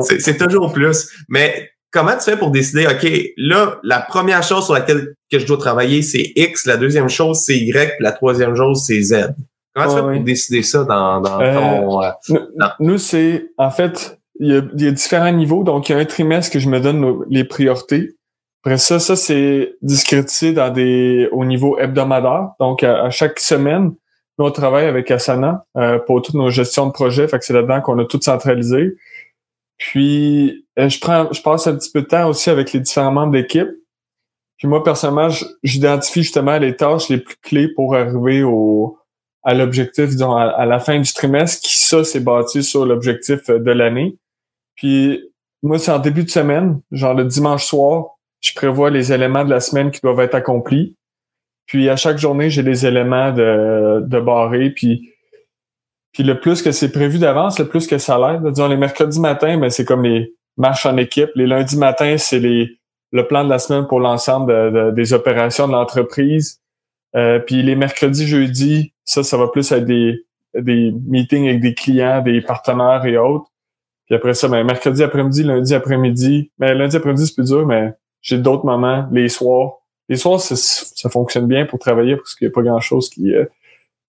c'est 0.00 0.36
toujours 0.36 0.72
plus. 0.72 1.10
Mais 1.28 1.70
comment 1.92 2.12
tu 2.12 2.30
fais 2.30 2.36
pour 2.36 2.50
décider, 2.50 2.86
OK, 2.86 3.08
là, 3.36 3.78
la 3.84 4.00
première 4.00 4.42
chose 4.42 4.64
sur 4.64 4.74
laquelle 4.74 5.14
que 5.30 5.38
je 5.38 5.46
dois 5.46 5.58
travailler, 5.58 6.02
c'est 6.02 6.32
X, 6.34 6.66
la 6.66 6.76
deuxième 6.76 7.08
chose, 7.08 7.42
c'est 7.44 7.56
Y, 7.56 7.96
puis 7.96 8.04
la 8.04 8.12
troisième 8.12 8.56
chose, 8.56 8.84
c'est 8.84 9.00
Z? 9.00 9.34
Comment 9.74 9.88
tu 9.88 9.96
fais 9.96 10.14
pour 10.16 10.24
décider 10.24 10.62
ça 10.62 10.84
dans, 10.84 11.20
dans 11.20 11.40
euh, 11.40 11.54
ton... 11.54 12.00
nous, 12.80 12.96
c'est, 12.96 13.50
en 13.58 13.70
fait, 13.70 14.18
il 14.40 14.48
y, 14.48 14.56
a, 14.56 14.62
il 14.74 14.84
y, 14.84 14.88
a, 14.88 14.90
différents 14.90 15.32
niveaux. 15.32 15.64
Donc, 15.64 15.88
il 15.88 15.92
y 15.92 15.94
a 15.94 15.98
un 15.98 16.04
trimestre 16.04 16.52
que 16.52 16.58
je 16.58 16.68
me 16.68 16.80
donne 16.80 17.24
les 17.28 17.44
priorités. 17.44 18.16
Après 18.62 18.78
ça, 18.78 18.98
ça, 18.98 19.16
c'est 19.16 19.76
discrétisé 19.82 20.52
dans 20.52 20.70
des 20.70 21.28
au 21.32 21.44
niveau 21.44 21.78
hebdomadaire. 21.78 22.50
Donc, 22.58 22.82
à, 22.82 23.10
chaque 23.10 23.38
semaine, 23.38 23.92
nous, 24.38 24.44
on 24.44 24.50
travaille 24.50 24.86
avec 24.86 25.10
Asana 25.10 25.64
euh, 25.76 25.98
pour 25.98 26.20
toutes 26.20 26.34
nos 26.34 26.50
gestions 26.50 26.86
de 26.86 26.92
projet. 26.92 27.28
Fait 27.28 27.38
que 27.38 27.44
c'est 27.44 27.52
là-dedans 27.52 27.80
qu'on 27.80 27.98
a 27.98 28.04
tout 28.04 28.20
centralisé. 28.20 28.96
Puis, 29.78 30.66
euh, 30.78 30.88
je 30.88 31.00
prends, 31.00 31.32
je 31.32 31.40
passe 31.42 31.66
un 31.66 31.76
petit 31.76 31.90
peu 31.90 32.02
de 32.02 32.06
temps 32.06 32.28
aussi 32.28 32.50
avec 32.50 32.72
les 32.72 32.80
différents 32.80 33.12
membres 33.12 33.32
d'équipe. 33.32 33.68
Puis 34.58 34.68
moi, 34.68 34.82
personnellement, 34.82 35.28
j'identifie 35.62 36.22
justement 36.22 36.58
les 36.58 36.76
tâches 36.76 37.08
les 37.08 37.18
plus 37.18 37.36
clés 37.42 37.68
pour 37.68 37.94
arriver 37.94 38.42
au, 38.42 38.98
à 39.42 39.54
l'objectif, 39.54 40.06
disons, 40.06 40.34
à, 40.34 40.66
la 40.66 40.80
fin 40.80 40.98
du 40.98 41.12
trimestre, 41.12 41.62
qui 41.62 41.76
ça, 41.76 42.02
c'est 42.02 42.20
bâti 42.20 42.64
sur 42.64 42.84
l'objectif 42.84 43.48
de 43.48 43.70
l'année. 43.70 44.16
Puis 44.76 45.32
moi, 45.62 45.78
c'est 45.78 45.90
en 45.90 45.98
début 45.98 46.24
de 46.24 46.30
semaine, 46.30 46.80
genre 46.92 47.14
le 47.14 47.24
dimanche 47.24 47.64
soir, 47.64 48.16
je 48.40 48.52
prévois 48.54 48.90
les 48.90 49.12
éléments 49.12 49.44
de 49.44 49.50
la 49.50 49.60
semaine 49.60 49.90
qui 49.90 50.00
doivent 50.00 50.20
être 50.20 50.34
accomplis. 50.34 50.96
Puis 51.66 51.88
à 51.88 51.96
chaque 51.96 52.18
journée, 52.18 52.50
j'ai 52.50 52.62
les 52.62 52.86
éléments 52.86 53.32
de, 53.32 54.00
de 54.06 54.20
barré. 54.20 54.70
Puis, 54.70 55.12
puis 56.12 56.22
le 56.22 56.38
plus 56.38 56.62
que 56.62 56.70
c'est 56.70 56.92
prévu 56.92 57.18
d'avance, 57.18 57.58
le 57.58 57.66
plus 57.66 57.86
que 57.86 57.98
ça 57.98 58.18
l'air. 58.18 58.40
Disons, 58.40 58.68
les 58.68 58.76
mercredis 58.76 59.18
matins, 59.18 59.58
ben, 59.58 59.70
c'est 59.70 59.84
comme 59.84 60.04
les 60.04 60.32
marches 60.56 60.86
en 60.86 60.96
équipe. 60.96 61.30
Les 61.34 61.46
lundis 61.46 61.76
matins, 61.76 62.16
c'est 62.18 62.38
les 62.38 62.78
le 63.12 63.26
plan 63.26 63.44
de 63.44 63.48
la 63.48 63.58
semaine 63.58 63.86
pour 63.86 64.00
l'ensemble 64.00 64.94
des 64.94 65.12
opérations 65.12 65.66
de 65.66 65.72
l'entreprise. 65.72 66.60
Euh, 67.14 67.38
puis 67.38 67.62
les 67.62 67.76
mercredis, 67.76 68.26
jeudis, 68.26 68.92
ça, 69.04 69.22
ça 69.22 69.36
va 69.36 69.48
plus 69.48 69.70
être 69.72 69.84
des, 69.84 70.24
des 70.54 70.92
meetings 71.06 71.48
avec 71.48 71.60
des 71.60 71.74
clients, 71.74 72.20
des 72.20 72.40
partenaires 72.40 73.06
et 73.06 73.16
autres. 73.16 73.46
Puis 74.06 74.14
après 74.14 74.34
ça, 74.34 74.48
ben, 74.48 74.64
mercredi 74.64 75.02
après-midi, 75.02 75.42
lundi 75.42 75.74
après-midi. 75.74 76.50
Mais 76.58 76.68
ben, 76.68 76.78
lundi 76.78 76.96
après-midi, 76.96 77.26
c'est 77.26 77.34
plus 77.34 77.48
dur, 77.48 77.66
mais 77.66 77.92
j'ai 78.22 78.38
d'autres 78.38 78.64
moments, 78.64 79.06
les 79.12 79.28
soirs. 79.28 79.72
Les 80.08 80.16
soirs, 80.16 80.40
ça 80.40 81.10
fonctionne 81.10 81.46
bien 81.46 81.66
pour 81.66 81.80
travailler 81.80 82.16
parce 82.16 82.34
qu'il 82.34 82.46
n'y 82.46 82.52
a 82.52 82.54
pas 82.54 82.62
grand-chose 82.62 83.10
qui, 83.10 83.34
euh, 83.34 83.44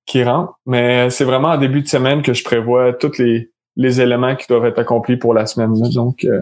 qui 0.06 0.24
rentre. 0.24 0.54
Mais 0.66 1.10
c'est 1.10 1.24
vraiment 1.24 1.50
en 1.50 1.58
début 1.58 1.82
de 1.82 1.88
semaine 1.88 2.22
que 2.22 2.34
je 2.34 2.44
prévois 2.44 2.94
tous 2.94 3.18
les, 3.18 3.50
les 3.76 4.02
éléments 4.02 4.36
qui 4.36 4.48
doivent 4.48 4.66
être 4.66 4.80
accomplis 4.80 5.18
pour 5.18 5.34
la 5.34 5.48
semaine. 5.48 5.74
Donc, 5.92 6.24
euh, 6.24 6.42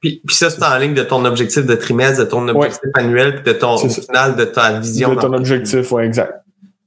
puis, 0.00 0.22
puis 0.26 0.34
ça, 0.34 0.50
c'est 0.50 0.62
en 0.62 0.78
ligne 0.78 0.94
de 0.94 1.02
ton 1.02 1.24
objectif 1.24 1.66
de 1.66 1.74
trimestre, 1.74 2.24
de 2.24 2.30
ton 2.30 2.48
objectif 2.48 2.90
annuel, 2.94 3.34
puis 3.42 3.52
de 3.52 3.58
ton 3.58 3.74
au 3.74 3.88
final 3.88 4.36
de 4.36 4.44
ta 4.44 4.78
vision. 4.78 5.14
De 5.14 5.20
ton 5.20 5.32
objectif, 5.32 5.92
oui, 5.92 6.04
exact. 6.04 6.32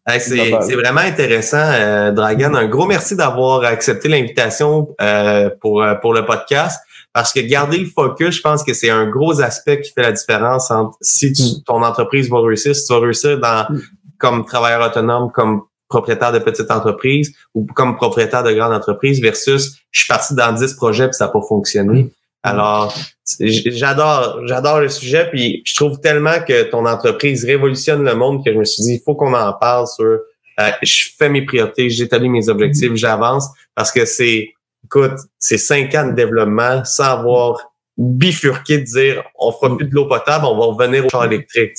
C'est 0.08 0.76
vraiment 0.76 1.02
intéressant, 1.02 1.58
euh, 1.58 2.12
Dragon. 2.12 2.54
Un 2.56 2.68
gros 2.68 2.86
merci 2.86 3.16
d'avoir 3.16 3.64
accepté 3.64 4.10
l'invitation 4.10 4.94
euh, 5.02 5.50
pour, 5.62 5.82
euh, 5.82 5.96
pour 5.96 6.14
le 6.14 6.26
podcast. 6.26 6.82
Parce 7.14 7.32
que 7.32 7.40
garder 7.42 7.78
le 7.78 7.86
focus, 7.86 8.38
je 8.38 8.42
pense 8.42 8.64
que 8.64 8.74
c'est 8.74 8.90
un 8.90 9.08
gros 9.08 9.40
aspect 9.40 9.82
qui 9.82 9.92
fait 9.92 10.02
la 10.02 10.12
différence 10.12 10.72
entre 10.72 10.98
si 11.02 11.30
mm. 11.30 11.64
ton 11.66 11.84
entreprise 11.84 12.30
va 12.30 12.42
réussir, 12.42 12.76
si 12.76 12.86
tu 12.86 12.94
vas 12.94 13.00
réussir 13.00 13.40
dans, 13.40 13.68
mm. 13.70 13.82
comme 14.18 14.46
travailleur 14.46 14.86
autonome, 14.86 15.32
comme 15.32 15.62
propriétaire 15.88 16.32
de 16.32 16.40
petite 16.40 16.72
entreprise 16.72 17.34
ou 17.54 17.68
comme 17.68 17.96
propriétaire 17.96 18.44
de 18.44 18.52
grande 18.52 18.74
entreprise 18.74 19.22
versus 19.22 19.78
je 19.92 20.02
suis 20.02 20.08
parti 20.08 20.34
dans 20.34 20.52
10 20.52 20.74
projets 20.74 21.08
puis 21.08 21.14
ça 21.14 21.26
n'a 21.26 21.32
pas 21.32 21.42
fonctionné. 21.48 22.12
Alors, 22.44 22.94
j'adore, 23.40 24.42
j'adore 24.46 24.82
le 24.82 24.90
sujet, 24.90 25.30
puis 25.30 25.62
je 25.66 25.76
trouve 25.76 26.02
tellement 26.02 26.42
que 26.46 26.64
ton 26.64 26.86
entreprise 26.86 27.46
révolutionne 27.46 28.04
le 28.04 28.16
monde 28.16 28.44
que 28.44 28.52
je 28.52 28.58
me 28.58 28.66
suis 28.66 28.84
dit, 28.84 28.94
il 28.96 29.02
faut 29.04 29.16
qu'on 29.16 29.34
en 29.34 29.54
parle 29.54 29.88
sur. 29.88 30.20
Euh, 30.60 30.70
je 30.84 31.08
fais 31.18 31.30
mes 31.30 31.44
priorités, 31.44 31.90
j'établis 31.90 32.30
mes 32.30 32.50
objectifs, 32.50 32.94
j'avance, 32.96 33.48
parce 33.74 33.92
que 33.92 34.06
c'est, 34.06 34.54
écoute, 34.84 35.18
c'est 35.40 35.58
cinq 35.58 35.96
ans 35.96 36.08
de 36.08 36.12
développement 36.12 36.84
sans 36.86 37.06
avoir 37.06 37.72
bifurqué 37.98 38.80
de 38.80 38.84
dire, 38.84 39.24
on 39.40 39.52
fera 39.52 39.76
plus 39.76 39.88
de 39.88 39.96
l'eau 39.96 40.06
potable, 40.06 40.46
on 40.46 40.58
va 40.58 40.66
revenir 40.66 41.06
au 41.06 41.10
char 41.10 41.26
électrique. 41.26 41.78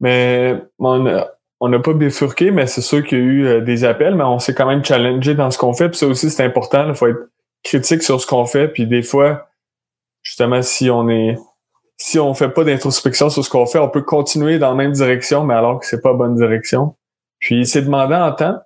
Mais 0.00 0.56
on 0.78 1.68
n'a 1.68 1.78
pas 1.78 1.92
bifurqué, 1.92 2.50
mais 2.50 2.66
c'est 2.66 2.80
sûr 2.80 3.04
qu'il 3.04 3.18
y 3.18 3.20
a 3.20 3.24
eu 3.24 3.46
euh, 3.46 3.60
des 3.60 3.84
appels, 3.84 4.14
mais 4.14 4.24
on 4.24 4.38
s'est 4.38 4.54
quand 4.54 4.66
même 4.66 4.84
challengé 4.84 5.34
dans 5.34 5.50
ce 5.50 5.58
qu'on 5.58 5.74
fait. 5.74 5.90
Puis 5.90 5.98
ça 5.98 6.06
aussi, 6.06 6.30
c'est 6.30 6.44
important. 6.44 6.88
Il 6.88 6.94
faut 6.94 7.06
être 7.06 7.28
critique 7.62 8.02
sur 8.02 8.20
ce 8.20 8.26
qu'on 8.26 8.46
fait. 8.46 8.68
Puis 8.68 8.86
des 8.86 9.02
fois, 9.02 9.49
justement, 10.22 10.62
si 10.62 10.90
on 10.90 11.08
est 11.08 11.38
si 11.96 12.18
on 12.18 12.32
fait 12.32 12.48
pas 12.48 12.64
d'introspection 12.64 13.28
sur 13.28 13.44
ce 13.44 13.50
qu'on 13.50 13.66
fait, 13.66 13.78
on 13.78 13.90
peut 13.90 14.02
continuer 14.02 14.58
dans 14.58 14.70
la 14.70 14.74
même 14.74 14.92
direction, 14.92 15.44
mais 15.44 15.54
alors 15.54 15.80
que 15.80 15.86
c'est 15.86 16.00
pas 16.00 16.12
la 16.12 16.16
bonne 16.16 16.34
direction. 16.34 16.96
Puis 17.38 17.66
c'est 17.66 17.82
demandant 17.82 18.26
en 18.26 18.32
temps 18.32 18.58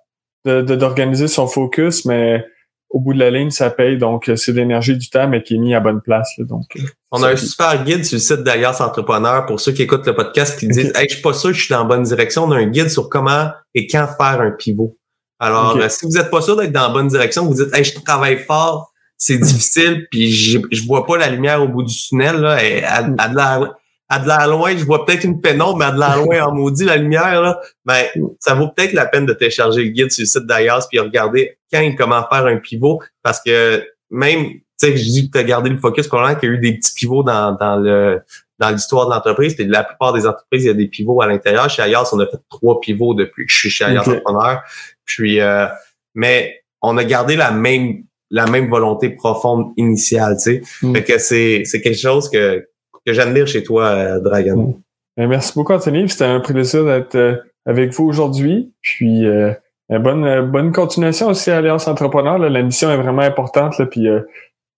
de, 0.45 0.61
d'organiser 0.61 1.27
son 1.27 1.47
focus, 1.47 2.05
mais 2.05 2.45
au 2.89 2.99
bout 3.01 3.13
de 3.13 3.19
la 3.19 3.29
ligne, 3.29 3.49
ça 3.49 3.69
paye. 3.69 3.97
Donc, 3.97 4.31
c'est 4.35 4.53
l'énergie 4.53 4.95
du 4.95 5.09
temps, 5.09 5.27
mais 5.27 5.43
qui 5.43 5.55
est 5.55 5.57
mis 5.57 5.75
à 5.75 5.81
bonne 5.81 6.01
place. 6.01 6.29
donc, 6.39 6.63
On 7.11 7.23
a 7.23 7.31
un 7.31 7.35
super 7.35 7.83
guide 7.83 8.05
sur 8.05 8.15
le 8.15 8.21
site 8.21 8.43
d'Alias 8.43 8.77
Entrepreneur 8.79 9.45
pour 9.45 9.59
ceux 9.59 9.73
qui 9.73 9.81
écoutent 9.81 10.05
le 10.05 10.15
podcast 10.15 10.57
qui 10.57 10.67
disent 10.67 10.93
Hey, 10.95 11.07
je 11.09 11.15
suis 11.15 11.21
pas 11.21 11.33
sûr 11.33 11.49
que 11.49 11.55
je 11.55 11.63
suis 11.65 11.73
dans 11.73 11.79
la 11.79 11.85
bonne 11.85 12.03
direction. 12.03 12.45
On 12.45 12.51
a 12.51 12.57
un 12.57 12.67
guide 12.67 12.89
sur 12.89 13.09
comment 13.09 13.49
et 13.73 13.87
quand 13.87 14.07
faire 14.17 14.39
un 14.39 14.51
pivot. 14.51 14.97
Alors, 15.39 15.75
euh, 15.75 15.89
si 15.89 16.05
vous 16.05 16.13
n'êtes 16.13 16.31
pas 16.31 16.41
sûr 16.41 16.55
d'être 16.55 16.71
dans 16.71 16.87
la 16.87 16.93
bonne 16.93 17.09
direction, 17.09 17.45
vous 17.45 17.55
dites 17.55 17.75
Hey, 17.75 17.83
je 17.83 17.99
travaille 17.99 18.37
fort, 18.37 18.93
c'est 19.17 19.37
difficile, 19.37 20.07
puis 20.11 20.31
je, 20.31 20.59
je 20.71 20.83
vois 20.85 21.05
pas 21.05 21.17
la 21.17 21.29
lumière 21.29 21.61
au 21.61 21.67
bout 21.67 21.83
du 21.83 21.93
tunnel. 21.95 22.37
Là, 22.37 22.63
et 22.63 22.83
à, 22.83 23.03
de 23.03 23.35
la, 23.35 23.75
à 24.09 24.19
de 24.19 24.27
la 24.27 24.47
loin, 24.47 24.75
je 24.75 24.83
vois 24.83 25.05
peut-être 25.05 25.23
une 25.23 25.41
pénombre, 25.41 25.77
mais 25.77 25.85
à 25.85 25.91
de 25.91 25.99
la 25.99 26.15
loin 26.17 26.41
en 26.47 26.53
maudit 26.53 26.85
la 26.85 26.97
lumière, 26.97 27.41
là, 27.41 27.59
ben, 27.85 28.03
ça 28.39 28.53
vaut 28.53 28.69
peut-être 28.69 28.93
la 28.93 29.05
peine 29.05 29.25
de 29.25 29.33
télécharger 29.33 29.83
le 29.83 29.89
guide 29.89 30.11
sur 30.11 30.21
le 30.21 30.27
site 30.27 30.45
d'Ayas 30.45 30.87
puis 30.89 30.99
regarder 30.99 31.57
quand 31.71 31.79
et 31.79 31.95
comment 31.95 32.23
faire 32.31 32.45
un 32.45 32.57
pivot, 32.57 33.01
parce 33.23 33.41
que 33.41 33.85
même, 34.11 34.45
tu 34.49 34.61
sais, 34.77 34.97
je 34.97 35.03
dis 35.03 35.27
que 35.27 35.37
tu 35.37 35.39
as 35.39 35.43
gardé 35.43 35.69
le 35.69 35.77
focus, 35.77 36.07
probablement 36.07 36.39
qu'il 36.39 36.49
y 36.49 36.51
a 36.51 36.55
eu 36.55 36.59
des 36.59 36.77
petits 36.77 36.93
pivots 36.93 37.23
dans, 37.23 37.53
dans 37.53 37.77
le 37.77 38.21
dans 38.59 38.69
l'histoire 38.69 39.07
de 39.07 39.13
l'entreprise. 39.13 39.55
Puis 39.55 39.65
la 39.65 39.83
plupart 39.83 40.13
des 40.13 40.25
entreprises, 40.25 40.63
il 40.63 40.67
y 40.67 40.69
a 40.69 40.73
des 40.73 40.87
pivots 40.87 41.21
à 41.21 41.27
l'intérieur. 41.27 41.69
Chez 41.69 41.81
Ayas, 41.81 42.09
on 42.13 42.19
a 42.19 42.25
fait 42.25 42.39
trois 42.49 42.79
pivots 42.79 43.13
depuis 43.13 43.45
que 43.45 43.51
je 43.51 43.57
suis 43.57 43.69
chez 43.69 43.85
Ayas 43.85 44.01
Entrepreneur. 44.01 44.61
Puis, 45.03 45.41
euh, 45.41 45.67
mais 46.13 46.63
on 46.81 46.97
a 46.97 47.03
gardé 47.03 47.35
la 47.35 47.51
même 47.51 48.03
la 48.31 48.47
même 48.47 48.69
volonté 48.69 49.09
profonde 49.09 49.71
initiale, 49.77 50.37
tu 50.37 50.61
sais. 50.61 50.61
Mm. 50.81 50.95
Fait 50.95 51.03
que 51.03 51.17
c'est, 51.17 51.61
c'est 51.65 51.81
quelque 51.81 51.97
chose 51.97 52.29
que, 52.29 52.67
que 53.05 53.13
j'admire 53.13 53.47
chez 53.47 53.63
toi, 53.63 53.85
euh, 53.85 54.19
Dragon. 54.19 54.55
Mm. 54.55 54.73
Ben, 55.17 55.27
merci 55.27 55.53
beaucoup, 55.55 55.73
Anthony. 55.73 56.09
C'était 56.09 56.25
un 56.25 56.39
plaisir 56.39 56.85
d'être 56.85 57.15
euh, 57.15 57.37
avec 57.65 57.93
vous 57.93 58.05
aujourd'hui. 58.05 58.73
Puis 58.81 59.25
euh, 59.25 59.53
ben, 59.89 59.99
bonne, 59.99 60.51
bonne 60.51 60.71
continuation 60.71 61.27
aussi 61.27 61.51
à 61.51 61.57
Alliance 61.57 61.87
Entrepreneur. 61.87 62.37
La 62.37 62.61
mission 62.61 62.89
est 62.89 62.97
vraiment 62.97 63.21
importante. 63.21 63.77
Là, 63.77 63.85
puis 63.85 64.07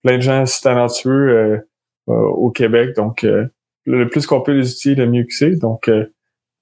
plein 0.02 0.16
de 0.16 0.22
gens 0.22 0.44
si 0.46 0.62
talentueux 0.62 1.64
au 2.06 2.50
Québec. 2.50 2.94
Donc, 2.94 3.26
le 3.86 4.08
plus 4.08 4.26
qu'on 4.26 4.42
peut 4.42 4.52
les 4.52 4.70
utiliser, 4.70 5.00
le 5.00 5.10
mieux 5.10 5.24
que 5.24 5.32
c'est. 5.32 5.56
Donc, 5.56 5.90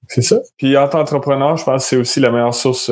c'est 0.09 0.23
ça. 0.23 0.41
Puis 0.57 0.77
en 0.77 0.89
tant 0.89 0.99
qu'entrepreneur, 0.99 1.57
je 1.57 1.65
pense 1.65 1.83
que 1.83 1.89
c'est 1.89 1.97
aussi 1.97 2.21
la 2.21 2.31
meilleure 2.31 2.55
source 2.55 2.91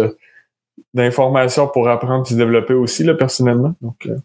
d'informations 0.92 1.68
pour 1.68 1.88
apprendre 1.88 2.24
et 2.26 2.30
se 2.30 2.34
développer 2.34 2.74
aussi, 2.74 3.04
là, 3.04 3.14
personnellement. 3.14 3.74
Donc, 3.80 4.06
euh, 4.06 4.16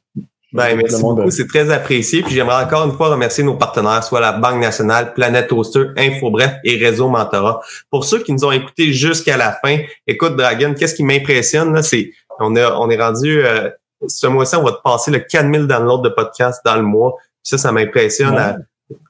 ben, 0.51 0.75
merci 0.75 1.01
beaucoup, 1.01 1.29
c'est 1.29 1.47
très 1.47 1.69
apprécié. 1.71 2.23
Puis 2.23 2.33
j'aimerais 2.33 2.63
encore 2.63 2.85
une 2.85 2.93
fois 2.93 3.09
remercier 3.09 3.43
nos 3.43 3.55
partenaires, 3.55 4.03
soit 4.03 4.19
la 4.19 4.31
Banque 4.31 4.61
nationale, 4.61 5.13
Planète 5.13 5.47
Toaster, 5.47 5.87
InfoBref 5.95 6.55
et 6.63 6.77
Réseau 6.77 7.07
Mentorat. 7.07 7.61
Pour 7.91 8.03
ceux 8.03 8.23
qui 8.23 8.33
nous 8.33 8.43
ont 8.45 8.51
écoutés 8.51 8.91
jusqu'à 8.91 9.37
la 9.37 9.51
fin, 9.51 9.77
écoute 10.07 10.35
Dragon, 10.35 10.73
qu'est-ce 10.73 10.95
qui 10.95 11.03
m'impressionne 11.03 11.73
là, 11.73 11.83
c'est 11.83 12.11
on 12.39 12.55
a 12.55 12.73
on 12.77 12.89
est 12.89 12.99
rendu 12.99 13.43
euh, 13.43 13.69
ce 14.07 14.27
mois-ci, 14.27 14.55
on 14.55 14.63
va 14.63 14.71
te 14.71 14.81
passer 14.81 15.11
le 15.11 15.19
4000 15.19 15.67
downloads 15.67 16.01
de 16.01 16.09
podcasts 16.09 16.65
dans 16.65 16.75
le 16.75 16.83
mois. 16.83 17.15
Puis 17.17 17.51
ça, 17.51 17.57
ça 17.57 17.71
m'impressionne. 17.71 18.65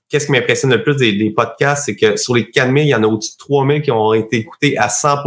Qu'est-ce 0.09 0.25
qui 0.25 0.31
m'impressionne 0.31 0.71
le 0.71 0.83
plus 0.83 0.95
des, 0.95 1.13
des 1.13 1.29
podcasts, 1.29 1.85
c'est 1.85 1.95
que 1.95 2.17
sur 2.17 2.33
les 2.33 2.49
4000, 2.49 2.83
il 2.83 2.89
y 2.89 2.95
en 2.95 3.03
a 3.03 3.07
au-dessus 3.07 3.33
de 3.33 3.37
3000 3.37 3.81
qui 3.83 3.91
ont 3.91 4.13
été 4.13 4.37
écoutés 4.37 4.77
à 4.77 4.89
100 4.89 5.17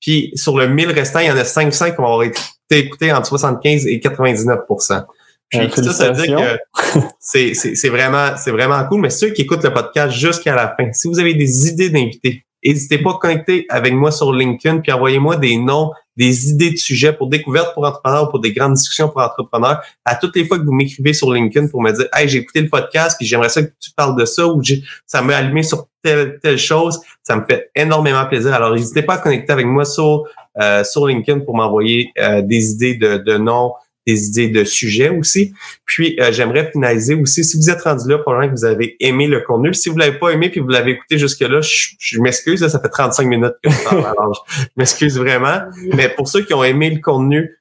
puis 0.00 0.32
sur 0.34 0.56
le 0.56 0.68
1000 0.68 0.90
restant, 0.90 1.20
il 1.20 1.26
y 1.26 1.30
en 1.30 1.36
a 1.36 1.44
500 1.44 1.90
qui 1.90 1.96
vont 1.96 2.22
été 2.22 2.40
écoutés 2.70 3.12
entre 3.12 3.28
75 3.28 3.86
et 3.86 3.98
99% 3.98 5.04
puis 5.50 5.82
ça, 5.82 5.92
ça 5.92 6.12
veut 6.12 6.26
dire 6.26 6.36
que 6.36 7.00
c'est 7.18 7.88
vraiment, 7.88 8.36
c'est 8.36 8.52
vraiment 8.52 8.84
cool. 8.84 9.00
Mais 9.00 9.10
ceux 9.10 9.30
qui 9.30 9.42
écoutent 9.42 9.64
le 9.64 9.72
podcast 9.72 10.16
jusqu'à 10.16 10.54
la 10.54 10.74
fin, 10.76 10.92
si 10.92 11.08
vous 11.08 11.18
avez 11.18 11.34
des 11.34 11.68
idées 11.68 11.90
d'invités, 11.90 12.44
n'hésitez 12.64 12.98
pas 12.98 13.10
à 13.10 13.18
connecter 13.20 13.66
avec 13.68 13.92
moi 13.94 14.12
sur 14.12 14.32
LinkedIn, 14.32 14.78
puis 14.78 14.92
envoyez-moi 14.92 15.36
des 15.36 15.56
noms, 15.56 15.90
des 16.20 16.50
idées 16.50 16.70
de 16.70 16.76
sujets 16.76 17.14
pour 17.14 17.28
découverte 17.28 17.72
pour 17.72 17.86
entrepreneurs, 17.86 18.28
pour 18.28 18.40
des 18.40 18.52
grandes 18.52 18.74
discussions 18.74 19.08
pour 19.08 19.22
entrepreneurs. 19.22 19.80
À 20.04 20.16
toutes 20.16 20.36
les 20.36 20.44
fois 20.44 20.58
que 20.58 20.64
vous 20.64 20.72
m'écrivez 20.72 21.14
sur 21.14 21.32
LinkedIn 21.32 21.68
pour 21.68 21.80
me 21.80 21.90
dire, 21.92 22.06
hey, 22.14 22.28
j'ai 22.28 22.38
écouté 22.38 22.60
le 22.60 22.68
podcast, 22.68 23.16
puis 23.18 23.26
j'aimerais 23.26 23.48
ça 23.48 23.62
que 23.62 23.72
tu 23.80 23.90
parles 23.96 24.20
de 24.20 24.26
ça, 24.26 24.46
ou 24.46 24.60
ça 25.06 25.22
m'a 25.22 25.36
allumé 25.36 25.62
sur 25.62 25.86
telle 26.02 26.38
telle 26.42 26.58
chose, 26.58 27.00
ça 27.22 27.36
me 27.36 27.44
fait 27.46 27.70
énormément 27.74 28.26
plaisir. 28.26 28.52
Alors, 28.52 28.74
n'hésitez 28.74 29.02
pas 29.02 29.14
à 29.14 29.18
connecter 29.18 29.50
avec 29.52 29.64
moi 29.64 29.86
sur 29.86 30.24
euh, 30.60 30.84
sur 30.84 31.06
LinkedIn 31.06 31.40
pour 31.40 31.56
m'envoyer 31.56 32.12
euh, 32.18 32.42
des 32.42 32.72
idées 32.72 32.96
de, 32.96 33.16
de 33.16 33.38
noms, 33.38 33.72
des 34.06 34.28
idées 34.28 34.48
de 34.48 34.64
sujets 34.64 35.10
aussi. 35.10 35.52
Puis, 35.84 36.16
euh, 36.20 36.32
j'aimerais 36.32 36.70
finaliser 36.70 37.14
aussi, 37.14 37.44
si 37.44 37.56
vous 37.56 37.70
êtes 37.70 37.82
rendu 37.82 38.08
là, 38.08 38.18
probablement 38.18 38.52
que 38.52 38.58
vous 38.58 38.64
avez 38.64 38.96
aimé 39.00 39.26
le 39.26 39.40
contenu. 39.40 39.74
Si 39.74 39.88
vous 39.88 39.96
l'avez 39.96 40.18
pas 40.18 40.30
aimé 40.30 40.48
puis 40.48 40.60
vous 40.60 40.68
l'avez 40.68 40.92
écouté 40.92 41.18
jusque-là, 41.18 41.60
je, 41.60 42.20
m'excuse, 42.20 42.66
ça 42.66 42.80
fait 42.80 42.88
35 42.88 43.26
minutes 43.26 43.54
que 43.62 43.70
je 43.70 43.84
parle. 43.84 43.98
Alors, 44.18 44.46
je 44.48 44.64
m'excuse 44.76 45.18
vraiment. 45.18 45.60
Mais 45.94 46.08
pour 46.08 46.28
ceux 46.28 46.44
qui 46.44 46.54
ont 46.54 46.64
aimé 46.64 46.90
le 46.90 47.00
contenu, 47.00 47.56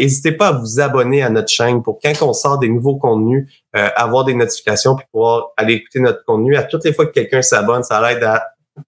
N'hésitez 0.00 0.32
pas 0.32 0.48
à 0.48 0.52
vous 0.52 0.80
abonner 0.80 1.22
à 1.22 1.30
notre 1.30 1.46
chaîne 1.46 1.80
pour 1.80 2.00
quand 2.02 2.22
on 2.22 2.32
sort 2.32 2.58
des 2.58 2.68
nouveaux 2.68 2.96
contenus, 2.96 3.46
avoir 3.72 4.24
des 4.24 4.34
notifications 4.34 4.96
puis 4.96 5.06
pouvoir 5.12 5.50
aller 5.56 5.74
écouter 5.74 6.00
notre 6.00 6.24
contenu. 6.24 6.56
À 6.56 6.64
toutes 6.64 6.84
les 6.84 6.92
fois 6.92 7.06
que 7.06 7.12
quelqu'un 7.12 7.40
s'abonne, 7.40 7.84
ça 7.84 8.10
aide 8.10 8.24
à 8.24 8.42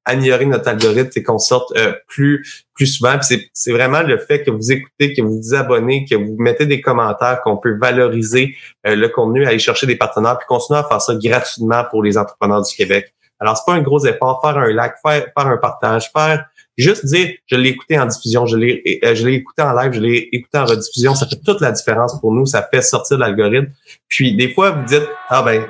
améliorer 0.05 0.47
notre 0.47 0.69
algorithme 0.69 1.11
et 1.15 1.23
qu'on 1.23 1.39
sorte 1.39 1.77
euh, 1.77 1.93
plus 2.09 2.65
plus 2.75 2.87
souvent. 2.87 3.19
C'est 3.21 3.73
vraiment 3.73 4.03
le 4.03 4.19
fait 4.19 4.43
que 4.43 4.51
vous 4.51 4.73
écoutez, 4.73 5.13
que 5.13 5.23
vous 5.23 5.41
vous 5.41 5.55
abonnez, 5.55 6.07
que 6.09 6.15
vous 6.15 6.37
mettez 6.39 6.67
des 6.67 6.81
commentaires, 6.81 7.41
qu'on 7.43 7.57
peut 7.57 7.77
valoriser 7.79 8.55
euh, 8.87 8.97
le 8.97 9.09
contenu, 9.09 9.47
aller 9.47 9.59
chercher 9.59 9.87
des 9.87 9.97
partenaires, 9.97 10.39
puis 10.39 10.47
continuer 10.49 10.81
à 10.81 10.85
faire 10.85 11.01
ça 11.01 11.15
gratuitement 11.15 11.85
pour 11.91 12.03
les 12.03 12.17
entrepreneurs 12.17 12.63
du 12.63 12.75
Québec. 12.75 13.15
Alors, 13.39 13.57
c'est 13.57 13.65
pas 13.67 13.75
un 13.75 13.83
gros 13.83 14.05
effort, 14.07 14.41
faire 14.43 14.57
un 14.57 14.73
like, 14.73 14.95
faire, 15.05 15.27
faire 15.37 15.47
un 15.47 15.57
partage, 15.57 16.11
faire 16.13 16.47
juste 16.79 17.05
dire 17.07 17.35
je 17.47 17.57
l'ai 17.57 17.71
écouté 17.71 17.99
en 17.99 18.07
diffusion, 18.07 18.47
je 18.47 18.57
l'ai 18.57 19.01
euh, 19.05 19.15
je 19.15 19.27
l'ai 19.27 19.35
écouté 19.35 19.63
en 19.63 19.73
live, 19.75 19.93
je 19.93 20.01
l'ai 20.01 20.29
écouté 20.33 20.59
en 20.59 20.65
rediffusion, 20.65 21.15
ça 21.15 21.27
fait 21.27 21.41
toute 21.45 21.61
la 21.61 21.73
différence 21.73 22.19
pour 22.21 22.33
nous, 22.33 22.47
ça 22.47 22.67
fait 22.73 22.83
sortir 22.83 23.19
l'algorithme. 23.19 23.69
Puis 24.09 24.35
des 24.35 24.53
fois 24.53 24.71
vous 24.71 24.85
dites 24.85 25.07
ah 25.29 25.43
ben 25.43 25.67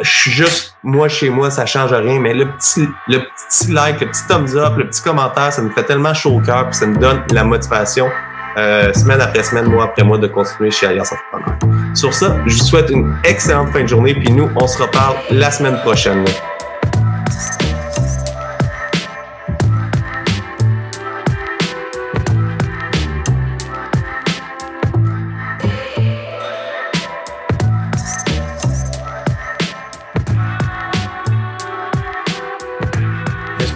je 0.00 0.10
suis 0.10 0.30
juste 0.30 0.76
moi 0.82 1.08
chez 1.08 1.30
moi, 1.30 1.50
ça 1.50 1.66
change 1.66 1.92
rien, 1.92 2.20
mais 2.20 2.34
le 2.34 2.46
petit, 2.46 2.88
le 3.08 3.18
petit 3.18 3.72
like, 3.72 4.00
le 4.00 4.08
petit 4.08 4.26
thumbs 4.26 4.56
up, 4.56 4.76
le 4.76 4.86
petit 4.86 5.02
commentaire, 5.02 5.52
ça 5.52 5.62
me 5.62 5.70
fait 5.70 5.84
tellement 5.84 6.14
chaud 6.14 6.36
au 6.36 6.40
cœur, 6.40 6.66
puis 6.68 6.74
ça 6.74 6.86
me 6.86 6.96
donne 6.96 7.22
la 7.32 7.44
motivation 7.44 8.08
euh, 8.56 8.92
semaine 8.92 9.20
après 9.20 9.42
semaine, 9.42 9.66
mois 9.66 9.84
après 9.84 10.04
mois 10.04 10.18
de 10.18 10.28
continuer 10.28 10.70
chez 10.70 10.86
Alliance 10.86 11.12
Entrepreneur. 11.12 11.58
Sur 11.94 12.14
ça, 12.14 12.36
je 12.46 12.56
vous 12.56 12.64
souhaite 12.64 12.90
une 12.90 13.16
excellente 13.24 13.70
fin 13.72 13.82
de 13.82 13.88
journée, 13.88 14.14
puis 14.14 14.30
nous, 14.30 14.48
on 14.56 14.66
se 14.66 14.80
reparle 14.80 15.16
la 15.30 15.50
semaine 15.50 15.78
prochaine. 15.80 16.24